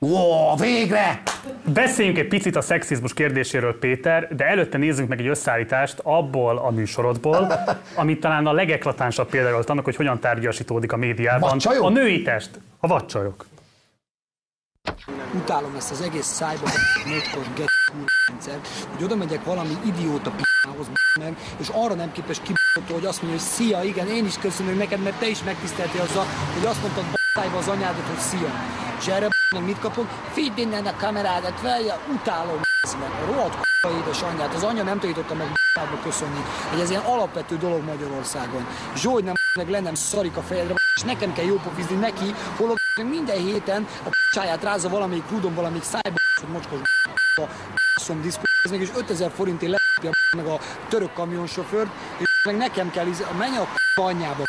[0.00, 1.22] Ó, végre!
[1.64, 6.70] Beszéljünk egy picit a szexizmus kérdéséről, Péter, de előtte nézzünk meg egy összeállítást abból a
[6.70, 7.52] műsorodból,
[7.94, 11.50] amit talán a legeklatánsabb volt annak, hogy hogyan tárgyasítódik a médiában.
[11.50, 11.84] Vacsajok?
[11.84, 13.46] A női test, a vadcsajok.
[15.34, 16.70] Utálom ezt az egész szájba
[17.06, 17.68] módkor get
[18.28, 18.58] rendszer,
[18.94, 20.86] hogy oda megyek valami idióta p***hoz
[21.20, 24.76] meg, és arra nem képes kibotó, hogy azt mondja, hogy szia, igen, én is köszönöm
[24.76, 26.24] neked, mert te is megtiszteltél azzal,
[26.54, 28.50] hogy azt mondtad b***ájba az anyádat, hogy szia.
[28.98, 30.06] És erre mit kapok?
[30.32, 32.60] Fidd innen a kamerádat, velje, utálom
[33.00, 34.54] meg a rohadt k***a édesanyját.
[34.54, 36.40] Az anya nem tanította meg b***ába köszönni,
[36.70, 38.66] hogy ez ilyen alapvető dolog Magyarországon.
[38.96, 42.78] Zsoly nem meg le nem szarik a fejedre, és nekem kell jópofizni neki, holott
[43.10, 46.78] minden héten a csáját rázza valamelyik rudon, valamelyik szájba, hogy mocskos
[47.36, 48.20] a szom
[48.70, 53.06] meg, és 5000 forintért lepja meg a török kamionsofőrt, és meg nekem kell,
[53.38, 54.44] menj a anyjába.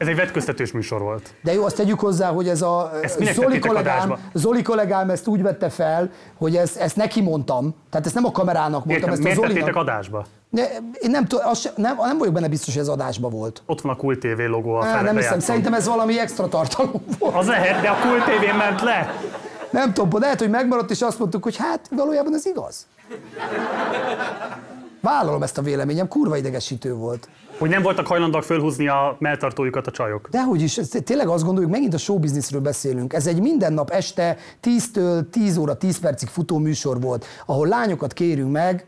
[0.00, 1.34] Ez egy vetköztetős műsor volt.
[1.42, 2.92] De jó, azt tegyük hozzá, hogy ez a
[3.34, 8.14] Zoli kollégám, Zoli kollégám ezt úgy vette fel, hogy ezt, ezt neki mondtam, tehát ezt
[8.14, 9.76] nem a kamerának mondtam, Értem, ezt miért a Zolinak.
[9.76, 10.24] adásba?
[10.50, 10.68] De
[11.00, 13.62] én nem, tudom, azt, nem, nem vagyok benne biztos, hogy ez adásba volt.
[13.66, 17.04] Ott van a Kult TV logó a Á, nem hiszem, szerintem ez valami extra tartalom
[17.18, 17.34] volt.
[17.34, 19.14] Az lehet, de a Kult TV ment le.
[19.70, 22.86] Nem tudom, lehet, hogy megmaradt, és azt mondtuk, hogy hát valójában ez igaz.
[25.00, 27.28] Vállalom ezt a véleményem, kurva idegesítő volt.
[27.60, 30.28] Hogy nem voltak hajlandóak fölhúzni a melltartójukat a csajok.
[30.30, 33.12] Dehogy is, tényleg azt gondoljuk, megint a showbizniszről beszélünk.
[33.12, 38.12] Ez egy minden nap este 10-től 10 óra 10 percig futó műsor volt, ahol lányokat
[38.12, 38.86] kérünk meg,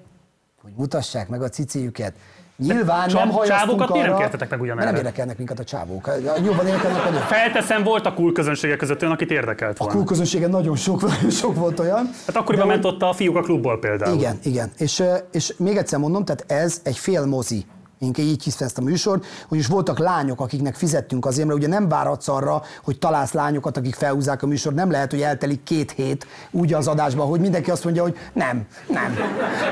[0.62, 2.12] hogy mutassák meg a cicéjüket.
[2.56, 4.84] Nyilván Csa- nem hajaztunk arra, nem kértetek meg ugyanerre?
[4.90, 6.10] nem érdekelnek minket a csávók.
[6.44, 7.20] Jobban érdekelnek a nők.
[7.20, 9.92] Felteszem, volt a cool közönsége között olyan, akit érdekelt A volna.
[9.92, 11.00] cool közönségen nagyon sok,
[11.40, 12.10] sok volt olyan.
[12.26, 14.14] Hát akkoriban ment ott a fiúk a klubból például.
[14.16, 14.70] Igen, igen.
[14.76, 15.02] És,
[15.32, 17.64] és még egyszer mondom, tehát ez egy fél mozi.
[18.02, 21.68] Én így hiszem ezt a műsort, hogy is voltak lányok, akiknek fizettünk azért, mert ugye
[21.68, 24.74] nem várhatsz arra, hogy találsz lányokat, akik felhúzzák a műsort.
[24.74, 28.66] Nem lehet, hogy eltelik két hét úgy az adásban, hogy mindenki azt mondja, hogy nem,
[28.88, 29.16] nem,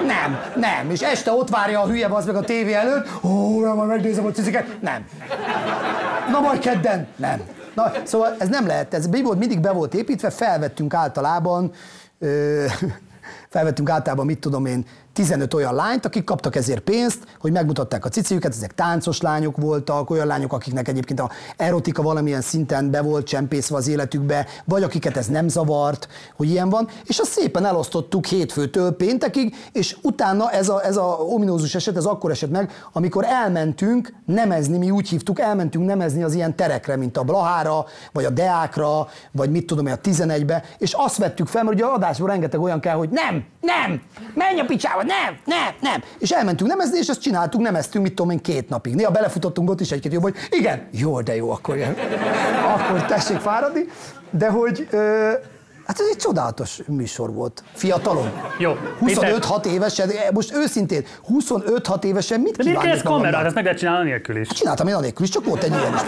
[0.06, 0.90] nem, nem.
[0.90, 4.26] És este ott várja a hülye az meg a tévé előtt, ó, nem, majd megnézem
[4.26, 4.80] a ciciket.
[4.80, 5.06] Nem.
[6.30, 7.06] Na majd kedden.
[7.16, 7.40] Nem.
[7.74, 11.72] Na, szóval ez nem lehet, ez be mindig be volt építve, felvettünk általában,
[12.18, 12.64] ö,
[13.51, 18.09] felvettünk általában, mit tudom én, 15 olyan lányt, akik kaptak ezért pénzt, hogy megmutatták a
[18.09, 23.26] cicijüket, ezek táncos lányok voltak, olyan lányok, akiknek egyébként a erotika valamilyen szinten be volt
[23.26, 28.26] csempészve az életükbe, vagy akiket ez nem zavart, hogy ilyen van, és azt szépen elosztottuk
[28.26, 33.24] hétfőtől péntekig, és utána ez a, ez a ominózus eset, ez akkor esett meg, amikor
[33.24, 38.30] elmentünk nemezni, mi úgy hívtuk, elmentünk nemezni az ilyen terekre, mint a Blahára, vagy a
[38.30, 42.28] Deákra, vagy mit tudom én, a 11-be, és azt vettük fel, mert ugye a adásból
[42.28, 44.03] rengeteg olyan kell, hogy nem, nem,
[44.34, 46.03] menj a picsába, nem, nem, nem.
[46.18, 48.95] És elmentünk nemezni, és ezt csináltuk, nemeztünk, mit tudom én, két napig.
[48.95, 51.79] Néha belefutottunk ott is egy-két jobb, hogy igen, jó, de jó, akkor,
[52.75, 53.84] akkor tessék fáradni.
[54.30, 55.33] De hogy, ö,
[55.91, 57.62] Hát ez egy csodálatos műsor volt.
[57.72, 58.30] Fiatalon.
[58.58, 58.76] Jó.
[59.00, 63.45] 25-6 évesen, most őszintén, 25-6 évesen mit De miért kell ez kamerát?
[63.45, 64.49] Ezt meg lehet csinálni anélkül is.
[64.49, 66.00] Csináltam én anélkül is, csak volt egy ilyen is.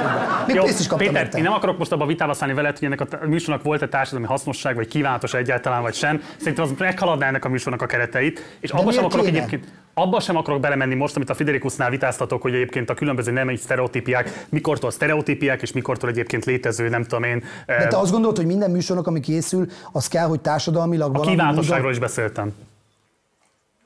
[0.47, 1.39] Még Jó, pénzt is kaptam Péter, érte.
[1.39, 4.75] én nem akarok most abban vitába szállni veled, hogy ennek a műsornak volt-e társadalmi hasznosság,
[4.75, 6.23] vagy kívánatos egyáltalán, vagy sem.
[6.39, 8.57] Szerintem az meghaladná ennek a műsornak a kereteit.
[8.61, 9.37] És abba sem akarok kéne?
[9.39, 13.57] egyébként, abba sem akarok belemenni most, amit a Friderikusnál vitáztatok, hogy egyébként a különböző nemei
[13.57, 18.37] sztereotípiák, mikortól sztereotípiák, és mikortól egyébként létező, nem tudom én, De eh, te azt gondolod,
[18.37, 22.53] hogy minden műsornak, ami készül, az kell, hogy társadalmilag a valami kívánatosságról módon- is beszéltem.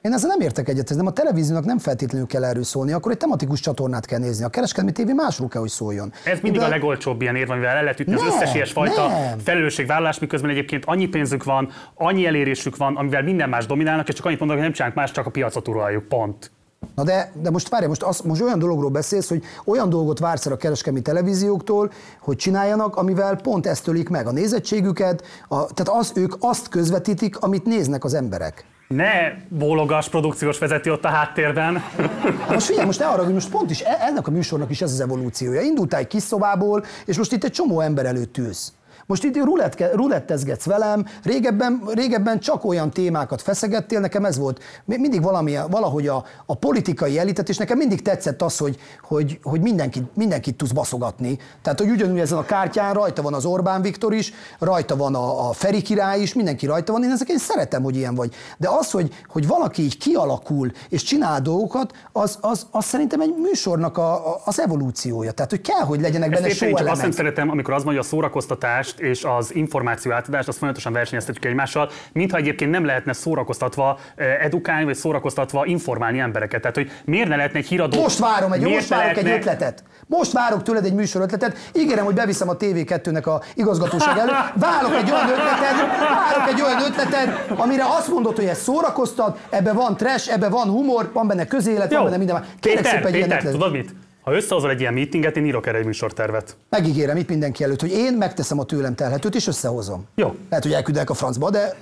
[0.00, 3.12] Én ezzel nem értek egyet, ez nem a televíziónak nem feltétlenül kell erről szólni, akkor
[3.12, 4.44] egy tematikus csatornát kell nézni.
[4.44, 6.12] A kereskedelmi tévé másról kell, hogy szóljon.
[6.24, 9.10] Ez mindig De- a legolcsóbb ilyen érv, amivel el lehet ütni az Nem, összes ilyesfajta
[9.44, 14.24] felelősségvállalás, miközben egyébként annyi pénzük van, annyi elérésük van, amivel minden más dominálnak, és csak
[14.24, 16.08] annyit mondok, hogy nem csinálnak más, csak a piacot uraljuk.
[16.08, 16.50] Pont.
[16.94, 20.46] Na de, de most várj, most, az, most olyan dologról beszélsz, hogy olyan dolgot vársz
[20.46, 26.00] el a kereskedelmi televízióktól, hogy csináljanak, amivel pont ezt tölik meg a nézettségüket, a, tehát
[26.00, 28.64] az, ők azt közvetítik, amit néznek az emberek.
[28.88, 31.76] Ne bólogas produkciós vezető ott a háttérben.
[31.76, 34.82] Hát Most figyelj, most ne arra, hogy most pont is e- ennek a műsornak is
[34.82, 35.60] ez az evolúciója.
[35.60, 38.72] Indultál egy kis szobából, és most itt egy csomó ember előtt ülsz.
[39.06, 44.96] Most itt ruletke- rulettezgetsz velem, régebben, régebben csak olyan témákat feszegettél, nekem ez volt mi-
[44.96, 49.60] mindig valami, valahogy a, a politikai elitet, és nekem mindig tetszett az, hogy, hogy, hogy
[49.60, 51.38] mindenkit, mindenkit tudsz baszogatni.
[51.62, 55.48] Tehát, hogy ugyanúgy ezen a kártyán rajta van az Orbán Viktor is, rajta van a,
[55.48, 58.34] a Feri király is, mindenki rajta van, én ezeket én szeretem, hogy ilyen vagy.
[58.58, 63.34] De az, hogy, hogy valaki így kialakul és csinál dolgokat, az, az, az szerintem egy
[63.42, 65.32] műsornak a, a, az evolúciója.
[65.32, 67.74] Tehát, hogy kell, hogy legyenek Ezt benne értem, én csak azt nem show szeretem, amikor
[67.74, 72.84] az mondja a szórakoztatást és az információ átadást, azt folyamatosan versenyeztetjük egymással, mintha egyébként nem
[72.84, 76.60] lehetne szórakoztatva eh, edukálni, vagy szórakoztatva informálni embereket.
[76.60, 78.00] Tehát, hogy miért ne lehetne egy híradó...
[78.00, 79.84] Most várom egy, most várok egy lehetne- ötletet.
[80.06, 81.70] Most várok tőled egy műsor ötletet.
[81.72, 84.34] Ígérem, hogy beviszem a TV2-nek a igazgatóság előtt.
[84.54, 89.72] Várok egy olyan ötletet, várok egy olyan ötletet, amire azt mondod, hogy ez szórakoztat, ebbe
[89.72, 92.44] van trash, ebbe van humor, van benne közélet, van benne minden.
[92.60, 93.94] Kérek Péter, szépen egy Péter, tudod mit?
[94.26, 96.56] Ha összehozol egy ilyen meetinget, én írok erre egy műsortervet.
[96.70, 100.06] Megígérem itt mindenki előtt, hogy én megteszem a tőlem telhetőt, és összehozom.
[100.14, 100.34] Jó.
[100.48, 101.76] Lehet, hogy elküldek a francba, de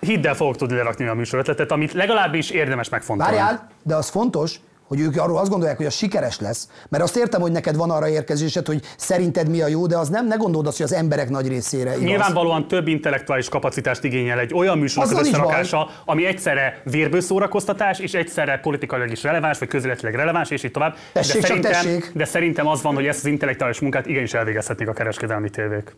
[0.00, 3.32] Hidd el, fogok tudni lerakni a műsor ötletet, amit legalábbis érdemes megfontolni.
[3.36, 6.68] várjál, de az fontos, hogy ők arról azt gondolják, hogy az sikeres lesz.
[6.88, 10.08] Mert azt értem, hogy neked van arra érkezésed, hogy szerinted mi a jó, de az
[10.08, 12.02] nem, ne gondold azt, hogy az emberek nagy részére igaz.
[12.02, 18.14] Nyilvánvalóan több intellektuális kapacitást igényel egy olyan műsornak az összerakása, ami egyszerre vérből szórakoztatás, és
[18.14, 20.96] egyszerre politikailag is releváns, vagy közéletileg releváns, és így tovább.
[21.12, 22.10] Tessék, de, szerintem, tessék.
[22.14, 25.96] de szerintem az van, hogy ezt az intellektuális munkát igenis elvégezhetnék a kereskedelmi tévék.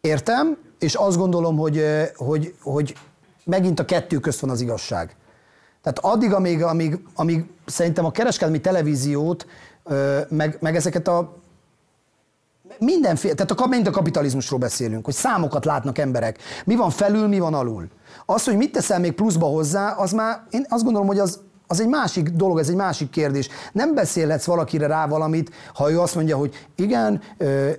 [0.00, 2.94] Értem, és azt gondolom, hogy, hogy, hogy
[3.44, 5.16] megint a kettő közt van az igazság.
[5.84, 9.46] Tehát addig, amíg, amíg, amíg szerintem a kereskedelmi televíziót,
[10.28, 11.36] meg, meg ezeket a
[12.78, 16.38] mindenféle, tehát a, mind a kapitalizmusról beszélünk, hogy számokat látnak emberek.
[16.64, 17.88] Mi van felül, mi van alul.
[18.26, 21.80] Az, hogy mit teszel még pluszba hozzá, az már, én azt gondolom, hogy az, az
[21.80, 23.48] egy másik dolog, ez egy másik kérdés.
[23.72, 27.20] Nem beszélhetsz valakire rá valamit, ha ő azt mondja, hogy igen,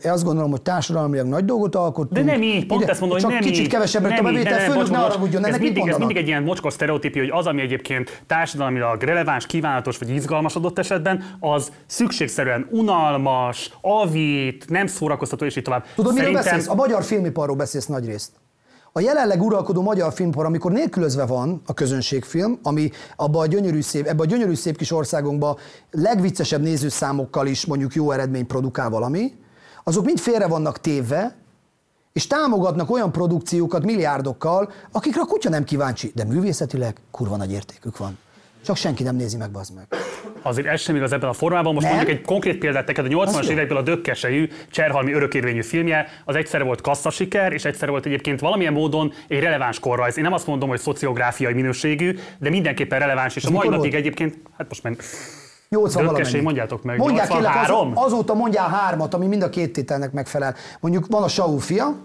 [0.06, 2.26] én azt gondolom, hogy társadalmilag nagy dolgot alkottunk.
[2.26, 3.72] De nem így, pont ide- ezt mondom, csak hogy nem kicsit így.
[3.72, 6.44] kevesebb lett a Nem így, bevétel, főnök ne haragudjon, ennek mindig, ez mindig egy ilyen
[6.44, 12.68] mocskos sztereotípia, hogy az, ami egyébként társadalmilag releváns, kívánatos vagy izgalmas adott esetben, az szükségszerűen
[12.72, 15.86] unalmas, avít, nem szórakoztató, és így tovább.
[15.96, 16.72] Tudod, miről Szerintem- beszélsz?
[16.72, 18.32] A magyar filmiparról beszélsz nagy részt.
[18.98, 24.06] A jelenleg uralkodó magyar filmpar, amikor nélkülözve van a közönségfilm, ami abba a gyönyörű szép,
[24.08, 25.58] ebbe a gyönyörű szép kis országunkba
[25.92, 29.34] legviccesebb nézőszámokkal is mondjuk jó eredmény produkál valami,
[29.84, 31.36] azok mind félre vannak tévve,
[32.14, 37.98] és támogatnak olyan produkciókat milliárdokkal, akikre a kutya nem kíváncsi, de művészetileg kurva nagy értékük
[37.98, 38.18] van.
[38.66, 39.88] Csak senki nem nézi meg, bazd meg.
[40.42, 41.74] Azért ez sem igaz ebben a formában.
[41.74, 41.96] Most Nem?
[41.96, 43.52] mondjuk egy konkrét példát neked, a 80-as Az jó.
[43.52, 48.74] évekből a Dökkesejű, Cserhalmi örökérvényű filmje, az egyszerre volt kasszasiker, és egyszerre volt egyébként valamilyen
[48.74, 50.18] módon egy releváns korrajz.
[50.18, 53.94] Én nem azt mondom, hogy szociográfiai minőségű, de mindenképpen releváns, és a mai napig volt?
[53.94, 54.96] egyébként, hát most már
[55.70, 56.44] 80 Dökkesej, valamennyi.
[56.44, 57.92] mondjátok meg, Mondják kérlek, 83?
[57.92, 60.56] azó, azóta mondjál hármat, ami mind a két tételnek megfelel.
[60.80, 61.96] Mondjuk van a Saul fia,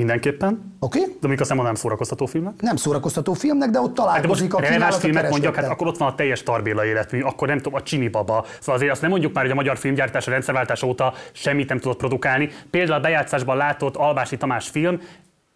[0.00, 0.76] Mindenképpen.
[0.80, 1.00] Oké.
[1.00, 1.16] Okay.
[1.20, 2.60] De még azt nem szórakoztató filmnek.
[2.60, 5.86] nem szórakoztató filmnek, de ott Hát de találkozik most a releváns filmet mondjak, hát akkor
[5.86, 8.44] ott van a teljes Tarbéla életmű, akkor nem tudom, a Csini Baba.
[8.58, 11.78] Szóval azért azt nem mondjuk már, hogy a magyar filmgyártás a rendszerváltás óta semmit nem
[11.78, 12.50] tudott produkálni.
[12.70, 15.00] Például a bejátszásban látott Albási Tamás film,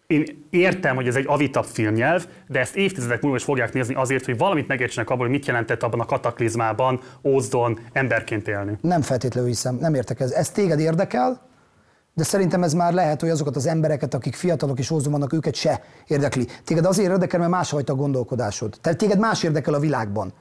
[0.07, 4.25] én értem, hogy ez egy avitabb filmnyelv, de ezt évtizedek múlva is fogják nézni azért,
[4.25, 8.77] hogy valamit megértsenek abból, hogy mit jelentett abban a kataklizmában, Ózdon emberként élni.
[8.81, 10.31] Nem feltétlenül hiszem, nem értek ez.
[10.31, 11.48] Ez téged érdekel,
[12.19, 15.55] de szerintem ez már lehet, hogy azokat az embereket, akik fiatalok és ózon vannak, őket
[15.55, 16.47] se érdekli.
[16.65, 18.77] Téged azért érdekel, mert másfajta gondolkodásod.
[18.81, 20.33] Tehát téged más érdekel a világban.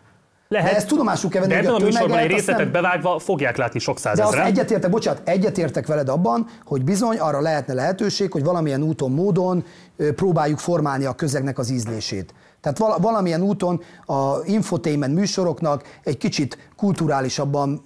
[0.48, 3.18] Lehet, de ezt tudomásul kell venni, de ebben a, a műsorban egy részletet nem- bevágva
[3.18, 8.32] fogják látni sok De azt egyetértek, bocsánat, egyetértek veled abban, hogy bizony arra lehetne lehetőség,
[8.32, 9.64] hogy valamilyen úton, módon
[10.14, 12.34] próbáljuk formálni a közegnek az ízlését.
[12.60, 17.82] Tehát vala- valamilyen úton a infotainment műsoroknak egy kicsit kulturálisabban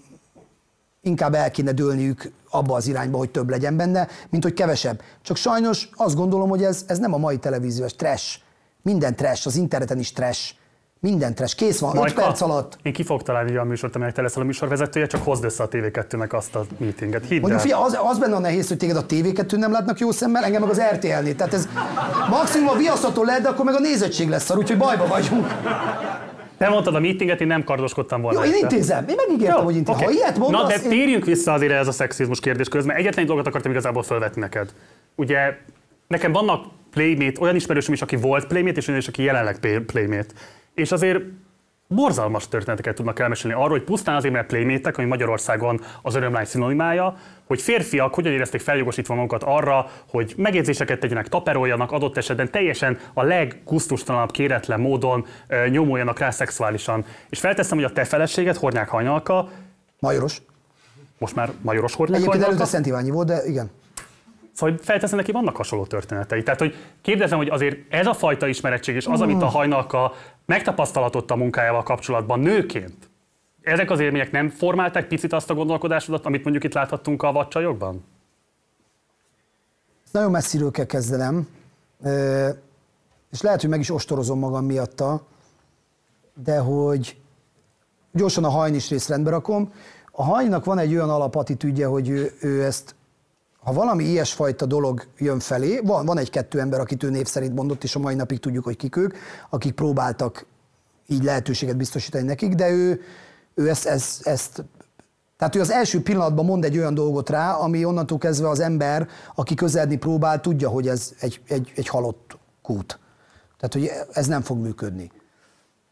[1.00, 5.00] inkább el kéne dőlniük abba az irányba, hogy több legyen benne, mint hogy kevesebb.
[5.22, 8.36] Csak sajnos azt gondolom, hogy ez, ez nem a mai televíziós trash.
[8.82, 10.54] Minden trash, az interneten is trash.
[11.00, 11.56] Minden trash.
[11.56, 12.78] Kész van, 5 Majka, perc alatt.
[12.82, 15.62] Én ki fogok találni egy olyan műsort, amelyek te leszel a műsorvezetője, csak hozd össze
[15.62, 17.26] a TV2-nek azt a meetinget.
[17.26, 20.10] Hidd Mondjuk fia, az, az benne a nehéz, hogy téged a TV2 nem látnak jó
[20.10, 21.34] szemmel, engem meg az RTL-nél.
[21.36, 21.68] Tehát ez
[22.30, 25.46] maximum a viasztató lehet, de akkor meg a nézettség lesz szar, úgyhogy bajba vagyunk.
[26.62, 28.44] Te mondtad a meetinget, én nem kardoskodtam volna.
[28.44, 29.08] Jó, én intézem.
[29.08, 30.00] Én megígértem, hogy intézem.
[30.00, 30.04] oké.
[30.04, 32.96] Ha ilyet mondasz, Na, de én- térjünk vissza azért ez a szexizmus kérdés közben.
[32.96, 34.72] Egyetlen egy dolgot akartam igazából felvetni neked.
[35.14, 35.56] Ugye
[36.08, 39.80] nekem vannak playmate, olyan ismerősöm is, aki volt playmate, és olyan is, aki jelenleg play-
[39.84, 40.34] playmate.
[40.74, 41.20] És azért
[41.94, 47.16] borzalmas történeteket tudnak elmesélni arról, hogy pusztán azért, mert playmétek, ami Magyarországon az örömlány szinonimája,
[47.46, 53.22] hogy férfiak hogyan érezték feljogosítva magukat arra, hogy megjegyzéseket tegyenek, taperoljanak, adott esetben teljesen a
[53.22, 57.04] leggusztustalanabb, kéretlen módon ö, nyomuljanak rá szexuálisan.
[57.28, 59.48] És felteszem, hogy a te feleséged, Hornyák Hajnalka,
[59.98, 60.42] Majoros.
[61.18, 63.70] most már majoros Hornyák Egyébként Hajnalka, előtte Szent Iványi volt, de igen.
[64.52, 66.42] Szóval felteszem neki, vannak hasonló történetei.
[66.42, 70.12] Tehát, hogy kérdezem, hogy azért ez a fajta ismerettség és az, amit a hajnalka
[70.46, 73.10] megtapasztalatott a munkájával kapcsolatban nőként,
[73.62, 78.04] ezek az élmények nem formálták picit azt a gondolkodásodat, amit mondjuk itt láthattunk a vadcsajokban?
[80.04, 81.48] Ezt nagyon messziről kell kezdenem,
[83.30, 85.26] és lehet, hogy meg is ostorozom magam miatta,
[86.44, 87.16] de hogy
[88.12, 89.72] gyorsan a hajnis részt rendbe rakom.
[90.12, 92.94] A hajnak van egy olyan alapattitűdje, hogy ő, ő ezt,
[93.62, 97.84] ha valami ilyesfajta dolog jön felé, van, van egy-kettő ember, akit ő név szerint mondott,
[97.84, 99.14] és a mai napig tudjuk, hogy kik ők,
[99.50, 100.46] akik próbáltak
[101.06, 103.00] így lehetőséget biztosítani nekik, de ő,
[103.54, 104.64] ő ezt, ezt, ezt
[105.36, 109.08] tehát ő az első pillanatban mond egy olyan dolgot rá, ami onnantól kezdve az ember,
[109.34, 112.98] aki közeledni próbál, tudja, hogy ez egy, egy, egy halott kút.
[113.58, 115.10] Tehát, hogy ez nem fog működni.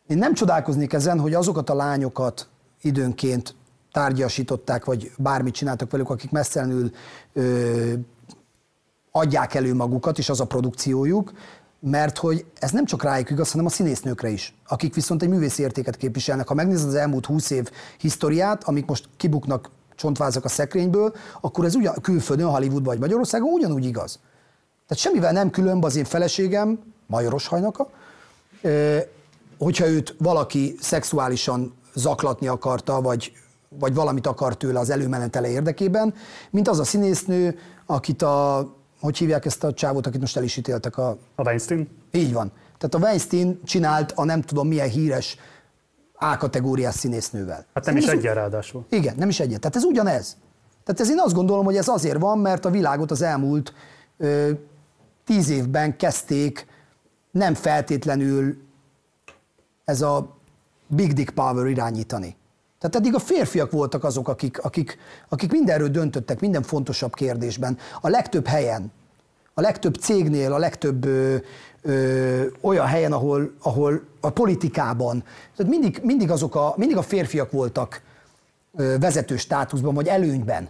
[0.06, 2.48] Én nem csodálkoznék ezen, hogy azokat a lányokat
[2.82, 3.54] időnként
[3.92, 6.90] tárgyasították, vagy bármit csináltak velük, akik messzelenül
[7.32, 7.92] ö,
[9.10, 11.32] adják elő magukat, és az a produkciójuk,
[11.80, 15.62] mert hogy ez nem csak rájuk igaz, hanem a színésznőkre is, akik viszont egy művészi
[15.62, 16.48] értéket képviselnek.
[16.48, 21.74] Ha megnézed az elmúlt 20 év historiát, amik most kibuknak csontvázak a szekrényből, akkor ez
[21.74, 24.18] ugyan, külföldön, Hollywoodban vagy Magyarországon ugyanúgy igaz.
[24.86, 27.90] Tehát semmivel nem különb az én feleségem, Majoros hajnaka,
[29.58, 33.32] hogyha őt valaki szexuálisan zaklatni akarta, vagy,
[33.78, 36.14] vagy valamit akart tőle az előmenetele érdekében,
[36.50, 38.68] mint az a színésznő, akit a,
[39.00, 41.08] hogy hívják ezt a csávót, akit most el is ítéltek a...
[41.34, 41.88] A Weinstein?
[42.12, 42.52] Így van.
[42.78, 45.36] Tehát a Weinstein csinált a nem tudom milyen híres
[46.14, 47.66] A-kategóriás színésznővel.
[47.74, 48.84] Hát nem is Ez- egyen ráadásul.
[48.88, 49.60] igen, nem is egyet.
[49.60, 50.36] Tehát ez ugyanez.
[50.84, 53.72] Tehát ez én azt gondolom, hogy ez azért van, mert a világot az elmúlt
[54.16, 54.50] ö,
[55.24, 56.66] tíz évben kezdték
[57.30, 58.56] nem feltétlenül
[59.84, 60.36] ez a
[60.86, 62.36] big dick power irányítani.
[62.80, 64.98] Tehát eddig a férfiak voltak azok, akik, akik,
[65.28, 67.78] akik mindenről döntöttek, minden fontosabb kérdésben.
[68.00, 68.92] A legtöbb helyen,
[69.54, 71.36] a legtöbb cégnél, a legtöbb ö,
[71.82, 75.24] ö, olyan helyen, ahol, ahol a politikában,
[75.56, 78.02] tehát mindig, mindig, azok a, mindig a férfiak voltak
[78.76, 80.68] ö, vezető státuszban, vagy előnyben.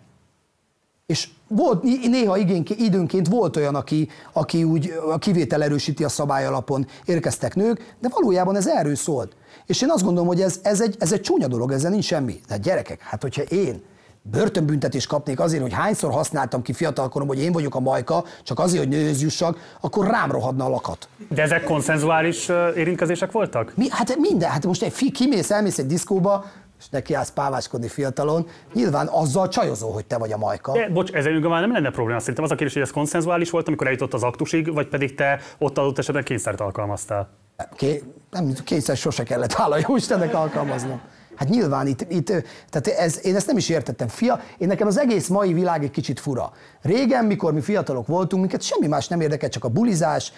[1.10, 6.46] És volt, néha igénk, időnként volt olyan, aki, aki úgy a kivétel erősíti a szabály
[6.46, 9.36] alapon érkeztek nők, de valójában ez erről szólt.
[9.66, 12.40] És én azt gondolom, hogy ez, ez, egy, ez egy csúnya dolog, ezzel nincs semmi.
[12.48, 13.82] De gyerekek, hát hogyha én
[14.22, 18.84] börtönbüntetést kapnék azért, hogy hányszor használtam ki fiatalkorom, hogy én vagyok a majka, csak azért,
[18.84, 21.08] hogy nőhöz jussak, akkor rám rohadna a lakat.
[21.28, 23.72] De ezek konszenzuális érintkezések voltak?
[23.76, 26.44] Mi, hát minden, hát most egy fi, kimész, elmész egy diszkóba,
[26.80, 30.72] és neki állsz páváskodni fiatalon, nyilván azzal csajozol, hogy te vagy a majka.
[30.72, 32.20] De, bocs, ezzel önmagában nem lenne probléma.
[32.20, 35.40] Szerintem az a kérdés, hogy ez konszenzuális volt, amikor eljutott az aktusig, vagy pedig te
[35.58, 37.28] ott adott esetben kényszert alkalmaztál.
[37.76, 41.00] Ké, nem, kényszer sose kellett, hála jó Istennek alkalmaznom.
[41.36, 42.26] Hát nyilván itt, itt
[42.70, 44.08] tehát ez, én ezt nem is értettem.
[44.08, 46.52] Fia, én nekem az egész mai világ egy kicsit fura.
[46.82, 50.32] Régen, mikor mi fiatalok voltunk, minket semmi más nem érdekelt, csak a bulizás,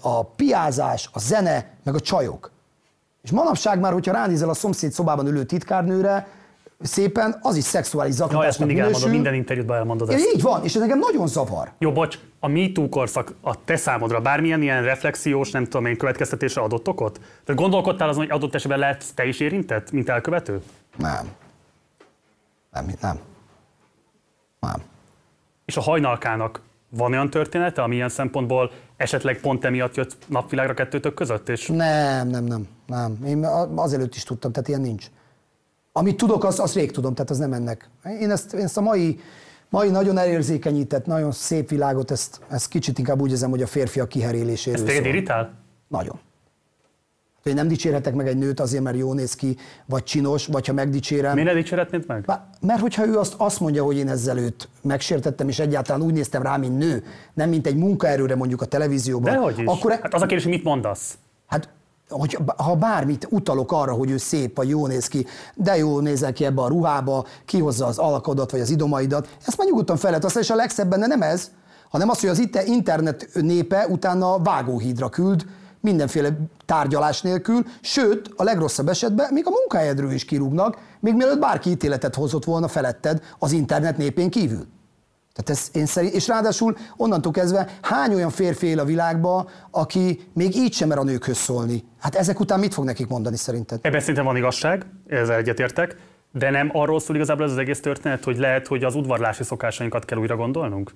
[0.00, 2.50] a piázás, a zene, meg a csajok.
[3.22, 6.28] És manapság már, hogyha ránézel a szomszéd szobában ülő titkárnőre,
[6.80, 9.22] szépen, az is szexuális Ja, ezt zaklatásnak mindig elmondod, minősül.
[9.22, 10.32] minden interjútban elmondod ezt.
[10.34, 11.70] így van, és ez nekem nagyon zavar.
[11.78, 16.60] Jó, bocs, a MeToo korszak a te számodra bármilyen ilyen reflexiós, nem tudom én, következtetésre
[16.62, 17.12] adott okot?
[17.44, 20.62] Tehát gondolkodtál azon, hogy adott esetben lehet te is érintett, mint elkövető?
[20.96, 21.28] Nem.
[22.72, 23.18] Nem, nem.
[24.60, 24.82] Nem.
[25.64, 26.60] És a hajnalkának
[26.90, 31.48] Van olyan története, ami ilyen szempontból esetleg pont emiatt jött napvilágra kettőtök között?
[31.48, 33.18] És Nem, nem, nem, nem.
[33.26, 33.44] Én
[33.74, 35.06] azelőtt is tudtam, tehát ilyen nincs.
[35.92, 37.88] Amit tudok, azt, azt rég tudom, tehát az nem ennek.
[38.20, 39.20] Én ezt, én ezt a mai,
[39.68, 44.08] mai nagyon elérzékenyített, nagyon szép világot, ezt, ezt kicsit inkább úgy érzem, hogy a férfiak
[44.08, 45.54] kiheréléséről ez téged irritál?
[45.88, 46.20] Nagyon.
[47.42, 49.56] Én nem dicsérhetek meg egy nőt azért, mert jól néz ki,
[49.86, 51.34] vagy csinos, vagy ha megdicsérem.
[51.34, 52.24] Miért ne dicséretnéd meg?
[52.60, 56.42] Mert hogyha ő azt, azt mondja, hogy én ezzel őt megsértettem, és egyáltalán úgy néztem
[56.42, 57.04] rá, mint nő,
[57.34, 59.66] nem mint egy munkaerőre mondjuk a televízióban, Dehogy is.
[59.66, 61.18] akkor Hát az a kérdés, hogy mit mondasz?
[61.46, 61.68] Hát,
[62.08, 66.32] hogy, ha bármit utalok arra, hogy ő szép, vagy jól néz ki, de jól nézel
[66.32, 70.36] ki ebbe a ruhába, kihozza az alkodat, vagy az idomaidat, ezt már nyugodtan fel lehet
[70.36, 71.50] és a legszebb benne nem ez,
[71.90, 75.44] hanem az, hogy az itt internet népe utána vágóhídra küld,
[75.80, 76.36] mindenféle
[76.66, 82.14] tárgyalás nélkül, sőt, a legrosszabb esetben még a munkahelyedről is kirúgnak, még mielőtt bárki ítéletet
[82.14, 84.66] hozott volna feletted az internet népén kívül.
[85.34, 90.20] Tehát ez én szerint, és ráadásul onnantól kezdve hány olyan férfi él a világban, aki
[90.34, 91.84] még így sem mer a nőkhöz szólni.
[92.00, 93.78] Hát ezek után mit fog nekik mondani szerinted?
[93.82, 95.96] Ebben szerintem van igazság, ezzel egyetértek,
[96.32, 100.04] de nem arról szól igazából ez az egész történet, hogy lehet, hogy az udvarlási szokásainkat
[100.04, 100.92] kell újra gondolnunk?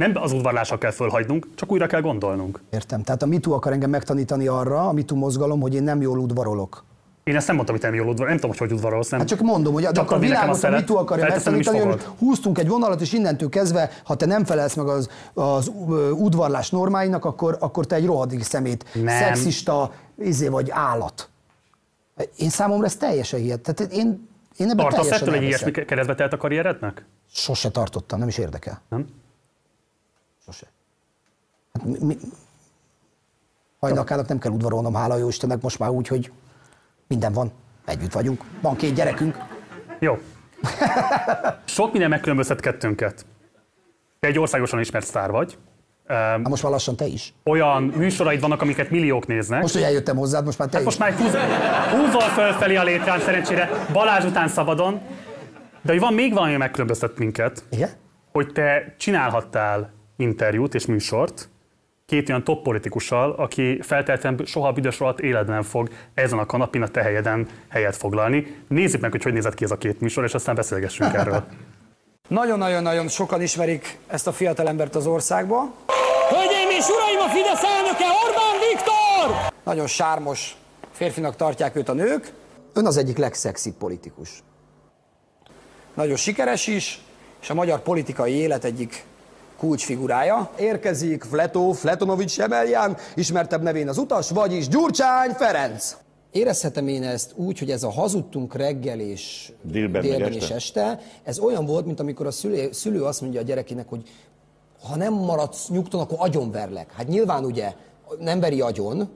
[0.00, 2.60] Nem az udvarlással kell fölhagynunk, csak újra kell gondolnunk.
[2.70, 3.02] Értem.
[3.02, 6.84] Tehát a MeToo akar engem megtanítani arra, a MeToo mozgalom, hogy én nem jól udvarolok.
[7.24, 9.08] Én ezt nem mondtam, hogy nem jól udvar, nem tudom, hogy hogy udvarolsz.
[9.08, 9.20] Nem.
[9.20, 11.26] Hát csak mondom, hogy de Csak akkor a adni nekem világot a szelet, MeToo akarja
[11.28, 15.72] megtanítani, hogy húztunk egy vonalat, és innentől kezdve, ha te nem felelsz meg az, az
[16.12, 19.06] udvarlás normáinak, akkor, akkor te egy rohadik szemét, Nem.
[19.06, 21.28] szexista, izé vagy állat.
[22.36, 23.60] Én számomra ez teljesen hihet.
[23.60, 27.04] Tehát én, én ebben Tartasz ettől egy ilyesmi keresztbe telt a karrierednek?
[27.32, 28.82] Sose tartottam, nem is érdekel.
[28.88, 29.06] Nem?
[31.80, 32.16] Hát mi.
[33.78, 36.32] Hajnalkának nem kell udvarolnom, hála jó Istennek, most már úgy, hogy
[37.06, 37.52] minden van,
[37.86, 39.36] együtt vagyunk, van két gyerekünk.
[39.98, 40.18] Jó.
[41.64, 43.26] Sok minden megkülönböztet kettőnket.
[44.20, 45.58] Te egy országosan ismert sztár vagy.
[46.08, 47.34] Um, most már lassan te is.
[47.44, 49.60] Olyan műsoraid vannak, amiket milliók néznek.
[49.60, 50.98] Most, hogy eljöttem hozzád, most már te Hát is.
[50.98, 51.34] most már húz,
[52.00, 55.00] húzol fölfelé a létrán szerencsére, Balázs után szabadon.
[55.82, 57.64] De hogy van még valami, ami megkülönböztet minket.
[57.70, 57.88] Igen?
[58.32, 61.48] Hogy te csinálhattál interjút és műsort
[62.10, 66.82] két olyan top politikussal, aki feltétlenül soha büdös alatt életben nem fog ezen a kanapin
[66.82, 68.56] a te helyeden helyet foglalni.
[68.68, 71.44] Nézzük meg, hogy hogy nézett ki ez a két műsor, és aztán beszélgessünk erről.
[72.28, 75.72] Nagyon-nagyon-nagyon sokan ismerik ezt a fiatalembert az országban.
[76.28, 79.52] Hölgyeim és uraim, a Fidesz elnöke Orbán Viktor!
[79.64, 80.56] Nagyon sármos
[80.92, 82.32] férfinak tartják őt a nők.
[82.72, 84.42] Ön az egyik legszexibb politikus.
[85.94, 87.00] Nagyon sikeres is,
[87.40, 89.04] és a magyar politikai élet egyik
[89.60, 90.50] kulcsfigurája.
[90.58, 95.96] Érkezik Fleto, Fletonovics Semelyan, ismertebb nevén az utas, vagyis Gyurcsány Ferenc.
[96.30, 100.44] Érezhetem én ezt úgy, hogy ez a hazudtunk reggel és Délben délben este?
[100.44, 104.02] és este, ez olyan volt, mint amikor a szülő, szülő azt mondja a gyerekének, hogy
[104.88, 106.92] ha nem maradsz nyugton, akkor agyonverlek.
[106.92, 107.72] Hát nyilván ugye
[108.18, 109.08] nem veri agyon,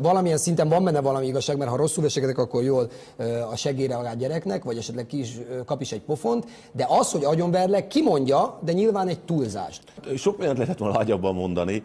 [0.00, 2.90] valamilyen szinten van benne valami igazság, mert ha rosszul vesekedek, akkor jól
[3.50, 7.24] a segére a gyereknek, vagy esetleg ki is, kap is egy pofont, de az, hogy
[7.24, 9.82] agyonverlek, kimondja, de nyilván egy túlzást.
[10.16, 11.82] Sok mindent lehetett volna agyabban mondani.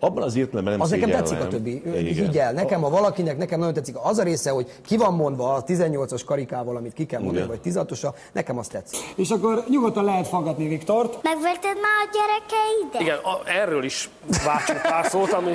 [0.00, 1.82] Abban az értelemben nem Az nekem tetszik a többi.
[1.86, 2.04] Igen.
[2.04, 3.96] Higgy el, nekem, ha valakinek, nekem nagyon tetszik.
[4.02, 7.58] Az a része, hogy ki van mondva a 18-as karikával, amit ki kell mondani, Igen.
[7.62, 8.98] vagy 16-osra, nekem azt tetszik.
[9.16, 11.22] És akkor nyugodtan lehet faggatni Viktort.
[11.22, 13.00] Megverted már a gyerekeidet?
[13.00, 14.10] Igen, a, erről is
[14.44, 15.51] váltsunk pár szót, ami,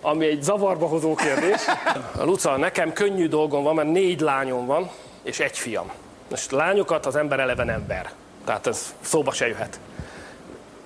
[0.00, 1.60] ami egy zavarba hozó kérdés.
[2.20, 4.90] Luca, nekem könnyű dolgom van, mert négy lányom van,
[5.22, 5.90] és egy fiam.
[6.30, 8.12] Most lányokat az ember eleve nem ver.
[8.44, 9.80] Tehát ez szóba se jöhet.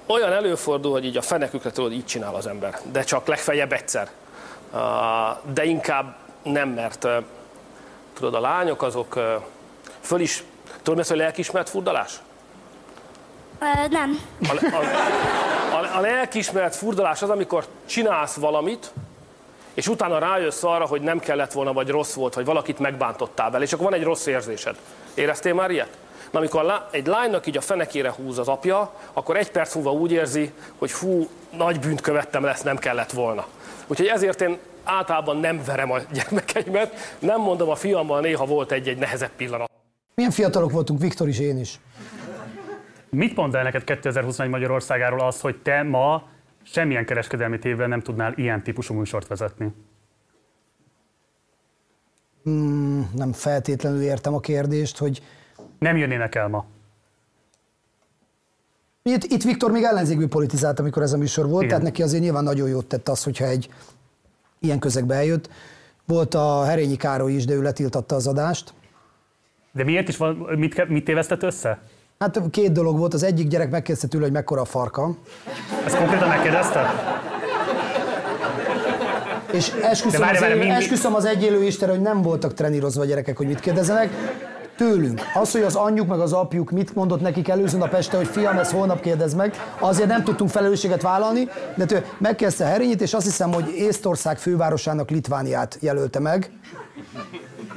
[0.06, 4.08] Olyan előfordul, hogy így a fenekükre tudod, így csinál az ember, de csak legfeljebb egyszer.
[5.52, 7.08] De inkább nem, mert
[8.14, 9.20] tudod, a lányok azok
[10.00, 10.44] föl is,
[10.84, 12.20] mi az, hogy lelkismert furdalás?
[13.60, 14.18] Ö, nem.
[14.42, 14.78] A, a,
[15.76, 18.92] a, a lelkismeret furdalás az, amikor csinálsz valamit,
[19.74, 23.64] és utána rájössz arra, hogy nem kellett volna, vagy rossz volt, vagy valakit megbántottál vele,
[23.64, 24.76] és akkor van egy rossz érzésed.
[25.14, 25.96] Éreztél már ilyet?
[26.30, 29.92] Na, amikor lá- egy lánynak így a fenekére húz az apja, akkor egy perc múlva
[29.92, 33.46] úgy érzi, hogy fú, nagy bűnt követtem lesz, nem kellett volna.
[33.86, 38.98] Úgyhogy ezért én általában nem verem a gyermekeimet, nem mondom, a fiammal néha volt egy-egy
[38.98, 39.70] nehezebb pillanat.
[40.14, 41.78] Milyen fiatalok voltunk, Viktor is, én is.
[43.10, 46.28] Mit mond el neked 2021 Magyarországáról az, hogy te ma
[46.62, 49.72] semmilyen kereskedelmi tévvel nem tudnál ilyen típusú műsort vezetni?
[52.42, 55.22] Hmm, nem feltétlenül értem a kérdést, hogy
[55.78, 56.64] Nem jönnének el ma.
[59.02, 61.68] Itt, itt Viktor még ellenzékből politizált, amikor ez a műsor volt, Igen.
[61.68, 63.68] tehát neki azért nyilván nagyon jót tett az, hogyha egy
[64.58, 65.50] ilyen közegbe eljött.
[66.06, 68.74] Volt a Herényi Károly is, de ő letiltatta az adást.
[69.72, 71.82] De miért is van, mit, mit tévesztett össze?
[72.24, 73.14] Hát két dolog volt.
[73.14, 75.16] Az egyik gyerek megkérdezte tőle, hogy mekkora a farka.
[75.86, 76.86] Ezt konkrétan megkérdezte?
[79.52, 83.02] És esküszöm, várj, az, várj, élő, mind- esküszöm az egyélő Istenre, hogy nem voltak trenírozva
[83.02, 84.10] a gyerekek, hogy mit kérdezenek.
[84.76, 85.20] Tőlünk.
[85.34, 88.58] Az, hogy az anyjuk meg az apjuk mit mondott nekik előző nap este, hogy fiam,
[88.58, 93.24] ezt holnap kérdez meg, azért nem tudtunk felelősséget vállalni, de tő megkezdte Herinyit, és azt
[93.24, 96.50] hiszem, hogy Észtország fővárosának Litvániát jelölte meg,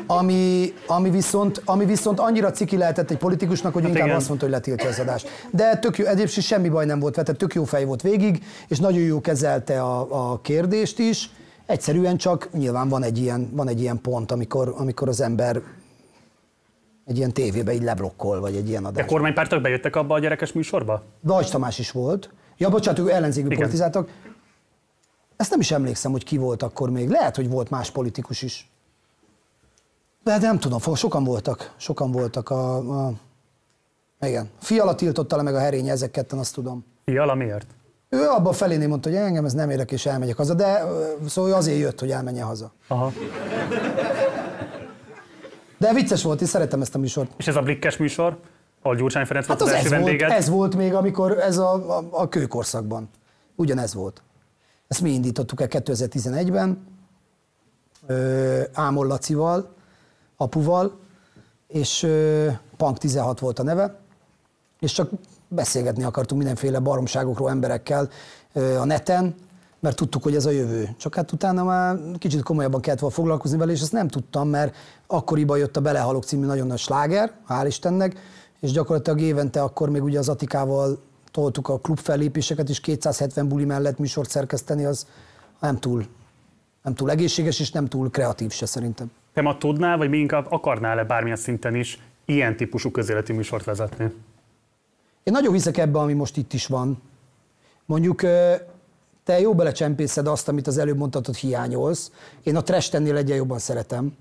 [0.07, 4.17] ami, ami, viszont, ami viszont annyira ciki lehetett egy politikusnak, hogy Hát inkább igen.
[4.17, 5.27] azt mondta, hogy letiltja az adást.
[5.51, 8.43] De tök jó, egyébként semmi baj nem volt, vele, tehát tök jó fej volt végig,
[8.67, 11.29] és nagyon jó kezelte a, a kérdést is.
[11.65, 15.61] Egyszerűen csak nyilván van egy ilyen, van egy ilyen pont, amikor, amikor az ember
[17.05, 19.05] egy ilyen tévébe így leblokkol, vagy egy ilyen De adás.
[19.05, 21.03] kormánypártok bejöttek abba a gyerekes műsorba?
[21.23, 22.29] Dajcs Tamás is volt.
[22.57, 23.63] Ja, bocsánat, ők ellenzékből Igen.
[23.63, 24.09] politizáltak.
[25.35, 27.09] Ezt nem is emlékszem, hogy ki volt akkor még.
[27.09, 28.71] Lehet, hogy volt más politikus is.
[30.23, 31.73] De nem tudom, sokan voltak.
[31.77, 32.77] Sokan voltak a...
[33.05, 33.13] a...
[34.21, 34.49] Igen.
[34.59, 36.85] Fiala tiltotta le meg a herény, ezek ketten, azt tudom.
[37.05, 37.65] Fiala miért?
[38.09, 40.83] Ő abban a felénél mondta, hogy engem ez nem érdekel, és elmegyek haza, de
[41.27, 42.71] szóval ő azért jött, hogy elmenjen haza.
[42.87, 43.11] Aha.
[45.77, 47.31] De vicces volt, én szeretem ezt a műsort.
[47.37, 48.37] És ez a blikkes műsor,
[48.81, 50.31] ahol Gyurcsány Ferenc volt Hát az, az első ez volt, vendéged?
[50.31, 53.09] ez volt még, amikor ez a, a, a kőkorszakban.
[53.55, 54.21] Ugyanez volt.
[54.87, 56.87] Ezt mi indítottuk el 2011-ben,
[58.07, 59.73] ö, Ámol Lacival,
[60.37, 60.99] apuval,
[61.67, 62.07] és
[62.77, 63.99] Punk 16 volt a neve,
[64.79, 65.09] és csak
[65.47, 68.09] beszélgetni akartunk mindenféle baromságokról emberekkel
[68.53, 69.35] a neten,
[69.79, 70.95] mert tudtuk, hogy ez a jövő.
[70.97, 74.75] Csak hát utána már kicsit komolyabban kellett volna foglalkozni vele, és ezt nem tudtam, mert
[75.07, 78.19] akkoriban jött a Belehalok című nagyon nagy sláger, hál' Istennek,
[78.59, 81.01] és gyakorlatilag évente akkor még ugye az Atikával
[81.31, 85.07] toltuk a klub fellépéseket, és 270 buli mellett műsort szerkeszteni, az
[85.59, 86.05] nem túl,
[86.83, 89.11] nem túl egészséges, és nem túl kreatív se szerintem.
[89.33, 94.03] Te ma tudnál, vagy még inkább akarnál-e bármilyen szinten is ilyen típusú közéleti műsort vezetni?
[95.23, 97.01] Én nagyon hiszek ebbe, ami most itt is van.
[97.85, 98.21] Mondjuk
[99.23, 102.11] te jó belecsempészed azt, amit az előbb mondtad, hiányolsz.
[102.43, 104.15] Én a trash egyen jobban szeretem,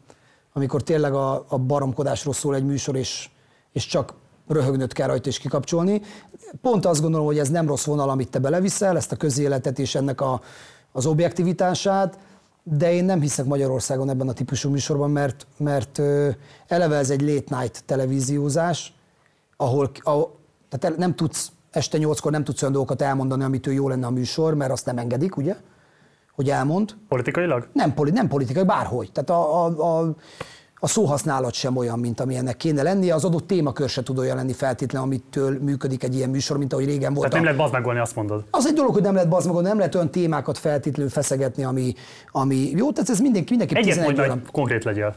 [0.53, 3.29] amikor tényleg a, a baromkodásról szól egy műsor, és,
[3.73, 4.15] és csak
[4.49, 6.03] röhögnöd kell rajta és kikapcsolni.
[6.61, 9.95] Pont azt gondolom, hogy ez nem rossz vonal, amit te beleviszel, ezt a közéletet és
[9.95, 10.41] ennek a,
[10.93, 12.19] az objektivitását,
[12.63, 16.01] de én nem hiszek Magyarországon ebben a típusú műsorban, mert, mert
[16.67, 18.93] eleve ez egy late night televíziózás,
[19.57, 24.07] ahol, ahol tehát nem tudsz, este nyolckor nem tudsz olyan dolgokat elmondani, amitől jó lenne
[24.07, 25.57] a műsor, mert azt nem engedik, ugye?
[26.35, 26.95] Hogy elmond.
[27.09, 27.69] Politikailag?
[27.73, 29.13] Nem, poli, nem politikai, bárhogy.
[29.13, 30.15] Tehát a, a, a,
[30.85, 34.53] a szóhasználat sem olyan, mint amilyennek kéne lennie, az adott témakör se tud olyan lenni
[34.53, 37.31] feltétlenül, amitől működik egy ilyen műsor, mint ahogy régen volt.
[37.31, 38.45] Tehát nem lehet bazmegolni, azt mondod.
[38.51, 41.95] Az egy dolog, hogy nem lehet bazmagon, nem lehet olyan témákat feltétlenül feszegetni, ami,
[42.33, 45.17] ami jó, tehát ez mindenki, mindenki Egyet 11 mondj, hogy konkrét legyél.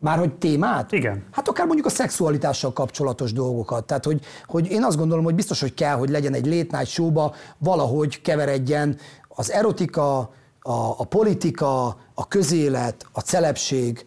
[0.00, 0.92] Már hogy témát?
[0.92, 1.24] Igen.
[1.30, 3.84] Hát akár mondjuk a szexualitással kapcsolatos dolgokat.
[3.84, 6.86] Tehát, hogy, hogy én azt gondolom, hogy biztos, hogy kell, hogy legyen egy late night
[6.86, 8.96] showba, valahogy keveredjen
[9.28, 10.18] az erotika,
[10.60, 14.06] a, a politika, a közélet, a celebség,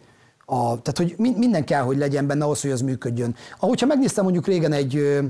[0.50, 3.34] a, tehát, hogy mi- minden kell, hogy legyen benne ahhoz, hogy az működjön.
[3.58, 5.20] Ahogyha megnéztem mondjuk régen egy ö,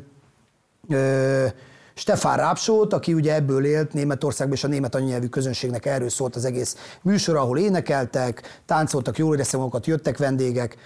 [0.88, 1.46] ö,
[1.94, 6.44] Stefán Rápsót, aki ugye ebből élt Németországban, és a német anyanyelvű közönségnek erről szólt az
[6.44, 10.76] egész műsor, ahol énekeltek, táncoltak, jól éreztek magukat, jöttek vendégek,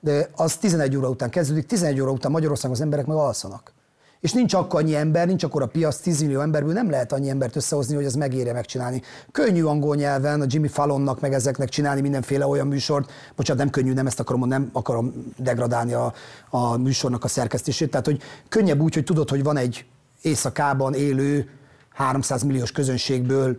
[0.00, 3.71] de az 11 óra után kezdődik, 11 óra után Magyarországon az emberek meg alszanak.
[4.22, 7.28] És nincs akkor annyi ember, nincs akkor a piac, 10 millió emberből nem lehet annyi
[7.28, 9.02] embert összehozni, hogy ez megérje megcsinálni.
[9.32, 13.92] Könnyű angol nyelven, a Jimmy Fallonnak meg ezeknek csinálni mindenféle olyan műsort, bocsánat, nem könnyű,
[13.92, 16.12] nem ezt akarom, nem akarom degradálni a,
[16.50, 19.84] a műsornak a szerkesztését, tehát hogy könnyebb úgy, hogy tudod, hogy van egy
[20.20, 21.48] éjszakában élő
[21.92, 23.58] 300 milliós közönségből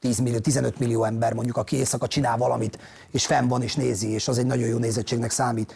[0.00, 2.78] 10 millió, 15 millió ember mondjuk, aki éjszaka csinál valamit,
[3.10, 5.74] és fenn van és nézi, és az egy nagyon jó nézettségnek számít.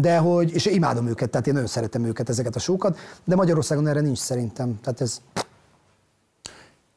[0.00, 3.86] De hogy, és imádom őket, tehát én nagyon szeretem őket, ezeket a sókat, de Magyarországon
[3.86, 4.78] erre nincs szerintem.
[4.82, 5.20] Tehát ez,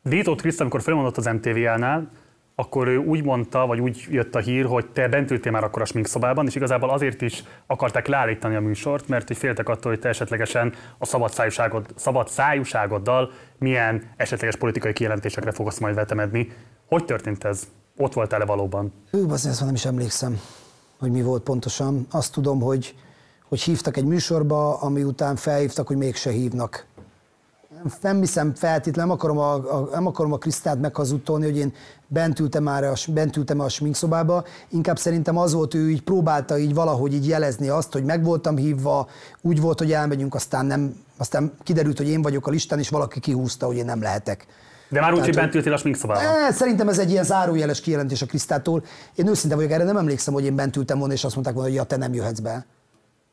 [0.04, 2.10] Dítót Kriszt, amikor felmondott az MTV-nál,
[2.56, 5.82] akkor ő úgy mondta, vagy úgy jött a hír, hogy te bent ültél már akkor
[5.82, 10.00] a sminkszobában, és igazából azért is akarták leállítani a műsort, mert hogy féltek attól, hogy
[10.00, 16.52] te esetlegesen a szabad, szájúságod, szabad szájúságoddal milyen esetleges politikai kijelentésekre fogsz majd vetemedni.
[16.88, 17.64] Hogy történt ez?
[17.98, 18.94] Ott voltál-e valóban?
[19.12, 20.40] hű, bazdmeg, ezt nem is emlékszem,
[21.02, 22.08] hogy mi volt pontosan.
[22.12, 22.96] Azt tudom, hogy,
[23.50, 26.86] hogy hívtak egy műsorba, ami után felhívtak, hogy mégse hívnak.
[27.84, 31.74] Nem, nem hiszem feltétlenül, nem akarom a, a, nem akarom a Krisztát meghazudtolni, hogy én
[32.08, 36.58] bent ültem már a, bent ültem a sminkszobába, inkább szerintem az volt, ő így próbálta
[36.58, 39.08] így valahogy így jelezni azt, hogy meg voltam hívva,
[39.42, 43.20] úgy volt, hogy elmegyünk, aztán nem, aztán kiderült, hogy én vagyok a listán, és valaki
[43.20, 44.48] kihúzta, hogy én nem lehetek.
[44.92, 46.24] De már úgy, hogy bent ültél a sminkszobában.
[46.24, 48.84] Eh, Szerintem ez egy ilyen zárójeles kijelentés a Krisztától.
[49.16, 51.70] Én őszinte vagyok, erre nem emlékszem, hogy én bent ültem volna, és azt mondták volna,
[51.70, 52.66] hogy ja, te nem jöhetsz be.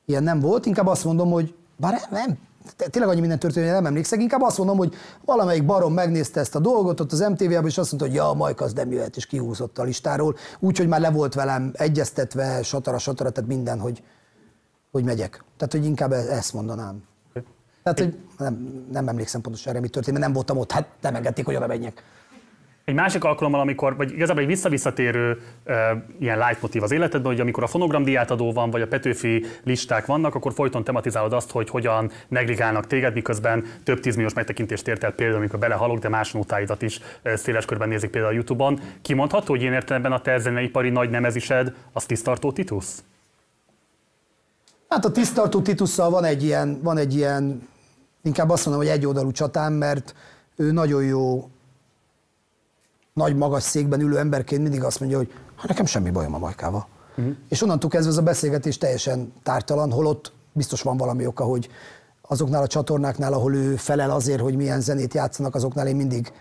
[0.07, 2.39] Ilyen nem volt, inkább azt mondom, hogy Bár nem,
[2.77, 4.95] tényleg annyi minden történt, hogy nem emlékszek, inkább azt mondom, hogy
[5.25, 8.65] valamelyik barom megnézte ezt a dolgot ott az MTV-ben, és azt mondta, hogy ja, Majka
[8.65, 13.31] az nem jöhet, és kihúzott a listáról, úgyhogy már le volt velem egyeztetve, satara, satara,
[13.31, 14.03] tehát minden, hogy,
[14.91, 15.45] hogy megyek.
[15.57, 17.03] Tehát, hogy inkább e- ezt mondanám.
[17.95, 21.15] Tehát, hogy nem, nem emlékszem pontosan erre, mi történt, mert nem voltam ott, hát nem
[21.15, 22.03] engedték, hogy oda menjek.
[22.85, 25.75] Egy másik alkalommal, amikor, vagy igazából egy visszavisszatérő uh,
[26.19, 30.35] ilyen leitmotív az életedben, hogy amikor a fonogram diátadó van, vagy a Petőfi listák vannak,
[30.35, 35.39] akkor folyton tematizálod azt, hogy hogyan negligálnak téged, miközben több tízmilliós megtekintést ért el például,
[35.39, 38.81] amikor belehalok, de más nótáidat is széles körben nézik például a Youtube-on.
[39.03, 42.87] Kimondható, hogy én értelemben a te zeneipari nagy nemezised, az tisztartó Titus?
[44.89, 47.69] Hát a tisztartó Titusszal van egy ilyen, van egy ilyen,
[48.23, 50.15] inkább azt mondom, hogy egyoldalú csatám, mert
[50.57, 51.49] ő nagyon jó,
[53.13, 56.87] nagy magas székben ülő emberként mindig azt mondja, hogy hát nekem semmi bajom a Majkával.
[57.17, 57.35] Uh-huh.
[57.49, 61.69] És onnantól kezdve ez a beszélgetés teljesen tártalan, holott biztos van valami oka, hogy
[62.23, 66.33] azoknál a csatornáknál, ahol ő felel azért, hogy milyen zenét játszanak, azoknál én mindig,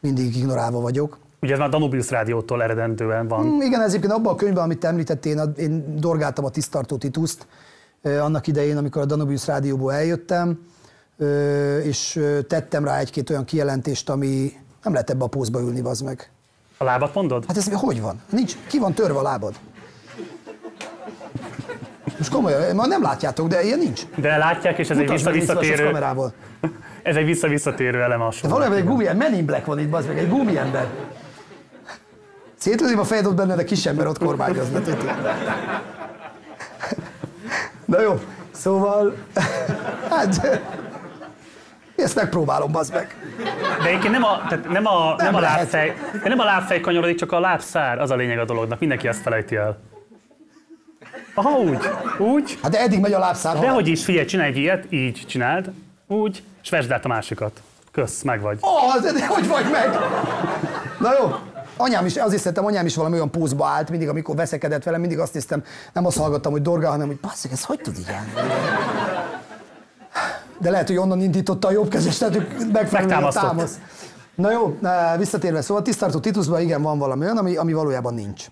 [0.00, 1.18] mindig ignorálva vagyok.
[1.42, 3.46] Ugye ez már Danubius rádiótól eredendően van.
[3.46, 6.96] Mm, igen, ez egyébként abban a könyvben, amit te említettél, én, én dorgáltam a tisztartó
[6.96, 7.46] Tituszt
[8.02, 10.58] eh, annak idején, amikor a Danubius rádióból eljöttem,
[11.82, 14.52] és tettem rá egy-két olyan kijelentést, ami
[14.82, 16.30] nem lehet ebbe a pózba ülni, az meg.
[16.78, 17.44] A lábat mondod?
[17.46, 18.20] Hát ez hogy van?
[18.30, 19.54] Nincs, ki van törve a lábad?
[22.18, 24.02] Most komolyan, ma nem látjátok, de ilyen nincs.
[24.16, 25.84] De látják, és ez egy Mutasd az visszavisszatérő...
[25.84, 26.32] kamerával.
[27.02, 28.50] Ez egy visszavisszatérő elem a sorban.
[28.50, 30.88] valójában egy gumi, Men in Black van itt, bazd meg, egy gumi ember.
[32.58, 34.80] Szétlőném a fejed ott benne, de kis ember ott kormányozna.
[34.80, 35.04] tudod.
[37.84, 38.20] Na jó,
[38.50, 39.14] szóval,
[40.10, 40.60] hát,
[42.02, 43.16] ezt megpróbálom, bazd meg.
[43.82, 46.80] De egyébként nem a, tehát nem a, nem, Nem a lábfej, de nem a lábfej
[46.80, 48.78] kanyarodik, csak a lábszár, az a lényeg a dolognak.
[48.80, 49.78] Mindenki ezt felejti el.
[51.34, 51.88] Aha, úgy.
[52.18, 52.58] Úgy.
[52.62, 53.58] Hát de eddig megy a lábszár.
[53.58, 55.70] De hogy is, figyelj, csinálj egy ilyet, így csináld,
[56.06, 57.62] úgy, és vesd át a másikat.
[57.92, 58.58] Kösz, meg vagy.
[58.62, 59.98] Ó, de, de hogy vagy meg?
[60.98, 61.34] Na jó,
[61.76, 65.18] anyám is, azért szeretem, anyám is valami olyan pózba állt, mindig, amikor veszekedett velem, mindig
[65.18, 68.52] azt néztem, nem azt hallgattam, hogy dorgál, hanem hogy basszeg, ez hogy tud így állni?
[70.60, 72.38] De lehet, hogy onnan indította a jobb kezes, tehát
[72.72, 73.78] megfelelően támasz.
[74.34, 74.78] Na jó,
[75.18, 78.46] visszatérve, szóval a tisztartó Titusban igen van valami olyan, ami, ami valójában nincs.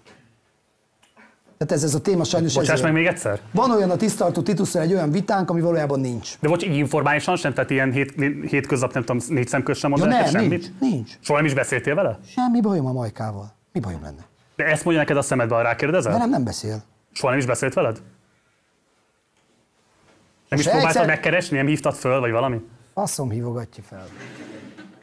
[1.58, 3.40] Tehát ez, ez a téma sajnos Bocsáss ezért- meg még egyszer?
[3.52, 6.38] Van olyan a tisztartó Titusszal egy olyan vitánk, ami valójában nincs.
[6.40, 8.14] De bocs, így informálisan sem, tehát ilyen hét,
[8.48, 10.72] hétköznap, nem tudom, négy szemköz sem Ja, mondani neked nem, semmit?
[10.80, 11.12] nincs, nincs.
[11.20, 12.18] Soha nem is beszéltél vele?
[12.26, 13.52] Semmi bajom a majkával.
[13.72, 14.26] Mi bajom lenne?
[14.56, 16.12] De ezt mondja neked a szemedben, rákérdezel?
[16.12, 16.82] De nem, nem beszél.
[17.12, 17.98] Soha nem is beszélt veled?
[20.48, 22.60] Nem is próbáltad egyszer- megkeresni, nem hívtad föl, vagy valami?
[22.94, 24.06] Faszom hívogatja fel.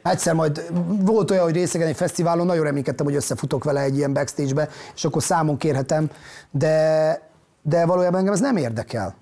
[0.03, 0.65] Egyszer majd
[0.99, 5.05] volt olyan, hogy részegen egy fesztiválon, nagyon reménykedtem, hogy összefutok vele egy ilyen backstage-be, és
[5.05, 6.09] akkor számon kérhetem,
[6.51, 7.21] de,
[7.61, 9.15] de valójában engem ez nem érdekel.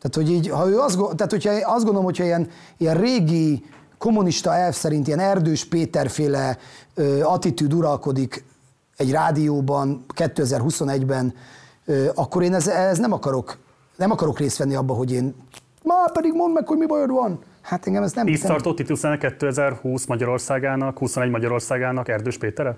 [0.00, 3.64] Tehát, hogy így, ha ő azt, tehát, hogyha azt gondolom, hogyha ilyen, ilyen régi
[3.98, 6.58] kommunista elv szerint ilyen Erdős Péterféle
[6.94, 8.44] ö, attitűd uralkodik
[8.96, 11.34] egy rádióban 2021-ben,
[11.84, 13.58] ö, akkor én ez, ez nem akarok,
[14.00, 15.34] nem akarok részt venni abba, hogy én
[15.82, 17.38] már pedig mondd meg, hogy mi bajod van.
[17.60, 18.26] Hát engem ez nem...
[18.26, 22.76] Tíz tartó Tituszának 2020 Magyarországának, 21 Magyarországának Erdős Pétere?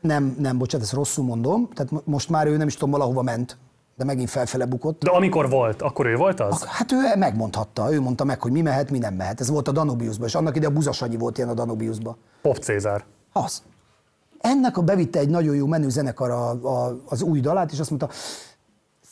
[0.00, 1.68] nem, nem, bocsánat, ezt rosszul mondom.
[1.74, 3.58] Tehát mo- most már ő nem is tudom, valahova ment,
[3.96, 5.04] de megint felfele bukott.
[5.04, 6.64] De amikor volt, akkor ő volt az?
[6.64, 9.40] Hát ő megmondhatta, ő mondta meg, hogy mi mehet, mi nem mehet.
[9.40, 12.16] Ez volt a Danubiusban, és annak ide a Buzasanyi volt ilyen a Danubiusban.
[12.42, 13.04] Pop Cézár.
[13.32, 13.62] Az.
[14.40, 17.90] Ennek a bevitte egy nagyon jó menő zenekar a, a, az új dalát, és azt
[17.90, 18.10] mondta,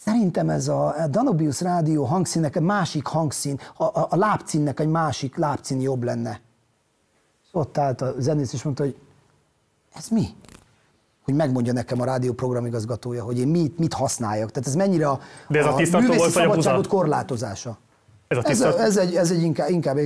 [0.06, 5.36] szerintem ez a Danubius rádió hangszínnek egy másik hangszín, a, a, a lábcínnek egy másik
[5.36, 6.40] lábcín jobb lenne.
[7.46, 8.96] Szóval ott állt a zenész, és mondta, hogy
[9.94, 10.26] ez mi?
[11.24, 14.50] Hogy megmondja nekem a rádió programigazgatója, hogy én mit, mit használjak.
[14.50, 17.78] Tehát ez mennyire a, De ez a tisztartó művészi volt, a szabadságot korlátozása.
[18.28, 18.78] Ez a Ez, tisztart...
[18.78, 19.96] ez, egy, ez egy inkább, inkább,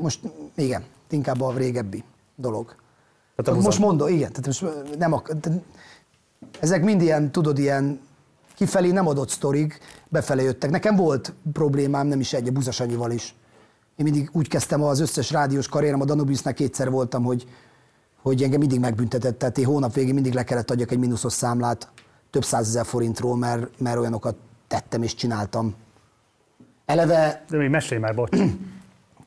[0.00, 0.20] most
[0.54, 2.04] igen, inkább a régebbi
[2.34, 2.74] dolog.
[3.36, 4.64] Tehát a most mondom, igen, tehát most
[4.98, 5.60] nem ak- tehát
[6.60, 8.00] ezek mind ilyen, tudod, ilyen
[8.60, 9.78] kifelé nem adott sztorig,
[10.08, 10.70] befelé jöttek.
[10.70, 13.34] Nekem volt problémám, nem is egy, a Buzasanyival is.
[13.96, 17.46] Én mindig úgy kezdtem az összes rádiós karrierem, a Danubiusnál kétszer voltam, hogy,
[18.22, 21.88] hogy engem mindig megbüntetett, tehát én hónap végén mindig le kellett adjak egy mínuszos számlát
[22.30, 24.36] több százezer forintról, mert, mert olyanokat
[24.68, 25.74] tettem és csináltam.
[26.86, 28.38] Eleve De még mesélj már, bocs.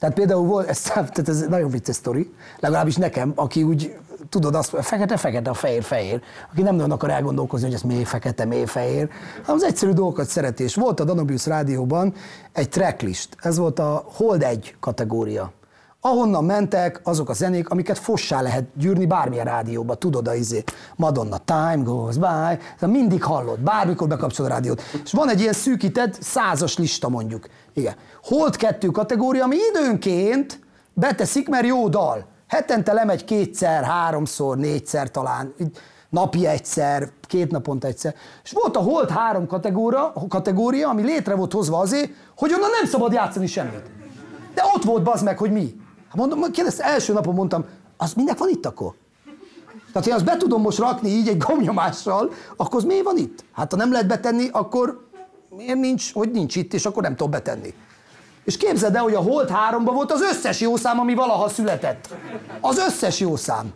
[0.04, 3.96] Tehát például volt, ez, tehát ez nagyon vicces sztori, legalábbis nekem, aki úgy,
[4.30, 6.22] tudod, azt fekete-fekete, a fehér-fehér,
[6.52, 9.10] aki nem nagyon akar elgondolkozni, hogy ez miért fekete, miért fehér,
[9.42, 10.64] hanem az egyszerű dolgokat szereti.
[10.64, 12.14] És volt a Danubius rádióban
[12.52, 15.52] egy tracklist, ez volt a Hold 1 kategória.
[16.06, 20.64] Ahonnan mentek azok a zenék, amiket fossá lehet gyűrni bármilyen rádióba, tudod, a izé,
[20.96, 24.82] Madonna, Time Goes By, mindig hallod, bármikor bekapcsolod a rádiót.
[25.04, 27.48] És van egy ilyen szűkített százas lista mondjuk.
[27.74, 27.94] Igen.
[28.24, 30.60] Hold kettő kategória, ami időnként
[30.94, 32.26] beteszik, mert jó dal.
[32.48, 35.54] Hetente lemegy kétszer, háromszor, négyszer talán,
[36.10, 38.16] napi egyszer, két naponta egyszer.
[38.44, 42.90] És volt a Hold három kategória, kategória, ami létre volt hozva azért, hogy onnan nem
[42.90, 43.84] szabad játszani semmit.
[44.54, 45.82] De ott volt bazd meg, hogy mi.
[46.14, 47.66] Hát mondom, kérdez, első napon mondtam,
[47.98, 48.94] az minek van itt akkor?
[49.94, 53.44] Tehát, ha azt be tudom most rakni így egy gomnyomással, akkor az miért van itt?
[53.54, 55.08] Hát ha nem lehet betenni, akkor
[55.50, 57.74] miért nincs, hogy nincs itt, és akkor nem tudom betenni.
[58.44, 62.16] És képzeld el, hogy a Holt 3 volt az összes jó szám, ami valaha született.
[62.62, 63.74] Az összes jó szám.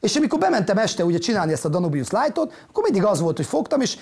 [0.00, 3.46] És amikor bementem este ugye csinálni ezt a Danubius Light-ot, akkor mindig az volt, hogy
[3.46, 3.96] fogtam, és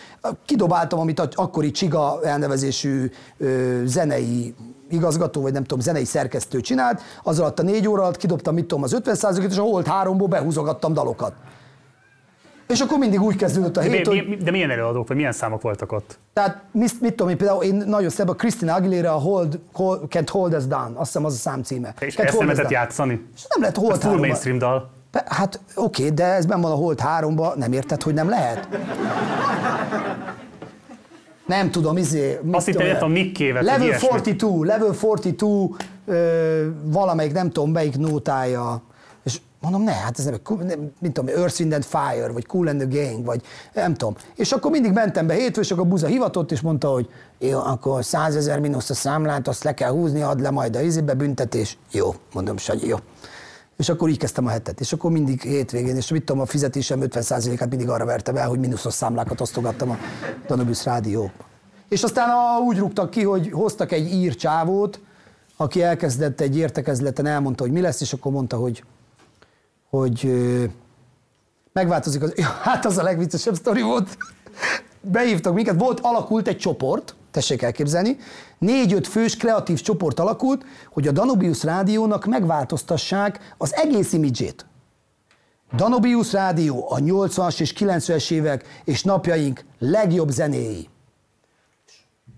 [0.45, 4.55] kidobáltam, amit a akkori Csiga elnevezésű ö, zenei
[4.91, 8.67] igazgató, vagy nem tudom, zenei szerkesztő csinált, az alatt a négy óra alatt kidobtam, mit
[8.67, 11.33] tudom, az 50 et és a Holt 3-ból behúzogattam dalokat.
[12.69, 14.29] És akkor mindig úgy kezdődött a hét, mi, hogy...
[14.29, 16.19] mi, de milyen előadók, vagy milyen számok voltak ott?
[16.33, 20.01] Tehát mit, mit tudom én, például én nagyon szebb a Christina Aguilera a Hold, hold,
[20.09, 21.95] Can't Hold Us Down, azt hiszem az a szám címe.
[22.01, 23.27] És Can't ezt Hold nem lehetett játszani?
[23.35, 24.95] És nem lehet Hold Ez full 3 mainstream dal.
[25.27, 28.69] Hát oké, de ez ben van a Hold 3 nem érted, hogy nem lehet?
[31.47, 32.41] Nem tudom, izé...
[32.53, 34.11] Azt hittem, Nick-évet, vagy Level ilyesmit.
[34.11, 35.47] 42, Level 42,
[36.07, 38.83] ö, valamelyik, nem tudom, melyik nótája.
[39.25, 42.69] És mondom, ne, hát ez nem, nem mint tudom, Earth, Wind and Fire, vagy Cool
[42.69, 43.43] and the Gang, vagy
[43.75, 44.15] nem tudom.
[44.35, 47.09] És akkor mindig mentem be hétfő, és akkor a buza hivatott, és mondta, hogy
[47.39, 50.81] jó, akkor 100 ezer mínusz a számlát, azt le kell húzni, add le majd a
[50.81, 51.79] izébe büntetés.
[51.91, 52.97] Jó, mondom, Sanyi, jó.
[53.77, 54.81] És akkor így kezdtem a hetet.
[54.81, 58.59] És akkor mindig hétvégén, és mit tudom, a fizetésem 50%-át mindig arra vertem el, hogy
[58.59, 59.97] mínuszos számlákat osztogattam a
[60.47, 61.31] Danubius Rádió.
[61.89, 65.01] És aztán a, úgy rúgtak ki, hogy hoztak egy ír csávót,
[65.57, 68.85] aki elkezdett egy értekezleten, elmondta, hogy mi lesz, és akkor mondta, hogy,
[69.91, 70.31] hogy
[71.73, 72.33] megváltozik az...
[72.43, 74.17] Ja, hát az a legviccesebb sztori volt.
[75.01, 78.17] Behívtak minket, volt, alakult egy csoport, tessék elképzelni,
[78.59, 84.67] négy-öt fős kreatív csoport alakult, hogy a Danubius Rádiónak megváltoztassák az egész imidzsét.
[85.77, 90.89] Danubius Rádió a 80-as és 90-es évek és napjaink legjobb zenéi.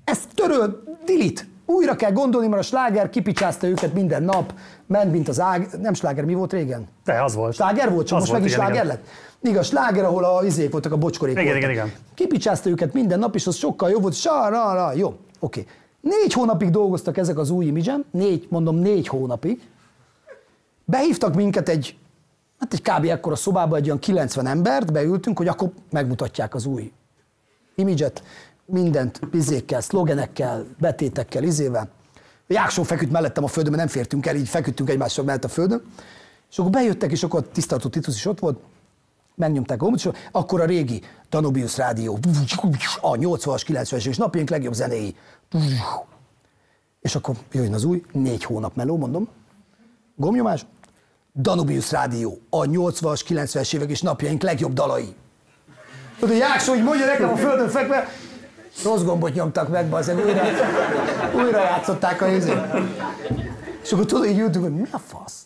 [0.04, 1.46] Ezt töröl, dilit.
[1.66, 4.52] Újra kell gondolni, mert a sláger kipicsázta őket minden nap,
[4.86, 5.68] ment, mint az ág...
[5.80, 6.88] Nem sláger, mi volt régen?
[7.04, 7.54] De, az volt.
[7.54, 8.96] Sláger volt, csak Az most volt, meg is igen, sláger igen.
[8.96, 9.08] lett?
[9.42, 11.62] Igaz, sláger, ahol a izék voltak, a bocskorék Igen, voltak.
[11.62, 11.92] igen, igen.
[12.14, 14.14] Kipicsázta őket minden nap, és az sokkal jobb volt.
[14.14, 15.66] Sa, ra, ra, jó, oké.
[16.00, 19.60] Négy hónapig dolgoztak ezek az új imidzsem, négy, mondom, négy hónapig.
[20.84, 21.96] Behívtak minket egy,
[22.58, 23.04] hát egy kb.
[23.04, 26.92] ekkora szobába, egy olyan 90 embert, beültünk, hogy akkor megmutatják az új
[27.74, 28.22] imidzset,
[28.64, 31.88] mindent, izékkel, szlogenekkel, betétekkel, izével.
[32.46, 35.82] Jákson feküdt mellettem a földön, mert nem fértünk el, így feküdtünk egymással mellett a földön.
[36.50, 38.58] És akkor bejöttek, és akkor a tisztartó Titus is ott volt,
[39.38, 42.18] megnyomták a gombot, akkor a régi Danubius Rádió,
[43.00, 45.16] a 80-as, 90-es és napjaink legjobb zenéi.
[47.00, 49.28] És akkor jöjjön az új, négy hónap meló, mondom,
[50.16, 50.66] gomnyomás,
[51.34, 55.14] Danubius Rádió, a 80-as, 90-es évek és napjaink legjobb dalai.
[56.14, 58.08] Tudod, hogy Jáksó így mondja nekem a földön fekve,
[58.84, 60.42] rossz gombot nyomtak meg, bazen, újra,
[61.34, 62.60] újra játszották a izét.
[63.82, 65.42] És akkor tudod, így ültünk, hogy mi a fasz?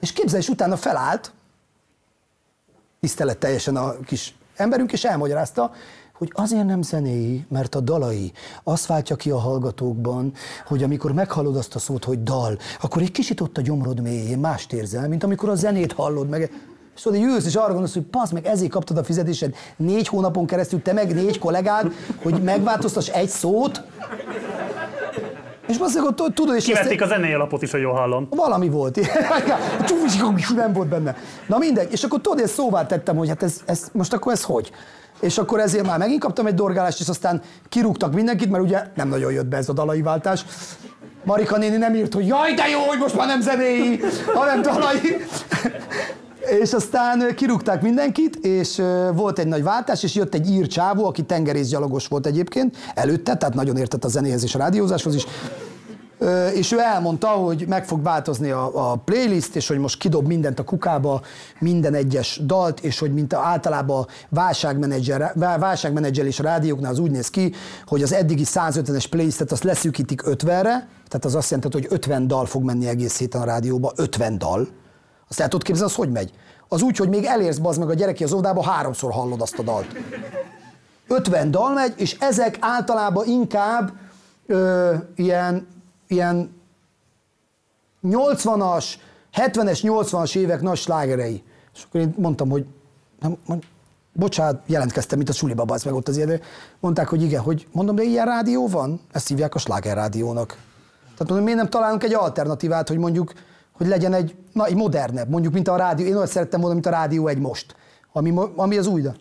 [0.00, 1.32] És képzelj, utána felállt,
[3.00, 5.72] tisztelet teljesen a kis emberünk, és elmagyarázta,
[6.12, 8.32] hogy azért nem zenéi, mert a dalai
[8.64, 10.32] azt váltja ki a hallgatókban,
[10.66, 14.38] hogy amikor meghallod azt a szót, hogy dal, akkor egy kicsit ott a gyomrod mélyén
[14.38, 16.52] mást érzel, mint amikor a zenét hallod meg.
[16.96, 20.46] És tudod, ülsz, és arra gondolsz, hogy passz meg, ezért kaptad a fizetésed négy hónapon
[20.46, 23.82] keresztül, te meg négy kollégád, hogy megváltoztass egy szót,
[25.70, 28.26] és basszeg, ott tudod, és Kivették a zenei alapot is, hogy jól hallom.
[28.30, 28.96] valami volt.
[30.54, 31.16] nem volt benne.
[31.46, 31.92] Na mindegy.
[31.92, 34.70] És akkor tudod, én szóvá tettem, hogy hát ez, ez, most akkor ez hogy?
[35.20, 39.08] És akkor ezért már megint kaptam egy dorgálást, és aztán kirúgtak mindenkit, mert ugye nem
[39.08, 40.44] nagyon jött be ez a dalai váltás.
[41.24, 44.00] Marika néni nem írt, hogy jaj, de jó, hogy most már nem zenéi,
[44.34, 45.16] hanem dalai.
[46.62, 48.82] És aztán kirúgták mindenkit, és
[49.14, 53.54] volt egy nagy váltás, és jött egy ír csávó, aki tengerészgyalogos volt egyébként, előtte, tehát
[53.54, 55.26] nagyon értett a zenéhez és a rádiózáshoz is.
[56.54, 60.58] És ő elmondta, hogy meg fog változni a, a playlist, és hogy most kidob mindent
[60.58, 61.20] a kukába,
[61.58, 67.30] minden egyes dalt, és hogy mint általában válságmenedzser, vá- válságmenedzselés a rádióknál az úgy néz
[67.30, 67.52] ki,
[67.86, 72.46] hogy az eddigi 150-es playlistet azt leszűkítik 50-re, tehát az azt jelenti, hogy 50 dal
[72.46, 74.68] fog menni egész héten a rádióba, 50 dal.
[75.30, 76.32] Azt el tudod képzelni, az hogy megy?
[76.68, 79.62] Az úgy, hogy még elérsz bazd meg a gyereki az óvodába, háromszor hallod azt a
[79.62, 79.96] dalt.
[81.06, 83.92] 50 dal megy, és ezek általában inkább
[84.46, 85.66] ö, ilyen,
[86.06, 86.60] ilyen
[88.02, 88.84] 80-as,
[89.34, 91.42] 70-es, 80-as évek nagy slágerei.
[91.74, 92.66] És akkor én mondtam, hogy
[93.20, 93.62] nem, mond,
[94.12, 96.40] bocsánat, jelentkeztem, mint a suliba, az meg ott az ilyen.
[96.80, 99.00] Mondták, hogy igen, hogy mondom, de ilyen rádió van?
[99.12, 100.48] Ezt hívják a sláger rádiónak.
[101.02, 103.32] Tehát mondom, miért nem találunk egy alternatívát, hogy mondjuk,
[103.80, 106.06] hogy legyen egy, na, egy modernebb, mondjuk, mint a rádió.
[106.06, 107.76] Én olyan szerettem volna, mint a rádió egy most,
[108.12, 109.14] ami, ami az újda.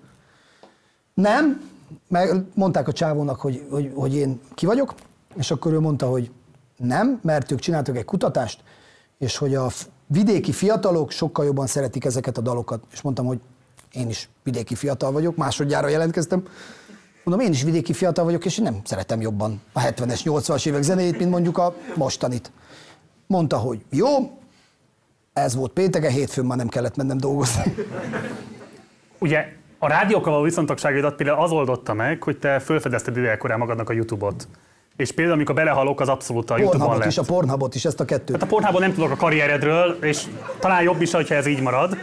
[1.14, 1.70] Nem,
[2.08, 4.94] meg mondták a csávónak, hogy, hogy, hogy én ki vagyok,
[5.36, 6.32] és akkor ő mondta, hogy
[6.78, 8.64] nem, mert ők csináltak egy kutatást,
[9.18, 9.68] és hogy a
[10.08, 12.84] vidéki fiatalok sokkal jobban szeretik ezeket a dalokat.
[12.92, 13.40] És mondtam, hogy
[13.92, 16.44] én is vidéki fiatal vagyok, másodjára jelentkeztem.
[17.24, 20.82] Mondom, én is vidéki fiatal vagyok, és én nem szeretem jobban a 70-es, 80-as évek
[20.82, 22.52] zenéjét, mint mondjuk a mostanit.
[23.28, 24.38] Mondta, hogy jó,
[25.40, 27.76] ez volt pénteken, hétfőn már nem kellett mennem dolgozni.
[29.18, 29.46] Ugye
[29.78, 34.48] a rádiókkal való viszontagságodat például az oldotta meg, hogy te felfedezted idejekorán magadnak a YouTube-ot.
[34.96, 37.08] És például, amikor belehalok, az abszolút a YouTube-on lett.
[37.08, 38.36] is, a Pornhubot is, ezt a kettőt.
[38.36, 40.24] Hát a Pornhubon nem tudok a karrieredről, és
[40.60, 41.98] talán jobb is, hogyha ez így marad.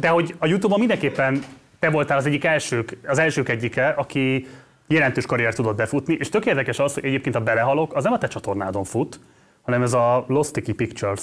[0.00, 1.44] De hogy a YouTube-on mindenképpen
[1.78, 4.46] te voltál az egyik elsők, az elsők egyike, aki
[4.86, 8.18] jelentős karrier tudott befutni, és tök érdekes az, hogy egyébként a belehalok, az nem a
[8.18, 9.20] te csatornádon fut,
[9.62, 11.22] hanem ez a Lost Sticky Pictures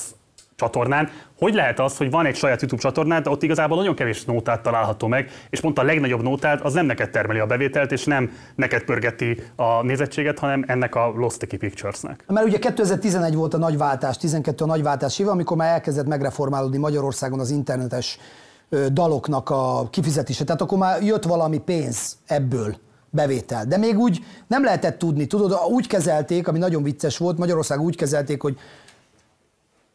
[0.57, 1.09] csatornán.
[1.37, 4.61] Hogy lehet az, hogy van egy saját YouTube csatornád, de ott igazából nagyon kevés nótát
[4.61, 8.31] található meg, és pont a legnagyobb nótád az nem neked termeli a bevételt, és nem
[8.55, 12.23] neked pörgeti a nézettséget, hanem ennek a Lost Sticky Picturesnek.
[12.27, 16.07] Mert ugye 2011 volt a nagy váltás, 12 a nagy váltás éve, amikor már elkezdett
[16.07, 18.19] megreformálódni Magyarországon az internetes
[18.91, 20.43] daloknak a kifizetése.
[20.43, 22.75] Tehát akkor már jött valami pénz ebből
[23.09, 23.65] bevétel.
[23.65, 27.95] De még úgy nem lehetett tudni, tudod, úgy kezelték, ami nagyon vicces volt, Magyarország úgy
[27.95, 28.57] kezelték, hogy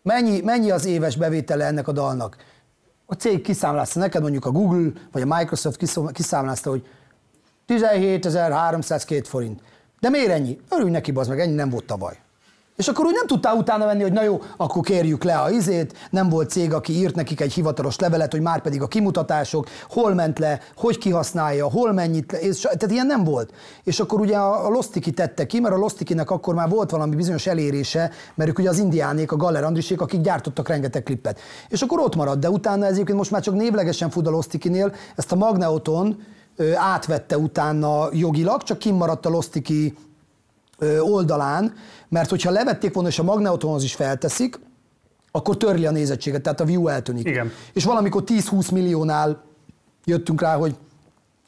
[0.02, 2.36] mennyi, mennyi az éves bevétele ennek a dalnak.
[3.06, 5.76] A cég kiszámlázta neked, mondjuk a Google vagy a Microsoft
[6.12, 6.86] kiszámlázta, hogy
[7.68, 9.60] 17.302 forint.
[10.00, 10.60] De miért ennyi?
[10.70, 12.21] Örülj neki, bazd meg, ennyi nem volt tavaly.
[12.76, 16.08] És akkor úgy nem tudtál utána venni, hogy na jó, akkor kérjük le a izét,
[16.10, 20.14] nem volt cég, aki írt nekik egy hivatalos levelet, hogy már pedig a kimutatások, hol
[20.14, 23.52] ment le, hogy kihasználja, hol mennyit le, és, tehát ilyen nem volt.
[23.84, 27.14] És akkor ugye a, a Lostiki tette ki, mert a Lostikinek akkor már volt valami
[27.14, 31.40] bizonyos elérése, mert ők ugye az indiánék, a Galler Andrisék, akik gyártottak rengeteg klippet.
[31.68, 35.32] És akkor ott maradt, de utána ez most már csak névlegesen fut a Lostikinél, ezt
[35.32, 36.22] a Magneoton
[36.74, 40.10] átvette utána jogilag, csak kimaradt a Lostiki ö,
[41.00, 41.74] oldalán,
[42.08, 44.58] mert hogyha levették volna, és a Magneotonhoz is felteszik,
[45.30, 47.26] akkor törli a nézettséget, tehát a view eltűnik.
[47.26, 47.50] Igen.
[47.72, 49.44] És valamikor 10-20 milliónál
[50.04, 50.76] jöttünk rá, hogy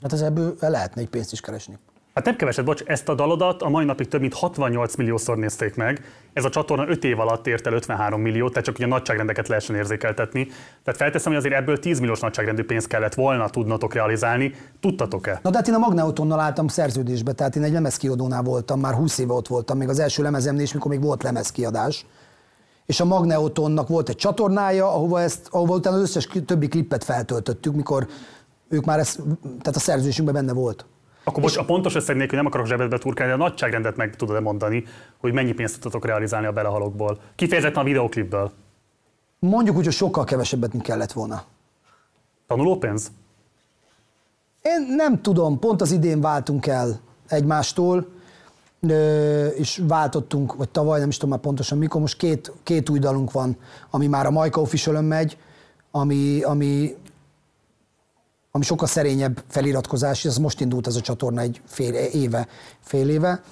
[0.02, 1.78] hát ez ebből lehetne egy pénzt is keresni.
[2.14, 5.74] Hát nem keveset, bocs, ezt a dalodat a mai napig több mint 68 milliószor nézték
[5.74, 6.04] meg.
[6.32, 9.76] Ez a csatorna 5 év alatt ért el 53 milliót, tehát csak ugye nagyságrendeket lehessen
[9.76, 10.46] érzékeltetni.
[10.84, 14.54] Tehát felteszem, hogy azért ebből 10 milliós nagyságrendű pénzt kellett volna tudnotok realizálni.
[14.80, 15.40] Tudtatok-e?
[15.42, 19.18] Na de hát én a Magneotonnal álltam szerződésbe, tehát én egy lemezkiadónál voltam, már 20
[19.18, 22.06] éve ott voltam, még az első lemezemnél is, mikor még volt lemezkiadás.
[22.86, 27.74] És a Magneotonnak volt egy csatornája, ahova, ezt, ahova utána az összes többi klippet feltöltöttük,
[27.74, 28.06] mikor
[28.68, 30.86] ők már ezt, tehát a szerződésünkben benne volt.
[31.24, 34.40] Akkor bocs, a pontos összeg nélkül nem akarok zsebedbe turkálni, de a nagyságrendet meg tudod-e
[34.40, 34.84] mondani,
[35.18, 37.20] hogy mennyi pénzt tudtatok realizálni a belehalokból?
[37.34, 38.52] Kifejezetten a videoklipből.
[39.38, 41.44] Mondjuk úgy, hogy sokkal kevesebbet, mint kellett volna.
[42.46, 43.10] Tanulópénz?
[44.62, 48.06] Én nem tudom, pont az idén váltunk el egymástól,
[49.56, 53.32] és váltottunk, vagy tavaly, nem is tudom már pontosan mikor, most két, két új dalunk
[53.32, 53.56] van,
[53.90, 55.38] ami már a Majka official megy,
[55.90, 56.96] ami, ami,
[58.56, 62.48] ami sokkal szerényebb feliratkozás, ez most indult ez a csatorna egy fél éve,
[62.80, 63.42] fél éve.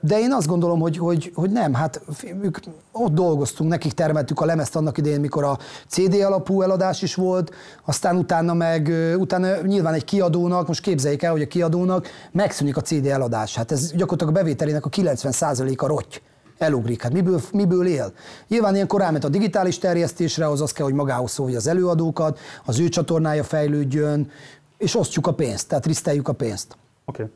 [0.00, 2.00] De én azt gondolom, hogy, hogy, hogy nem, hát
[2.42, 2.58] ők,
[2.92, 5.58] ott dolgoztunk, nekik termeltük a lemezt annak idején, mikor a
[5.88, 7.54] CD alapú eladás is volt,
[7.84, 12.80] aztán utána meg, utána nyilván egy kiadónak, most képzeljék el, hogy a kiadónak megszűnik a
[12.80, 13.54] CD eladás.
[13.56, 16.16] Hát ez gyakorlatilag a bevételének a 90%-a rotty
[16.60, 17.02] elugrik.
[17.02, 18.12] Hát miből, miből él?
[18.48, 22.78] Nyilván ilyenkor ráment a digitális terjesztésre, az az kell, hogy magához szólja az előadókat, az
[22.78, 24.30] ő csatornája fejlődjön,
[24.78, 26.76] és osztjuk a pénzt, tehát riszteljük a pénzt.
[27.04, 27.22] Oké.
[27.22, 27.34] Okay.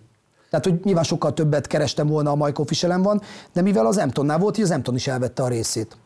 [0.51, 3.21] Tehát, hogy nyilván sokkal többet kerestem volna a Majko Officialen van,
[3.53, 5.97] de mivel az Emtonnál volt, így az Emton is elvette a részét.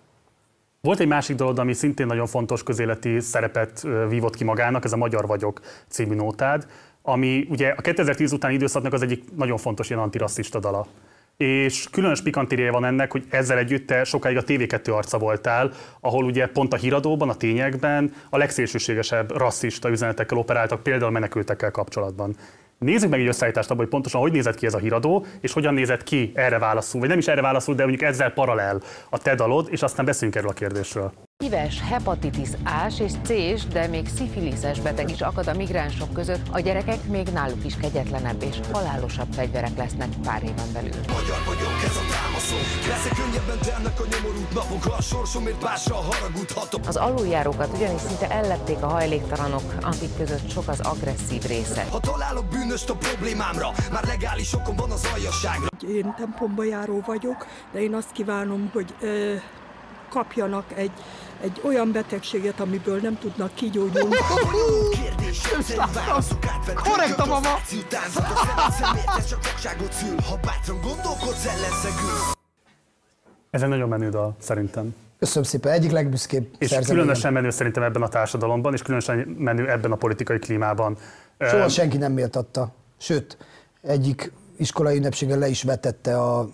[0.81, 4.97] Volt egy másik dolog, ami szintén nagyon fontos közéleti szerepet vívott ki magának, ez a
[4.97, 6.67] Magyar vagyok című nótád,
[7.03, 10.87] ami ugye a 2010 utáni időszaknak az egyik nagyon fontos ilyen antirasszista dala.
[11.45, 16.25] És különös pikantériája van ennek, hogy ezzel együtt te sokáig a TV2 arca voltál, ahol
[16.25, 22.37] ugye pont a híradóban, a tényekben a legszélsőségesebb rasszista üzenetekkel operáltak, például menekültekkel kapcsolatban.
[22.79, 25.75] Nézzük meg egy összeállítást abban, hogy pontosan hogy nézett ki ez a híradó, és hogyan
[25.75, 29.35] nézett ki erre válaszul, vagy nem is erre válaszul, de mondjuk ezzel paralel a te
[29.35, 31.28] dalod, és aztán beszéljünk erről a kérdésről.
[31.45, 36.61] Híves hepatitis A-s és C-s, de még szifiliszes beteg is akad a migránsok között, a
[36.61, 40.91] gyerekek még náluk is kegyetlenebb és halálosabb fegyverek lesznek pár éven belül.
[41.07, 42.57] Magyar vagyok, ez a támaszó
[42.89, 48.83] Lesz könnyebben telnek a nyomorult napok a sorsomért másra haragudhatok Az aluljárókat ugyanis szinte ellették
[48.83, 51.87] a hajléktalanok, akik között sok az agresszív része.
[51.91, 57.47] Ha találok bűnöst a problémámra Már legális okon van az aljasságra Én templomba járó vagyok,
[57.73, 59.35] de én azt kívánom, hogy ö,
[60.09, 60.91] kapjanak egy,
[61.41, 64.17] egy olyan betegséget, amiből nem tudnak kigyógyulni.
[66.75, 67.49] Korrekt a mama!
[73.51, 74.95] Ez egy nagyon menő dal, szerintem.
[75.19, 79.93] Köszönöm szépen, egyik legbüszkébb És különösen menő szerintem ebben a társadalomban, és különösen menő ebben
[79.93, 80.97] a politikai klímában.
[81.39, 82.75] Soha senki nem méltatta.
[82.99, 83.37] Sőt,
[83.83, 86.49] egyik iskolai ünnepségen le is vetette a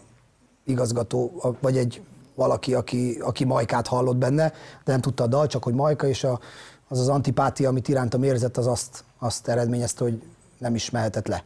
[0.64, 2.02] igazgató, vagy egy
[2.34, 4.48] valaki, aki, aki Majkát hallott benne,
[4.84, 6.40] de nem tudta a dal, csak hogy Majka, és a,
[6.88, 10.22] az az antipátia, amit irántam érzett, az azt, azt eredményezte, hogy
[10.58, 11.44] nem is mehetett le.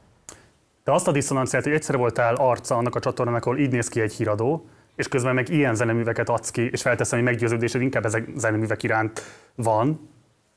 [0.85, 4.01] De azt a diszonanciát, hogy egyszer voltál arca annak a csatornának, ahol így néz ki
[4.01, 4.65] egy híradó,
[4.97, 9.23] és közben meg ilyen zeneműveket adsz ki, és felteszem, hogy meggyőződésed inkább ezek zeneművek iránt
[9.55, 10.09] van.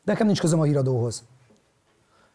[0.04, 1.24] De nekem nincs közöm a híradóhoz.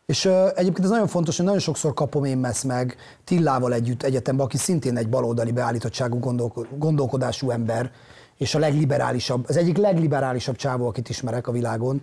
[0.06, 4.02] És ö, egyébként ez nagyon fontos, hogy nagyon sokszor kapom én messz meg Tillával együtt
[4.02, 7.90] egyetemben, aki szintén egy baloldali beállítottságú gondolko- gondolkodású ember,
[8.36, 12.02] és a legliberálisabb, az egyik legliberálisabb csávó, akit ismerek a világon,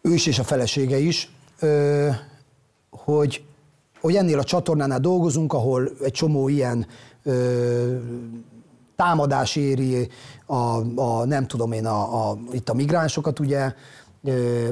[0.00, 2.08] ő is és a felesége is, ö,
[2.90, 3.44] hogy,
[4.00, 6.86] hogy ennél a csatornánál dolgozunk, ahol egy csomó ilyen
[7.22, 7.96] ö,
[8.96, 10.08] támadás éri
[10.46, 13.74] a, a nem tudom én, a, a, itt a migránsokat ugye,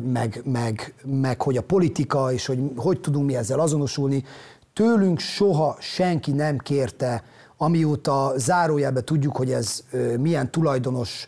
[0.02, 4.24] meg, meg, meg hogy a politika, és hogy hogy tudunk mi ezzel azonosulni.
[4.72, 7.24] Tőlünk soha senki nem kérte,
[7.56, 9.84] amióta zárójelbe tudjuk, hogy ez
[10.18, 11.26] milyen tulajdonos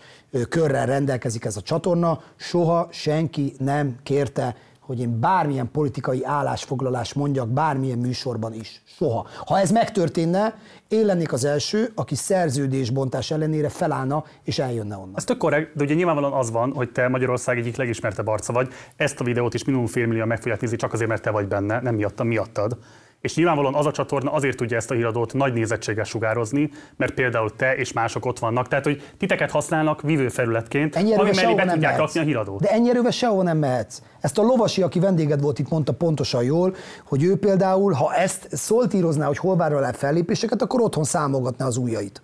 [0.48, 4.56] körrel rendelkezik ez a csatorna, soha senki nem kérte,
[4.86, 8.82] hogy én bármilyen politikai állásfoglalás mondjak bármilyen műsorban is.
[8.84, 9.26] Soha.
[9.46, 10.54] Ha ez megtörténne,
[10.88, 15.16] én lennék az első, aki szerződésbontás ellenére felállna és eljönne onnan.
[15.16, 18.68] Ez tök korrekt, de ugye nyilvánvalóan az van, hogy te Magyarország egyik legismertebb arca vagy.
[18.96, 21.80] Ezt a videót is minimum félmillió meg fogják nézni, csak azért, mert te vagy benne,
[21.80, 22.78] nem miattam, miattad.
[23.22, 27.56] És nyilvánvalóan az a csatorna azért tudja ezt a híradót nagy nézettséggel sugározni, mert például
[27.56, 28.68] te és mások ott vannak.
[28.68, 32.60] Tehát, hogy titeket használnak vívőfelületként, Ennyi ami mellé be tudják rakni a híradót.
[32.60, 34.02] De ennyi erővel sehova nem mehetsz.
[34.20, 36.74] Ezt a lovasi, aki vendéged volt itt, mondta pontosan jól,
[37.04, 41.76] hogy ő például, ha ezt szoltírozná, hogy hol várja el fellépéseket, akkor otthon számolgatná az
[41.76, 42.22] ujjait.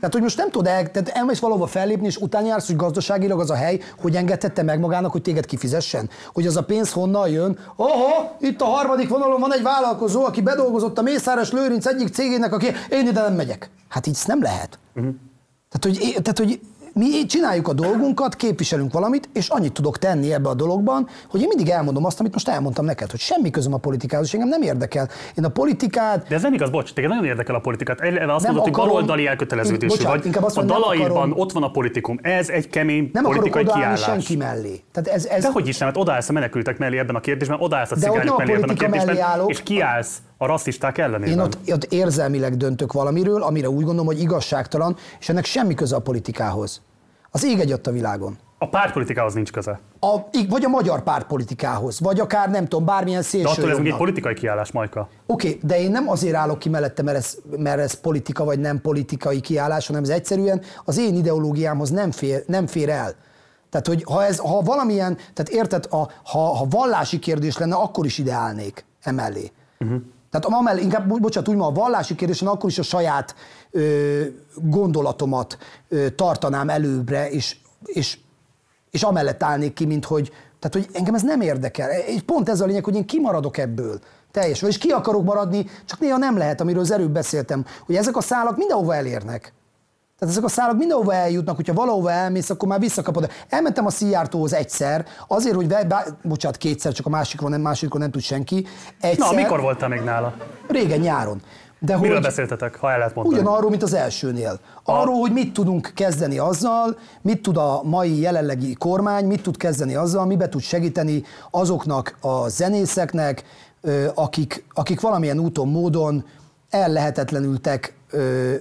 [0.00, 3.40] Tehát, hogy most nem tudod el, tehát elmész valahova fellépni, és utána jársz, hogy gazdaságilag
[3.40, 6.10] az a hely, hogy engedhette meg magának, hogy téged kifizessen?
[6.32, 7.58] Hogy az a pénz honnan jön?
[7.76, 12.52] Oho, itt a harmadik vonalon van egy vállalkozó, aki bedolgozott a Mészáros Lőrinc egyik cégének,
[12.52, 13.70] aki én ide nem megyek.
[13.88, 14.78] Hát így nem lehet.
[15.68, 16.60] Tehát, hogy, tehát, hogy
[16.98, 21.48] mi csináljuk a dolgunkat, képviselünk valamit, és annyit tudok tenni ebbe a dologban, hogy én
[21.48, 24.62] mindig elmondom azt, amit most elmondtam neked, hogy semmi közöm a politikához, és engem nem
[24.62, 25.08] érdekel.
[25.34, 26.28] Én a politikát...
[26.28, 28.00] De ez nem igaz, bocs, téged nagyon érdekel a politikát.
[28.00, 30.26] Eleve azt Nem mondod, hogy akarom- baloldali elköteleződésű Bocsánat, vagy.
[30.26, 32.18] inkább azt a dalaidban ott van a politikum.
[32.22, 34.02] Ez egy kemény Nem politikai kiállás.
[34.02, 34.80] senki mellé.
[34.92, 35.42] Tehát ez, ez...
[35.42, 38.38] De hogy is nem, hát odaállsz a menekültek mellé ebben a kérdésben, odaállsz a cigányok
[38.38, 39.50] mellé ebben a kérdésben, állok.
[39.50, 41.32] és kiállsz a rasszisták ellenében.
[41.32, 45.96] Én ott, ott érzelmileg döntök valamiről, amire úgy gondolom, hogy igazságtalan, és ennek semmi köze
[45.96, 46.80] a politikához.
[47.30, 48.38] Az ég egy a világon.
[48.58, 49.80] A pártpolitikához nincs köze.
[50.00, 50.16] A,
[50.48, 54.34] vagy a magyar pártpolitikához, vagy akár nem tudom, bármilyen De szélső attól ez egy politikai
[54.34, 55.08] kiállás, Majka.
[55.26, 58.58] Oké, okay, de én nem azért állok ki mellette, mert ez, mert ez politika vagy
[58.58, 63.14] nem politikai kiállás, hanem ez egyszerűen az én ideológiámhoz nem fér, nem fér el.
[63.70, 68.04] Tehát, hogy ha, ez, ha valamilyen, tehát érted, a, ha, ha vallási kérdés lenne, akkor
[68.04, 69.50] is ide állnék emellé.
[69.78, 70.00] Uh-huh.
[70.30, 73.34] Tehát amellé, inkább, bo- bocsánat, úgy ma a vallási kérdés lenne, akkor is a saját
[73.70, 74.22] ö,
[74.54, 78.18] gondolatomat ö, tartanám előbbre, és, és,
[78.90, 81.90] és amellett állnék ki, mint hogy, tehát, hogy engem ez nem érdekel.
[81.90, 84.00] És pont ez a lényeg, hogy én kimaradok ebből.
[84.30, 84.62] Teljes.
[84.62, 88.20] És ki akarok maradni, csak néha nem lehet, amiről az előbb beszéltem, hogy ezek a
[88.20, 89.52] szálak mindenhova elérnek.
[90.18, 93.30] Tehát ezek a szálak mindenhova eljutnak, hogyha valahova elmész, akkor már visszakapod.
[93.48, 98.00] Elmentem a Szijjártóhoz egyszer, azért, hogy, ve, bá, bocsánat, kétszer, csak a másikról nem, másikról
[98.00, 98.66] nem tud senki.
[99.00, 100.34] Egyszer, Na, mikor voltál még nála?
[100.68, 101.42] Régen, nyáron.
[101.80, 103.40] De Miről hogy beszéltetek, ha el lehet mondani?
[103.40, 104.58] ugyanarról, mint az elsőnél.
[104.84, 109.94] Arról, hogy mit tudunk kezdeni azzal, mit tud a mai jelenlegi kormány, mit tud kezdeni
[109.94, 113.44] azzal, mibe tud segíteni azoknak a zenészeknek,
[114.14, 116.24] akik, akik valamilyen úton, módon
[116.70, 117.97] ellehetetlenültek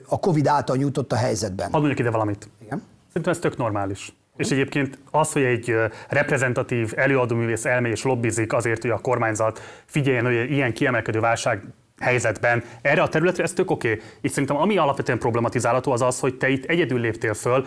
[0.07, 1.65] a Covid által nyújtott a helyzetben.
[1.71, 2.49] Hadd mondjuk ide valamit.
[2.65, 2.83] Igen.
[3.07, 4.13] Szerintem ez tök normális.
[4.37, 5.75] És egyébként az, hogy egy
[6.09, 11.63] reprezentatív előadóművész elmegy és lobbizik azért, hogy a kormányzat figyeljen, hogy ilyen kiemelkedő válság
[11.99, 13.91] helyzetben erre a területre, ez tök oké.
[13.91, 14.03] Okay.
[14.21, 17.65] Itt szerintem ami alapvetően problematizálható az az, hogy te itt egyedül léptél föl,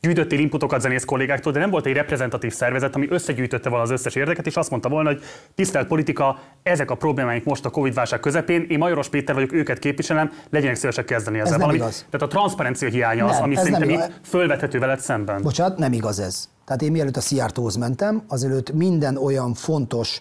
[0.00, 4.14] gyűjtöttél inputokat zenész kollégáktól, de nem volt egy reprezentatív szervezet, ami összegyűjtötte volna az összes
[4.14, 5.22] érdeket, és azt mondta volna, hogy
[5.54, 10.32] tisztelt politika, ezek a problémáink most a Covid-válság közepén, én Majoros Péter vagyok, őket képviselem,
[10.50, 11.80] legyenek szívesek kezdeni ezzel nem valamit.
[11.80, 12.06] igaz.
[12.10, 15.42] Tehát a transzparencia hiánya az, Nem, ami ez nem szerintem itt fölvethető veled szemben.
[15.42, 16.48] Bocsánat, nem igaz ez.
[16.64, 20.20] Tehát én mielőtt a Szijjártóhoz mentem, azelőtt minden olyan fontos,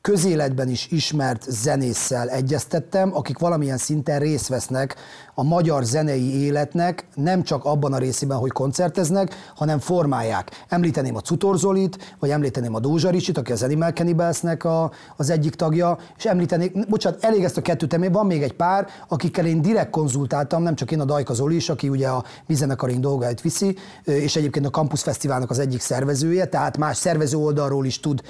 [0.00, 4.96] közéletben is ismert zenésszel egyeztettem, akik valamilyen szinten részt vesznek
[5.38, 10.64] a magyar zenei életnek, nem csak abban a részében, hogy koncerteznek, hanem formálják.
[10.68, 15.30] Említeném a Cutor Zolit, vagy említeném a Dózsa Ricsit, aki az Animal Cannibals-nek a, az
[15.30, 19.46] egyik tagja, és említenék, bocsánat, elég ezt a kettőt említeni, van még egy pár, akikkel
[19.46, 23.00] én direkt konzultáltam, nem csak én, a Dajka Zoli is, aki ugye a mi zenekarink
[23.00, 28.00] dolgait viszi, és egyébként a Campus Fesztiválnak az egyik szervezője, tehát más szervező oldalról is
[28.00, 28.22] tud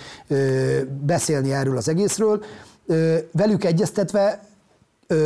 [1.00, 2.44] beszélni erről az egészről.
[3.32, 4.40] Velük egyeztetve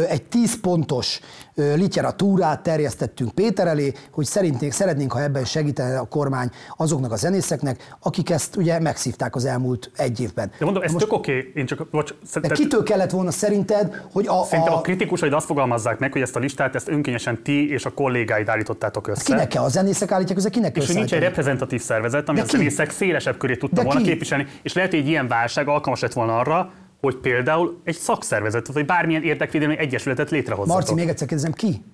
[0.08, 1.20] egy 10 pontos
[1.54, 7.96] literatúrát terjesztettünk Péter elé, hogy szeretnénk, szeretnénk, ha ebben segítene a kormány azoknak a zenészeknek,
[8.00, 10.50] akik ezt ugye megszívták az elmúlt egy évben.
[10.58, 11.52] De mondom, ez tök oké, okay.
[11.54, 15.30] én csak, bocs, De szerintem- kitől kellett volna szerinted, hogy a, Szerintem a a, kritikusai
[15.30, 19.22] azt fogalmazzák meg, hogy ezt a listát ezt önkényesen ti és a kollégáid állítottátok össze.
[19.24, 22.44] kinek kell, a zenészek állítják össze, kinek És hogy nincs egy reprezentatív szervezet, ami De
[22.44, 22.56] a ki?
[22.56, 24.06] zenészek szélesebb körét tudta De volna ki?
[24.06, 26.70] képviselni, és lehet, hogy egy ilyen válság alkalmas lett volna arra,
[27.00, 30.80] hogy például egy szakszervezetet, vagy bármilyen érdekvédelmi egyesületet létrehozzatok.
[30.80, 31.84] Marci, még egyszer kérdezem, ki?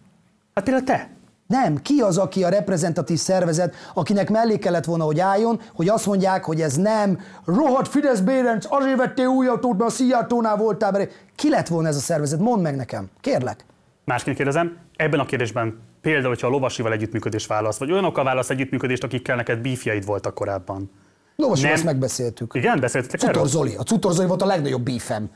[0.54, 1.10] Hát például te.
[1.46, 6.06] Nem, ki az, aki a reprezentatív szervezet, akinek mellé kellett volna, hogy álljon, hogy azt
[6.06, 10.90] mondják, hogy ez nem rohadt Fidesz Bérenc, azért vettél új autót, mert a Szijjártónál voltál,
[10.90, 12.40] mert ki lett volna ez a szervezet?
[12.40, 13.64] Mondd meg nekem, kérlek.
[14.04, 19.04] Másként kérdezem, ebben a kérdésben például, hogyha a lovasival együttműködés válasz, vagy olyanokkal válasz együttműködést,
[19.04, 20.90] akikkel neked bífjaid voltak korábban.
[21.36, 21.78] Lovasival Nem.
[21.78, 22.54] ezt megbeszéltük.
[22.54, 23.48] Igen, beszéltetek Cutor erről?
[23.48, 23.74] Zoli.
[23.74, 25.30] A Cutor Zoli volt a legnagyobb bífem.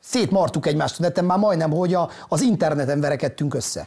[0.00, 3.86] Szétmartuk egymást neten, már majdnem, hogy a, az interneten verekedtünk össze.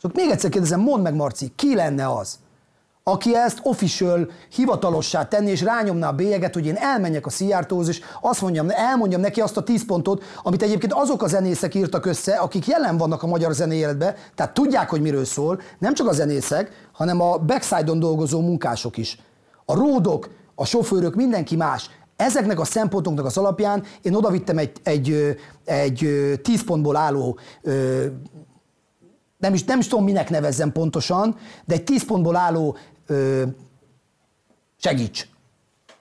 [0.00, 2.38] Csak még egyszer kérdezem, mondd meg, Marci, ki lenne az,
[3.06, 8.00] aki ezt official, hivatalossá tenni, és rányomná a bélyeget, hogy én elmenjek a Szijjártóhoz, és
[8.20, 12.34] azt mondjam, elmondjam neki azt a 10 pontot, amit egyébként azok a zenészek írtak össze,
[12.34, 16.12] akik jelen vannak a magyar zenei életben, tehát tudják, hogy miről szól, nem csak a
[16.12, 19.18] zenészek, hanem a backside-on dolgozó munkások is.
[19.64, 21.90] A ródok, a sofőrök, mindenki más.
[22.16, 27.38] Ezeknek a szempontoknak az alapján én odavittem egy, egy, egy ö, 10 pontból álló
[29.44, 32.76] nem is, nem is tudom, minek nevezzem pontosan, de egy 10 pontból álló
[33.06, 33.42] ö,
[34.76, 35.26] segíts.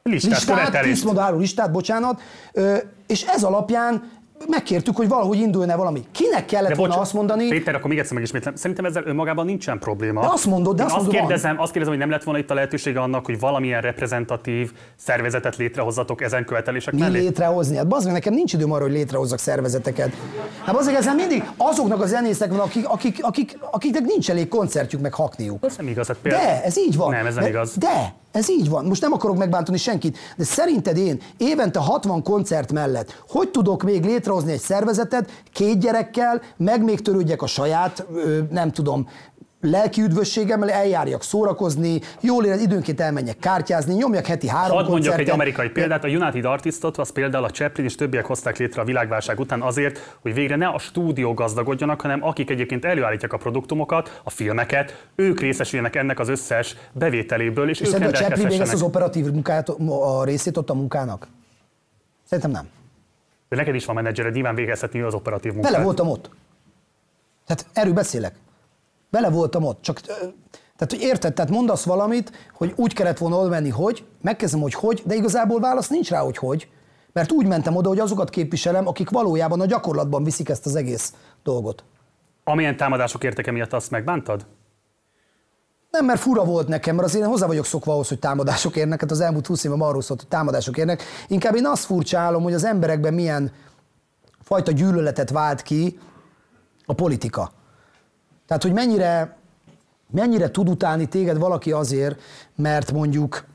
[0.03, 0.93] Listát, listát követelést.
[0.93, 2.21] 10 pontból álló listát, bocsánat,
[2.53, 2.77] ö,
[3.07, 4.11] és ez alapján
[4.47, 6.03] megkértük, hogy valahogy induljon valami.
[6.11, 8.55] Kinek kellett De volna bocs, azt mondani, Péter, akkor még egyszer megismétlem.
[8.55, 10.22] Szerintem ezzel önmagában nincsen probléma.
[10.22, 11.27] De azt mondod, de azt azt mondod, van.
[11.27, 15.55] kérdezem, azt kérdezem, hogy nem lett volna itt a lehetősége annak, hogy valamilyen reprezentatív szervezetet
[15.55, 17.19] létrehozzatok ezen követelések mi mellé?
[17.19, 17.76] létrehozni?
[17.76, 20.11] Hát bazd meg, nekem nincs időm arra, hogy létrehozzak szervezeteket.
[20.64, 24.47] Hát bazd meg, ezzel mindig azoknak a zenészek van, akik, akik, akik, akiknek nincs elég
[24.47, 25.65] koncertjük, meg hakniuk.
[25.65, 26.45] Ez nem igaz, hát például...
[26.45, 27.10] De, ez így van.
[27.10, 27.77] Nem, ez nem de, igaz.
[27.77, 28.85] De, ez így van.
[28.85, 34.05] Most nem akarok megbántani senkit, de szerinted én évente 60 koncert mellett hogy tudok még
[34.05, 38.05] létrehozni egy szervezetet két gyerekkel, meg még törődjek a saját,
[38.49, 39.07] nem tudom,
[39.64, 45.30] lelki üdvösségemmel, eljárjak szórakozni, jól érez, időnként elmenjek kártyázni, nyomjak heti három Hadd mondjak egy
[45.30, 49.40] amerikai példát, a United Artistot, az például a Chaplin és többiek hozták létre a világválság
[49.40, 54.30] után azért, hogy végre ne a stúdió gazdagodjanak, hanem akik egyébként előállítják a produktumokat, a
[54.30, 58.88] filmeket, ők részesüljenek ennek az összes bevételéből, és, És ők a Chaplin végez az rendelkezhessenek.
[58.88, 61.27] operatív munkát, a részét ott a munkának?
[62.23, 62.68] Szerintem nem.
[63.49, 65.72] De neked is van menedzsered, nyilván végezhetni ő az operatív munkát.
[65.72, 66.30] Vele voltam ott.
[67.45, 68.34] Tehát erről beszélek.
[69.14, 69.81] Vele voltam ott.
[69.81, 74.61] Csak, tehát, hogy érted, tehát mondasz valamit, hogy úgy kellett volna oda menni, hogy, megkezdem,
[74.61, 76.69] hogy hogy, de igazából válasz nincs rá, hogy hogy.
[77.11, 81.14] Mert úgy mentem oda, hogy azokat képviselem, akik valójában a gyakorlatban viszik ezt az egész
[81.44, 81.84] dolgot.
[82.44, 84.45] Amilyen támadások értek emiatt, azt megbántad?
[85.91, 89.02] Nem, mert fura volt nekem, mert azért én hozzá vagyok szokva ahhoz, hogy támadások érnek,
[89.02, 91.03] hát az elmúlt 20 évben arról szólt, hogy támadások érnek.
[91.27, 93.52] Inkább én azt furcsálom, hogy az emberekben milyen
[94.41, 95.99] fajta gyűlöletet vált ki
[96.85, 97.52] a politika.
[98.53, 99.35] Tehát, hogy mennyire,
[100.11, 102.21] mennyire tud utálni téged valaki azért,
[102.55, 103.45] mert mondjuk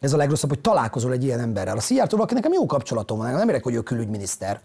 [0.00, 1.76] ez a legrosszabb, hogy találkozol egy ilyen emberrel.
[1.76, 4.60] A Szijjártóval, aki nekem jó kapcsolatom van, nem érek, hogy ő külügyminiszter.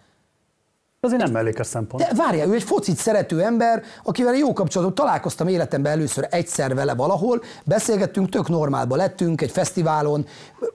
[1.02, 2.04] Azért nem mellékes szempont.
[2.04, 6.96] De várjál, ő egy focit szerető ember, akivel jó kapcsolatot találkoztam életemben először egyszer vele
[6.96, 10.26] valahol, beszélgettünk, tök normálba lettünk egy fesztiválon,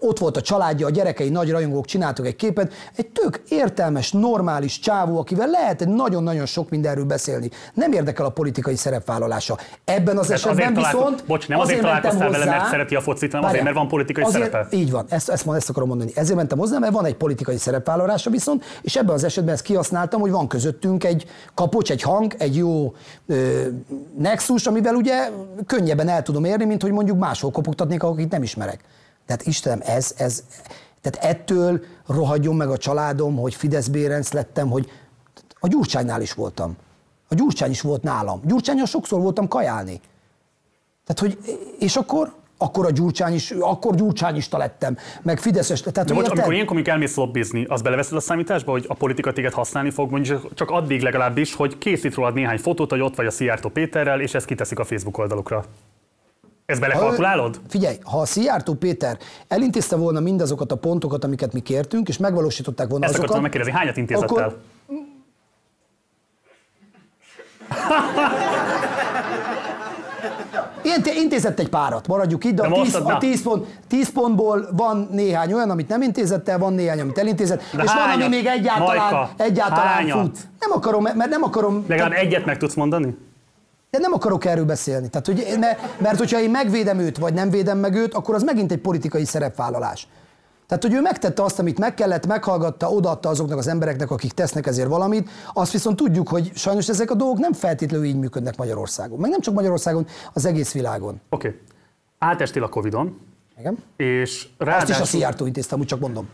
[0.01, 4.79] ott volt a családja, a gyerekei, nagy rajongók, csináltak egy képet, egy tök értelmes, normális
[4.79, 7.51] csávó, akivel lehet egy nagyon-nagyon sok mindenről beszélni.
[7.75, 9.59] Nem érdekel a politikai szerepvállalása.
[9.85, 12.95] Ebben az Tehát esetben találko- viszont Bocs, nem azért, mentem találkoztál vele, mert hozzá- szereti
[12.95, 14.77] a focit, hanem azért, mert van politikai azért, szerepe.
[14.77, 16.11] Így van, ezt, ezt, ezt akarom mondani.
[16.15, 20.12] Ezért mentem hozzá, mert van egy politikai szerepvállalása viszont, és ebben az esetben ezt kihasználta,
[20.13, 22.95] találtam, hogy van közöttünk egy kapocs, egy hang, egy jó
[23.27, 23.67] ö,
[24.19, 25.31] nexus, amivel ugye
[25.67, 28.85] könnyebben el tudom érni, mint hogy mondjuk máshol kopogtatnék, akit nem ismerek.
[29.27, 30.43] Tehát Istenem, ez, ez,
[31.01, 34.91] tehát ettől rohadjon meg a családom, hogy Fidesz Bérenc lettem, hogy
[35.61, 36.77] a Gyurcsánynál is voltam.
[37.29, 38.41] A Gyurcsány is volt nálam.
[38.45, 40.01] Gyurcsányon sokszor voltam kajálni.
[41.07, 45.81] Tehát, hogy, és akkor, akkor a Gyurcsány is, akkor Gyurcsányista lettem, meg Fideszes.
[45.81, 49.33] Tehát, De most, amikor ilyenkor mondjuk elmész lobbizni, az beleveszed a számításba, hogy a politika
[49.33, 53.27] téged használni fog, mondjuk csak addig legalábbis, hogy készít rólad néhány fotót, hogy ott vagy
[53.27, 55.65] a Szijjártó Péterrel, és ezt kiteszik a Facebook oldalukra.
[56.67, 57.55] Ezt belekalkulálod?
[57.55, 59.19] Ha Figyelj, ha a Szijjártó Péter
[59.49, 63.79] elintézte volna mindazokat a pontokat, amiket mi kértünk, és megvalósították volna Ezt azokat, akartam megkérdezni,
[63.79, 64.57] hányat intézett akkor- el?
[70.83, 73.19] Én intézett egy párat, maradjuk itt, de, De a, most 10, ad- a.
[73.19, 77.63] 10, pont, 10 pontból van néhány olyan, amit nem intézett el, van néhány, amit elintézett,
[77.77, 78.27] De és van, hányat?
[78.27, 80.19] ami még egyáltalán, Majka, egyáltalán hányat?
[80.21, 80.37] fut.
[80.61, 83.17] Nem akarom, mert nem akarom, Legalább egyet meg tudsz mondani?
[83.91, 85.09] de nem akarok erről beszélni.
[85.09, 88.43] Tehát, hogy, mert, mert hogyha én megvédem őt, vagy nem védem meg őt, akkor az
[88.43, 90.07] megint egy politikai szerepvállalás.
[90.73, 94.67] Tehát, hogy ő megtette azt, amit meg kellett, meghallgatta, odaadta azoknak az embereknek, akik tesznek
[94.67, 99.19] ezért valamit, azt viszont tudjuk, hogy sajnos ezek a dolgok nem feltétlenül így működnek Magyarországon.
[99.19, 101.21] Meg nem csak Magyarországon, az egész világon.
[101.31, 101.49] Oké.
[101.49, 101.61] Okay.
[102.19, 103.19] Átestél a Covid-on,
[103.59, 103.79] Igen?
[103.97, 104.95] és Azt ráadásul...
[104.95, 106.29] is a Szijjártó intéztem, úgy csak mondom.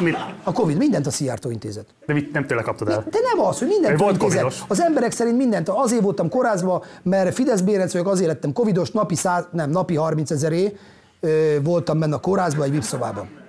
[0.00, 0.16] Mit?
[0.42, 1.86] A Covid, mindent a Szijjártó intézet.
[2.06, 3.04] De mit nem tőle kaptad el?
[3.10, 4.42] De nem az, hogy mindent volt intézet.
[4.42, 4.62] covidos.
[4.68, 5.68] Az emberek szerint mindent.
[5.68, 10.30] Azért voltam kórházba, mert Fidesz Bérenc vagyok, azért lettem covidos, napi, 100, nem, napi 30
[10.30, 10.76] ezeré
[11.62, 13.24] voltam benne a kórházba, egy VIP szobában.
[13.24, 13.41] Ú,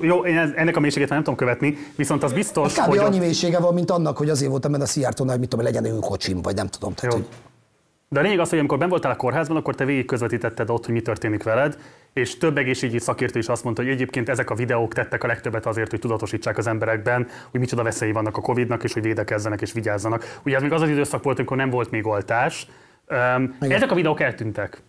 [0.00, 2.80] Jó, én ennek a mélységét már nem tudom követni, viszont az biztos, Kb.
[2.80, 2.98] hogy...
[2.98, 5.64] annyi ott- mélysége van, mint annak, hogy azért voltam benne a Szijjártónál, hogy mit tudom,
[5.64, 6.94] legyen ő kocsim, vagy nem tudom.
[6.94, 7.20] Tehát, Jó.
[7.20, 7.28] hogy
[8.08, 10.84] De a lényeg az, hogy amikor ben voltál a kórházban, akkor te végig közvetítetted ott,
[10.84, 11.78] hogy mi történik veled,
[12.12, 15.66] és több egészségügyi szakértő is azt mondta, hogy egyébként ezek a videók tettek a legtöbbet
[15.66, 19.72] azért, hogy tudatosítsák az emberekben, hogy micsoda veszélyi vannak a Covid-nak, és hogy védekezzenek és
[19.72, 20.38] vigyázzanak.
[20.44, 22.66] Ugye ez még az az időszak volt, amikor nem volt még oltás.
[23.36, 24.82] Um, ezek a videók eltűntek.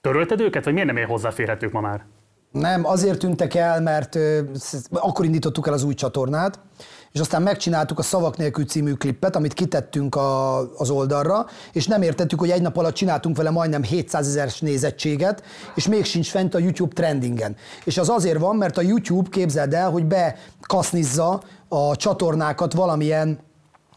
[0.00, 2.04] Törölted őket, vagy miért nem ér hozzáférhetők ma már?
[2.52, 4.40] Nem, azért tűntek el, mert ö,
[4.90, 6.58] akkor indítottuk el az új csatornát,
[7.12, 12.02] és aztán megcsináltuk a Szavak nélkül című klippet, amit kitettünk a, az oldalra, és nem
[12.02, 15.42] értettük, hogy egy nap alatt csináltunk vele majdnem 700 ezer nézettséget,
[15.74, 17.56] és még sincs fent a YouTube trendingen.
[17.84, 23.38] És az azért van, mert a YouTube képzeld el, hogy bekasznizza a csatornákat valamilyen,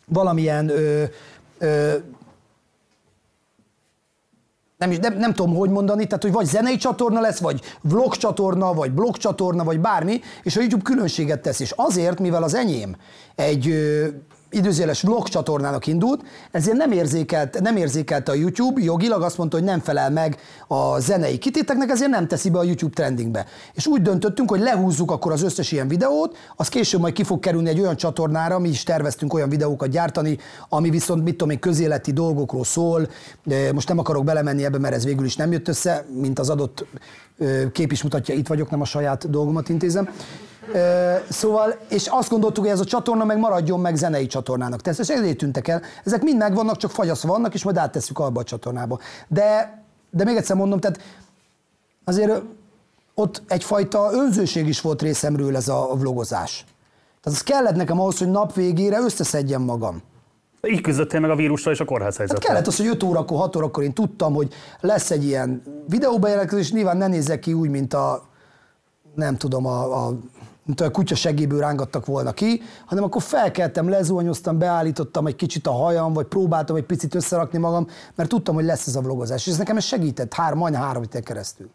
[0.06, 1.04] valamilyen ö,
[1.58, 1.94] ö,
[4.78, 8.16] nem, is- nem, nem tudom, hogy mondani, tehát hogy vagy zenei csatorna lesz, vagy vlog
[8.16, 11.60] csatorna, vagy blog csatorna, vagy bármi, és a YouTube különbséget tesz.
[11.60, 12.96] És azért, mivel az enyém
[13.36, 13.74] egy
[14.56, 16.22] időzéles vlog csatornának indult,
[16.52, 20.38] ezért nem érzékelt, nem érzékelte a YouTube, jogilag azt mondta, hogy nem felel meg
[20.68, 23.46] a zenei kitéteknek, ezért nem teszi be a YouTube trendingbe.
[23.74, 27.40] És úgy döntöttünk, hogy lehúzzuk akkor az összes ilyen videót, az később majd ki fog
[27.40, 30.38] kerülni egy olyan csatornára, mi is terveztünk olyan videókat gyártani,
[30.70, 33.08] ami viszont mit tudom én, közéleti dolgokról szól.
[33.74, 36.86] Most nem akarok belemenni ebbe, mert ez végül is nem jött össze, mint az adott
[37.72, 40.10] kép is mutatja, itt vagyok, nem a saját dolgomat intézem.
[41.30, 44.82] Szóval, és azt gondoltuk, hogy ez a csatorna meg maradjon meg zenei csatornának.
[44.82, 45.82] Tehát ez ezért tűntek el.
[46.04, 49.00] Ezek mind megvannak, csak fagyaszva vannak, és majd áttesszük abba a csatornába.
[49.28, 51.00] De, de még egyszer mondom, tehát
[52.04, 52.42] azért
[53.14, 56.66] ott egyfajta önzőség is volt részemről ez a vlogozás.
[57.22, 60.02] Tehát az kellett nekem ahhoz, hogy nap végére összeszedjem magam.
[60.68, 62.50] Így küzdöttél meg a vírussal és a kórház Hát helyzettel.
[62.50, 66.98] kellett az, hogy 5 órakor, 6 órakor én tudtam, hogy lesz egy ilyen videóbejelentkezés, nyilván
[66.98, 68.26] ne nézzek ki úgy, mint a,
[69.16, 70.14] nem tudom, a, a
[70.66, 75.72] mint a kutya segéből rángattak volna ki, hanem akkor felkeltem, lezuhanyoztam, beállítottam egy kicsit a
[75.72, 79.46] hajam, vagy próbáltam egy picit összerakni magam, mert tudtam, hogy lesz ez a vlogozás.
[79.46, 81.70] És ez nekem segített, három, majdnem három héten keresztül.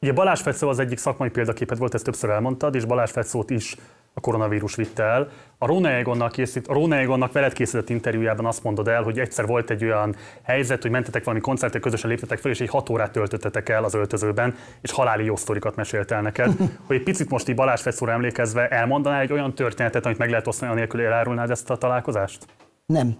[0.00, 3.76] Ugye Balázs Fetszó az egyik szakmai példaképet volt, ezt többször elmondtad, és Balázs Fetszót is
[4.14, 5.28] a koronavírus vitte el.
[5.58, 9.46] A Róna Egonnak, készít, a Róna Egonnak veled készített interjújában azt mondod el, hogy egyszer
[9.46, 13.12] volt egy olyan helyzet, hogy mentetek valami koncertre, közösen léptetek fel, és egy hat órát
[13.12, 16.52] töltöttetek el az öltözőben, és haláli jó sztorikat mesélt el neked.
[16.86, 20.46] hogy egy picit most így Balázs Fetszóra emlékezve elmondanál egy olyan történetet, amit meg lehet
[20.46, 22.46] osztani, anélkül elárulnád ezt a találkozást?
[22.86, 23.16] Nem.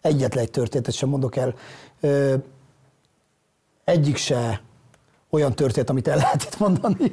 [0.00, 1.54] Egyetlen egy történetet sem mondok el.
[2.00, 2.34] Ö,
[3.84, 4.60] egyik se
[5.30, 7.12] olyan történet, amit el lehet itt mondani.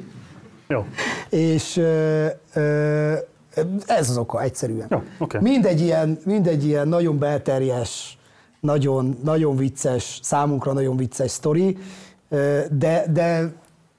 [0.72, 0.86] Jó.
[1.28, 3.14] És ö, ö,
[3.86, 4.86] ez az oka, egyszerűen.
[4.90, 5.38] Jó, oké.
[5.40, 8.18] Mindegy ilyen, mindegy ilyen nagyon belterjes,
[8.60, 11.78] nagyon, nagyon vicces, számunkra nagyon vicces sztori,
[12.70, 13.52] de, de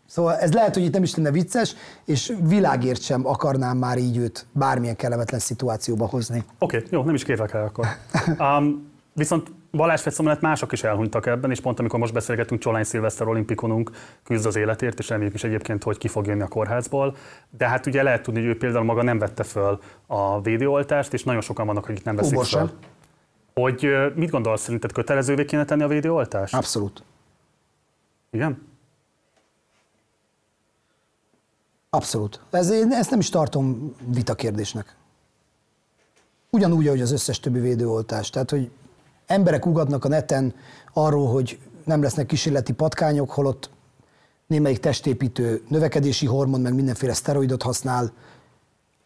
[0.05, 1.75] Szóval ez lehet, hogy itt nem is lenne vicces,
[2.05, 6.43] és világért sem akarnám már így őt bármilyen kellemetlen szituációba hozni.
[6.59, 7.85] Oké, okay, jó, nem is kérlek el akkor.
[8.57, 12.83] Um, viszont Balázs Fetszom mellett mások is elhunytak ebben, és pont amikor most beszélgetünk, Csolány
[12.83, 13.91] Szilveszter olimpikonunk
[14.23, 17.15] küzd az életért, és reméljük is egyébként, hogy ki fog jönni a kórházból.
[17.57, 21.23] De hát ugye lehet tudni, hogy ő például maga nem vette föl a védőoltást, és
[21.23, 22.59] nagyon sokan vannak, akik nem veszik Húbor föl.
[22.59, 22.77] sem.
[23.53, 26.55] Hogy mit gondolsz, szerinted kötelezővé kéne tenni a védőoltást?
[26.55, 27.03] Abszolút.
[28.31, 28.67] Igen?
[31.89, 32.39] Abszolút.
[32.49, 34.95] Ez, én ezt nem is tartom vitakérdésnek.
[36.49, 38.29] Ugyanúgy, ahogy az összes többi védőoltás.
[38.29, 38.71] Tehát, hogy
[39.27, 40.53] emberek ugatnak a neten
[40.93, 43.69] arról, hogy nem lesznek kísérleti patkányok, holott
[44.47, 48.11] némelyik testépítő növekedési hormon, meg mindenféle szteroidot használ.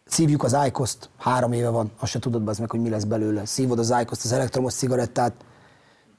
[0.06, 3.46] Szívjuk az IQOS-t, három éve van, azt se tudod az meg, hogy mi lesz belőle.
[3.46, 5.34] Szívod az IQOS-t, az elektromos cigarettát,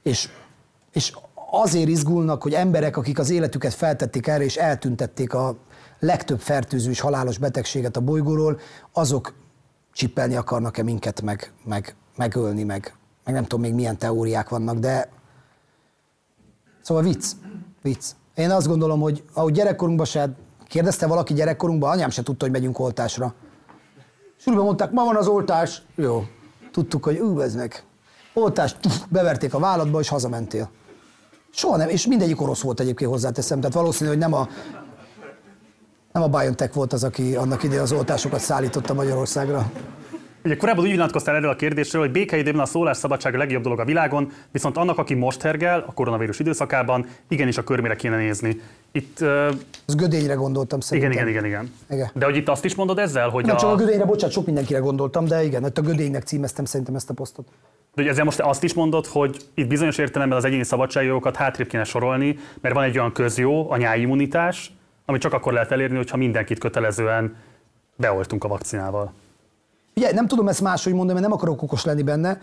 [0.03, 0.29] és,
[0.93, 1.13] és
[1.51, 5.57] azért izgulnak, hogy emberek, akik az életüket feltették erre, és eltüntették a
[5.99, 8.59] legtöbb fertőző és halálos betegséget a bolygóról,
[8.93, 9.35] azok
[9.93, 12.98] csippelni akarnak-e minket, meg, meg, megölni, meg,
[13.29, 15.09] meg nem tudom még milyen teóriák vannak, de
[16.83, 17.27] szóval vicc,
[17.83, 18.05] vicc.
[18.35, 20.31] Én azt gondolom, hogy ahogy gyerekkorunkban se
[20.69, 23.35] kérdezte valaki gyerekkorunkban, anyám se tudta, hogy megyünk oltásra.
[24.37, 25.83] Sülben mondták, ma van az oltás.
[25.95, 26.25] Jó,
[26.73, 27.83] tudtuk, hogy ú, ez meg.
[28.35, 30.71] Oltás, puf, beverték a vállatba, és hazamentél.
[31.51, 34.49] Soha nem, és mindegyik orosz volt egyébként hozzáteszem, tehát valószínű, hogy nem a,
[36.13, 39.71] nem a BioNTech volt az, aki annak idején az oltásokat szállította Magyarországra.
[40.49, 43.85] Ugye korábban úgy nyilatkoztál erről a kérdésről, hogy békeidőben a szólásszabadság a legjobb dolog a
[43.85, 48.61] világon, viszont annak, aki most hergel a koronavírus időszakában, igenis a körmére kéne nézni.
[48.93, 49.19] Itt...
[49.21, 49.47] Uh,
[49.87, 51.13] Az gödényre gondoltam szerintem.
[51.13, 51.97] igen, igen, igen, igen.
[51.99, 52.11] Igen.
[52.15, 53.59] De hogy itt azt is mondod ezzel, hogy Nem a...
[53.59, 57.11] csak a gödényre, bocsánat, sok mindenkire gondoltam, de igen, itt a gödénynek címeztem szerintem ezt
[57.11, 57.47] a posztot.
[57.95, 61.69] De hogy ezzel most azt is mondod, hogy itt bizonyos értelemben az egyéni szabadságjogokat hátrébb
[61.69, 64.73] kéne sorolni, mert van egy olyan közjó, a nyáimmunitás,
[65.05, 67.37] amit csak akkor lehet elérni, hogyha mindenkit kötelezően
[67.97, 69.13] beoltunk a vakcinával.
[69.99, 72.41] Ugye, nem tudom ezt máshogy mondani, mert nem akarok okos lenni benne.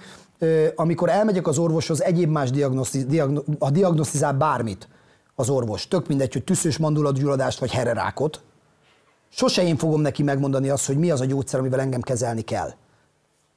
[0.76, 4.88] Amikor elmegyek az orvoshoz, egyéb más diagnoszti, diagno, ha diagnosztizál bármit
[5.36, 8.42] az orvos, tök mindegy, hogy tüszős mandulatgyulladást vagy hererákot,
[9.30, 12.74] sose én fogom neki megmondani azt, hogy mi az a gyógyszer, amivel engem kezelni kell.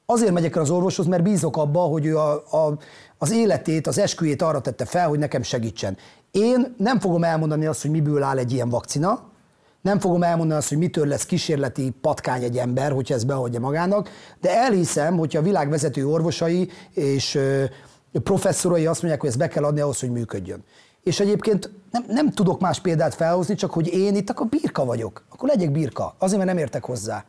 [0.05, 2.77] Azért megyek el az orvoshoz, mert bízok abba, hogy ő a, a,
[3.17, 5.97] az életét, az esküjét arra tette fel, hogy nekem segítsen.
[6.31, 9.27] Én nem fogom elmondani azt, hogy miből áll egy ilyen vakcina,
[9.81, 14.09] nem fogom elmondani azt, hogy mitől lesz kísérleti patkány egy ember, hogyha ezt beadja magának,
[14.41, 17.39] de elhiszem, hogyha a világ vezető orvosai és
[18.23, 20.63] professzorai azt mondják, hogy ezt be kell adni ahhoz, hogy működjön.
[21.03, 25.23] És egyébként nem, nem tudok más példát felhozni, csak hogy én itt akkor birka vagyok.
[25.29, 26.15] Akkor legyek birka.
[26.17, 27.25] Azért, mert nem értek hozzá.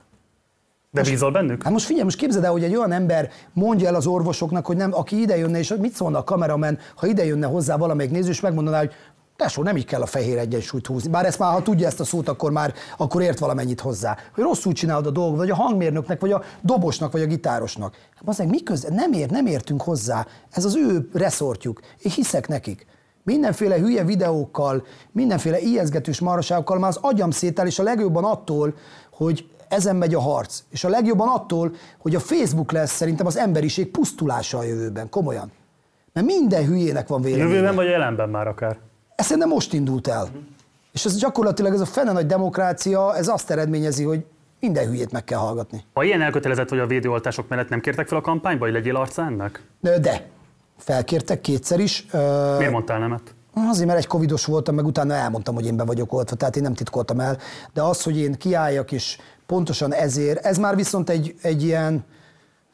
[0.92, 1.62] De bízol bennük?
[1.62, 4.76] Hát most figyelj, most képzeld el, hogy egy olyan ember mondja el az orvosoknak, hogy
[4.76, 8.30] nem, aki ide jönne, és mit szólna a kameramen, ha ide jönne hozzá valamelyik néző,
[8.30, 8.92] és megmondaná, hogy
[9.40, 11.10] tesó, nem így kell a fehér egyensúlyt húzni.
[11.10, 14.16] Bár ezt már, ha tudja ezt a szót, akkor már akkor ért valamennyit hozzá.
[14.34, 17.96] Hogy rosszul csinálod a dolgot, vagy a hangmérnöknek, vagy a dobosnak, vagy a gitárosnak.
[18.24, 18.88] Az mi köze?
[18.90, 20.26] Nem, ért, nem értünk hozzá.
[20.50, 21.80] Ez az ő reszortjuk.
[22.02, 22.86] Én hiszek nekik.
[23.22, 28.74] Mindenféle hülye videókkal, mindenféle ijeszgetős maraságokkal már az agyam szétel, és a legjobban attól,
[29.12, 30.62] hogy ezen megy a harc.
[30.70, 35.08] És a legjobban attól, hogy a Facebook lesz szerintem az emberiség pusztulása a jövőben.
[35.08, 35.52] Komolyan.
[36.12, 37.48] Mert minden hülyének van véleménye.
[37.48, 38.78] Jövőben vagy jelenben már akár?
[39.20, 40.28] Ez szerintem most indult el.
[40.92, 44.24] És ez gyakorlatilag ez a fene nagy demokrácia, ez azt eredményezi, hogy
[44.60, 45.84] minden hülyét meg kell hallgatni.
[45.92, 49.22] Ha ilyen elkötelezett vagy a védőoltások mellett nem kértek fel a kampányba, hogy legyél arca
[49.22, 49.62] ennek?
[49.80, 50.28] De,
[50.78, 52.06] felkértek kétszer is.
[52.58, 53.34] Miért mondtál nemet?
[53.54, 56.62] Azért, mert egy covidos voltam, meg utána elmondtam, hogy én be vagyok oltva, tehát én
[56.62, 57.38] nem titkoltam el.
[57.72, 62.04] De az, hogy én kiálljak, és pontosan ezért, ez már viszont egy, egy ilyen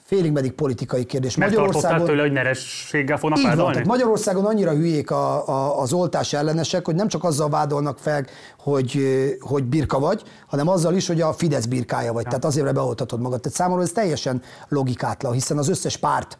[0.07, 1.37] félig meddig politikai kérdés.
[1.37, 3.83] Mert tartottál tőle, hogy nerességgel fognak vádolni?
[3.87, 8.27] Magyarországon annyira hülyék a, a, az oltás ellenesek, hogy nem csak azzal vádolnak fel,
[8.59, 9.01] hogy,
[9.41, 12.23] hogy birka vagy, hanem azzal is, hogy a Fidesz birkája vagy.
[12.23, 12.29] Ja.
[12.29, 13.41] Tehát azért beoltatod magad.
[13.41, 16.39] Tehát számomra ez teljesen logikátlan, hiszen az összes párt,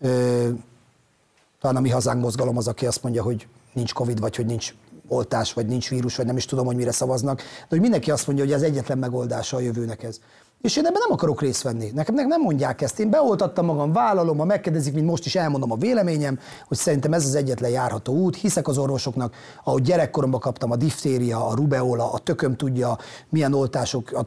[0.00, 0.48] ö,
[1.60, 4.74] talán a mi hazánk mozgalom az, aki azt mondja, hogy nincs Covid, vagy hogy nincs
[5.08, 8.26] oltás, vagy nincs vírus, vagy nem is tudom, hogy mire szavaznak, de hogy mindenki azt
[8.26, 10.20] mondja, hogy ez egyetlen megoldása a jövőnek ez.
[10.60, 11.90] És én ebben nem akarok részt venni.
[11.94, 13.00] Nekem nem mondják ezt.
[13.00, 17.24] Én beoltattam magam, vállalom, ha megkérdezik, mint most is elmondom a véleményem, hogy szerintem ez
[17.24, 18.36] az egyetlen járható út.
[18.36, 22.98] Hiszek az orvosoknak, ahogy gyerekkoromban kaptam a diftéria, a rubeola, a tököm tudja,
[23.28, 24.24] milyen oltások, a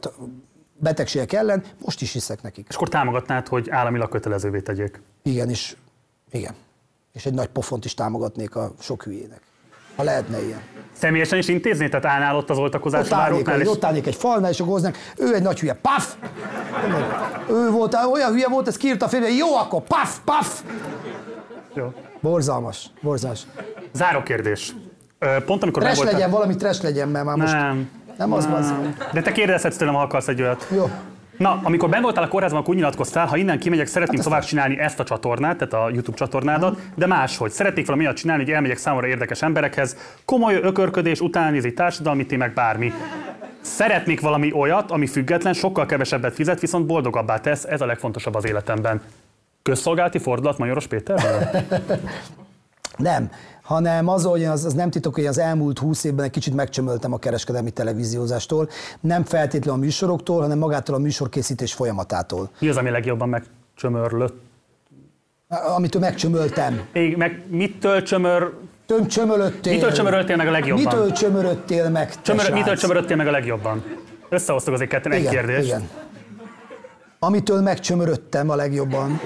[0.78, 2.66] betegségek ellen, most is hiszek nekik.
[2.68, 5.00] És akkor támogatnád, hogy államilag kötelezővé tegyék?
[5.22, 5.76] Igen, és
[6.30, 6.54] igen.
[7.12, 9.51] És egy nagy pofont is támogatnék a sok hülyének.
[9.96, 10.60] Ha lehetne ilyen.
[10.92, 11.88] Személyesen is intézni?
[11.88, 14.96] Tehát állnál ott az oltakozás Ott állnék, és- ott állnék egy falnál, és akkor hoznánk,
[15.18, 16.14] ő egy nagy hülye, paf!
[17.50, 20.62] Ő volt, olyan hülye volt, ez kiírta a félre, jó, akkor paf, paf!
[21.74, 21.92] Jó.
[22.20, 23.40] Borzalmas, borzalmas.
[23.92, 24.72] Záró kérdés.
[25.46, 27.90] Pont amikor megvoltál- legyen, valami trash legyen, mert már most Nem.
[28.18, 28.94] nem az van.
[29.12, 30.66] De te kérdezhetsz tőlem, ha akarsz egy olyat.
[30.74, 30.90] Jó.
[31.36, 34.44] Na, amikor ben voltál a kórházban, akkor úgy nyilatkoztál, ha innen kimegyek, szeretném hát tovább
[34.44, 37.50] csinálni ezt a csatornát, tehát a YouTube csatornádat, de máshogy.
[37.50, 42.92] Szeretnék valami olyat csinálni, hogy elmegyek számomra érdekes emberekhez, komoly ökörködés, utánézi társadalmi témák, bármi.
[43.60, 48.46] Szeretnék valami olyat, ami független, sokkal kevesebbet fizet, viszont boldogabbá tesz, ez a legfontosabb az
[48.46, 49.00] életemben.
[49.62, 51.64] Közszolgálati fordulat Majoros Péterrel?
[52.96, 53.30] Nem,
[53.62, 57.12] hanem az, hogy az, az nem titok, hogy az elmúlt húsz évben egy kicsit megcsömöltem
[57.12, 58.68] a kereskedelmi televíziózástól,
[59.00, 62.50] nem feltétlenül a műsoroktól, hanem magától a műsorkészítés folyamatától.
[62.58, 64.40] Mi az, ami legjobban megcsömörlött?
[65.76, 66.80] Amitől megcsömöltem.
[66.92, 68.52] Még, meg mitől csömör...
[68.86, 69.72] Töm csömölöttél.
[69.72, 70.84] Mitől csömöröltél meg a legjobban?
[70.84, 73.84] Mitől csömöröttél meg, Csömör, mitől csömöröttél meg a legjobban?
[74.28, 75.66] Összehoztuk azért ketten egy igen, kérdést.
[75.66, 75.88] Igen.
[77.18, 79.20] Amitől megcsömöröttem a legjobban.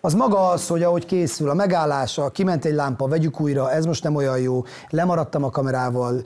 [0.00, 4.02] Az maga az, hogy ahogy készül a megállása, kiment egy lámpa, vegyük újra, ez most
[4.02, 6.22] nem olyan jó, lemaradtam a kamerával,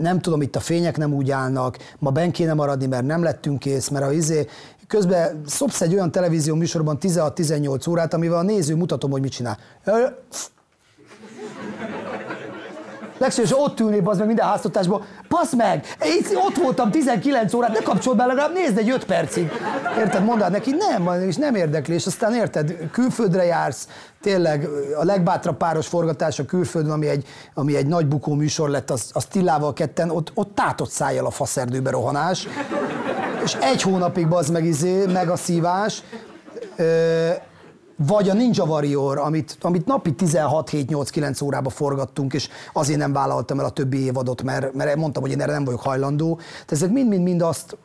[0.00, 3.58] nem tudom, itt a fények nem úgy állnak, ma ben kéne maradni, mert nem lettünk
[3.58, 4.46] kész, mert a izé,
[4.86, 9.58] közben szopsz egy olyan televízió műsorban 16-18 órát, amivel a néző mutatom, hogy mit csinál.
[13.18, 17.82] Legszívesen ott ülnék az meg minden háztartásban, passz meg, én ott voltam 19 órát, ne
[17.82, 19.50] kapcsold be, legalább nézd egy 5 percig.
[19.98, 23.88] Érted, mondd neki, nem, és nem érdekli, és aztán érted, külföldre jársz,
[24.22, 24.68] tényleg
[25.00, 29.10] a legbátrabb páros forgatás a külföldön, ami egy, ami egy nagy bukó műsor lett, az,
[29.12, 32.48] az Tillával ketten, ott, ott tátott szájjal a faszerdőbe rohanás,
[33.44, 36.02] és egy hónapig bazd meg izé, meg a szívás,
[36.76, 37.30] Ö,
[37.96, 43.64] vagy a Ninja Warrior, amit, amit napi 16-7-8-9 órába forgattunk, és azért nem vállaltam el
[43.64, 46.36] a többi évadot, mert, mert mondtam, hogy én erre nem vagyok hajlandó.
[46.36, 47.76] Tehát ezek mind-mind-mind azt,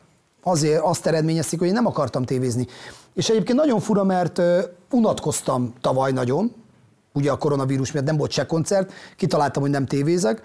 [0.42, 2.66] azért azt eredményezték, hogy én nem akartam tévézni.
[3.14, 4.42] És egyébként nagyon fura, mert
[4.90, 6.54] unatkoztam tavaly nagyon,
[7.12, 10.42] ugye a koronavírus miatt nem volt se koncert, kitaláltam, hogy nem tévézek,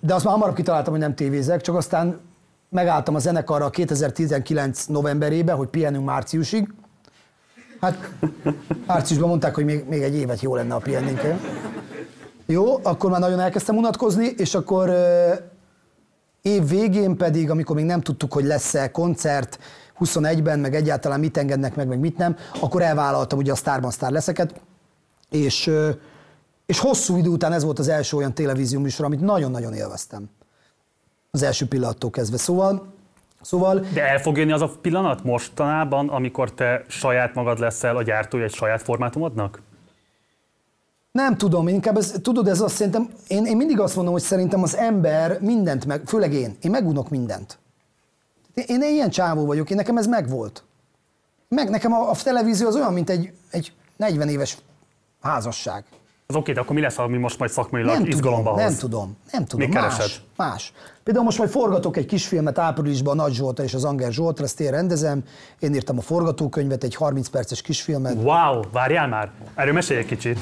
[0.00, 2.20] de azt már hamarabb kitaláltam, hogy nem tévézek, csak aztán
[2.68, 6.68] megálltam a zenekarra 2019 novemberében, hogy pihenünk márciusig,
[7.80, 8.10] Hát
[8.86, 11.20] márciusban mondták, hogy még, még egy évet jó lenne a pihennénk.
[12.46, 14.90] Jó, akkor már nagyon elkezdtem unatkozni, és akkor
[16.42, 19.58] év végén pedig, amikor még nem tudtuk, hogy lesz-e koncert
[20.00, 24.10] 21-ben, meg egyáltalán mit engednek meg, meg mit nem, akkor elvállaltam ugye a Starban Star
[24.10, 24.60] leszeket,
[25.30, 25.70] és,
[26.66, 30.30] és hosszú idő után ez volt az első olyan televízió műsor, amit nagyon-nagyon élveztem.
[31.30, 32.36] Az első pillanattól kezdve.
[32.36, 32.94] Szóval
[33.40, 33.78] Szóval...
[33.92, 38.44] De el fog jönni az a pillanat mostanában, amikor te saját magad leszel a gyártója
[38.44, 39.62] egy saját formátumodnak?
[41.12, 44.62] Nem tudom, inkább ez, tudod, ez azt szerintem, én, én mindig azt mondom, hogy szerintem
[44.62, 47.58] az ember mindent meg, főleg én, én megunok mindent.
[48.54, 50.64] Én, én ilyen csávó vagyok, én nekem ez megvolt.
[51.48, 54.58] Meg nekem a, a televízió az olyan, mint egy, egy 40 éves
[55.20, 55.84] házasság.
[56.32, 58.70] Az oké, de akkor mi lesz, ami most majd szakmailag Nem izgalomba tudom, hoz?
[58.70, 59.70] nem tudom, nem tudom.
[59.70, 60.20] Más, keresed?
[60.36, 60.72] más.
[61.02, 64.60] Például most majd forgatok egy kisfilmet áprilisban a Nagy Zsolta és az Anger Zsoltra, ezt
[64.60, 65.24] én rendezem.
[65.58, 68.14] Én írtam a forgatókönyvet, egy 30 perces kisfilmet.
[68.14, 69.30] Wow, várjál már!
[69.54, 70.38] Erről mesélj egy kicsit.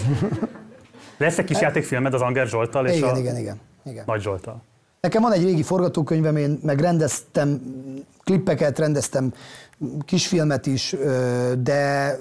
[1.19, 4.05] Lesz egy kis játékfilmed az Anger Zsoltal és Igen, a igen, igen, igen.
[4.07, 4.63] Nagy Zsoltal.
[5.01, 7.61] Nekem van egy régi forgatókönyvem, én meg rendeztem
[8.25, 9.33] klippeket, rendeztem
[10.05, 10.97] kisfilmet is,
[11.63, 12.13] de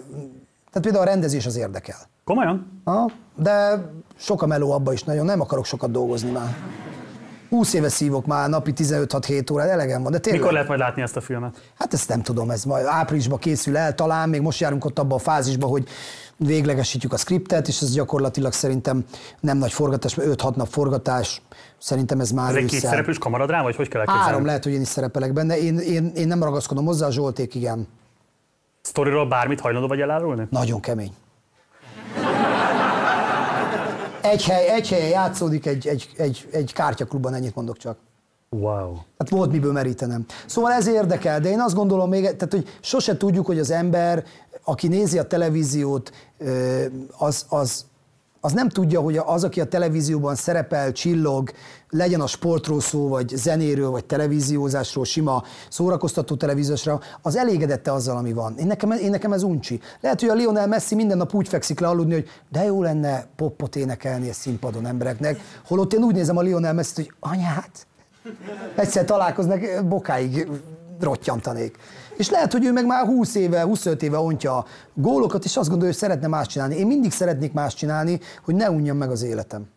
[0.76, 1.96] tehát például a rendezés az érdekel.
[2.24, 2.82] Komolyan?
[2.84, 3.86] Ha, de
[4.18, 6.56] sok a meló abba is nagyon, nem akarok sokat dolgozni már.
[7.50, 10.40] 20 éve szívok már, napi 15-6-7 órát, elegem van, de tényleg.
[10.40, 11.72] Mikor lehet majd látni ezt a filmet?
[11.78, 15.18] Hát ezt nem tudom, ez majd áprilisban készül el, talán még most járunk ott abban
[15.18, 15.88] a fázisban, hogy
[16.38, 19.06] véglegesítjük a skriptet, és ez gyakorlatilag szerintem
[19.40, 21.42] nem nagy forgatás, mert 5-6 nap forgatás,
[21.78, 22.80] szerintem ez már Ez egy ősszel.
[22.80, 24.30] két szereplős kamaradrám, vagy hogy kell elképzelni?
[24.30, 27.56] Három lehet, hogy én is szerepelek benne, én, én, én nem ragaszkodom hozzá, a Zsolték
[27.56, 27.88] igen.
[28.86, 30.48] Sztoriról bármit hajlandó vagy elárulni?
[30.50, 31.14] Nagyon kemény.
[34.22, 37.98] Egy, hely, egy helyen játszódik egy, egy, egy, egy kártyaklubban, ennyit mondok csak.
[38.50, 38.96] Wow.
[39.18, 40.26] Hát volt miből merítenem.
[40.46, 44.24] Szóval ez érdekel, de én azt gondolom még, tehát hogy sose tudjuk, hogy az ember,
[44.64, 46.12] aki nézi a televíziót,
[47.18, 47.86] az, az,
[48.46, 51.52] az nem tudja, hogy az, aki a televízióban szerepel, csillog,
[51.90, 58.34] legyen a sportról szó, vagy zenéről, vagy televíziózásról, sima szórakoztató televíziósra, az elégedette azzal, ami
[58.34, 58.58] van.
[58.58, 59.80] Én nekem, én nekem ez uncsi.
[60.02, 63.28] Lehet, hogy a Lionel Messi minden nap úgy fekszik le aludni, hogy de jó lenne
[63.36, 67.88] poppot énekelni a színpadon embereknek, holott én úgy nézem a Lionel Messi-t, hogy anyát,
[68.76, 70.48] egyszer találkoznak, bokáig
[71.00, 71.78] rottyantanék.
[72.18, 75.70] És lehet, hogy ő meg már 20 éve, 25 éve ontja a gólokat, és azt
[75.70, 76.76] gondolja, hogy szeretne más csinálni.
[76.76, 79.68] Én mindig szeretnék más csinálni, hogy ne unjam meg az életem.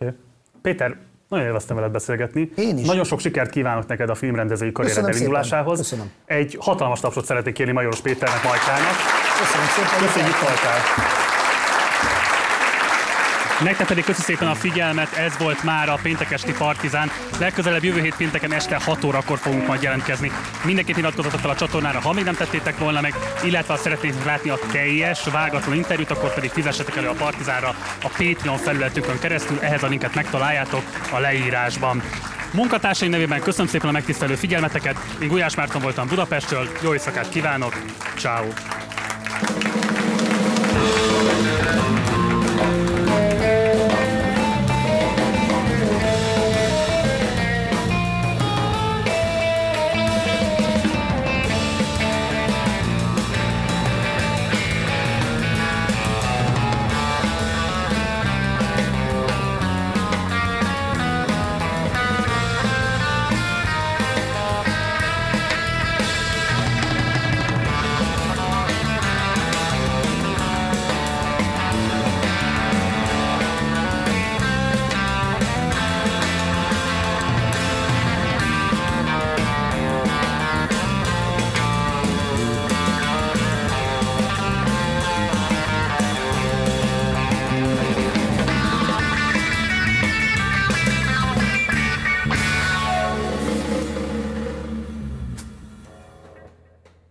[0.00, 0.14] Okay.
[0.62, 0.96] Péter,
[1.28, 2.52] nagyon élveztem veled beszélgetni.
[2.56, 2.86] Én is.
[2.86, 5.78] Nagyon sok sikert kívánok neked a filmrendezői karriered elindulásához.
[5.78, 6.10] Köszönöm.
[6.24, 8.96] Egy hatalmas tapsot szeretnék kérni Majoros Péternek, Majkának.
[9.38, 10.06] Köszönöm szépen.
[10.06, 11.38] Köszönjük, Majkál.
[13.64, 17.10] Nektek pedig köszi szépen a figyelmet, ez volt már a péntek esti Partizán.
[17.38, 20.32] Legközelebb jövő hét pénteken este 6 órakor fogunk majd jelentkezni.
[20.64, 23.14] Mindenkit iratkozzatok fel a csatornára, ha még nem tettétek volna meg,
[23.44, 28.08] illetve ha szeretnétek látni a teljes, vágatlan interjút, akkor pedig fizessetek elő a Partizánra a
[28.08, 32.02] Patreon felületükön keresztül, ehhez a linket megtaláljátok a leírásban.
[32.52, 37.82] Munkatársai nevében köszönöm szépen a megtisztelő figyelmeteket, én Gulyás Márton voltam Budapestről, jó éjszakát kívánok,
[38.16, 38.48] ciao.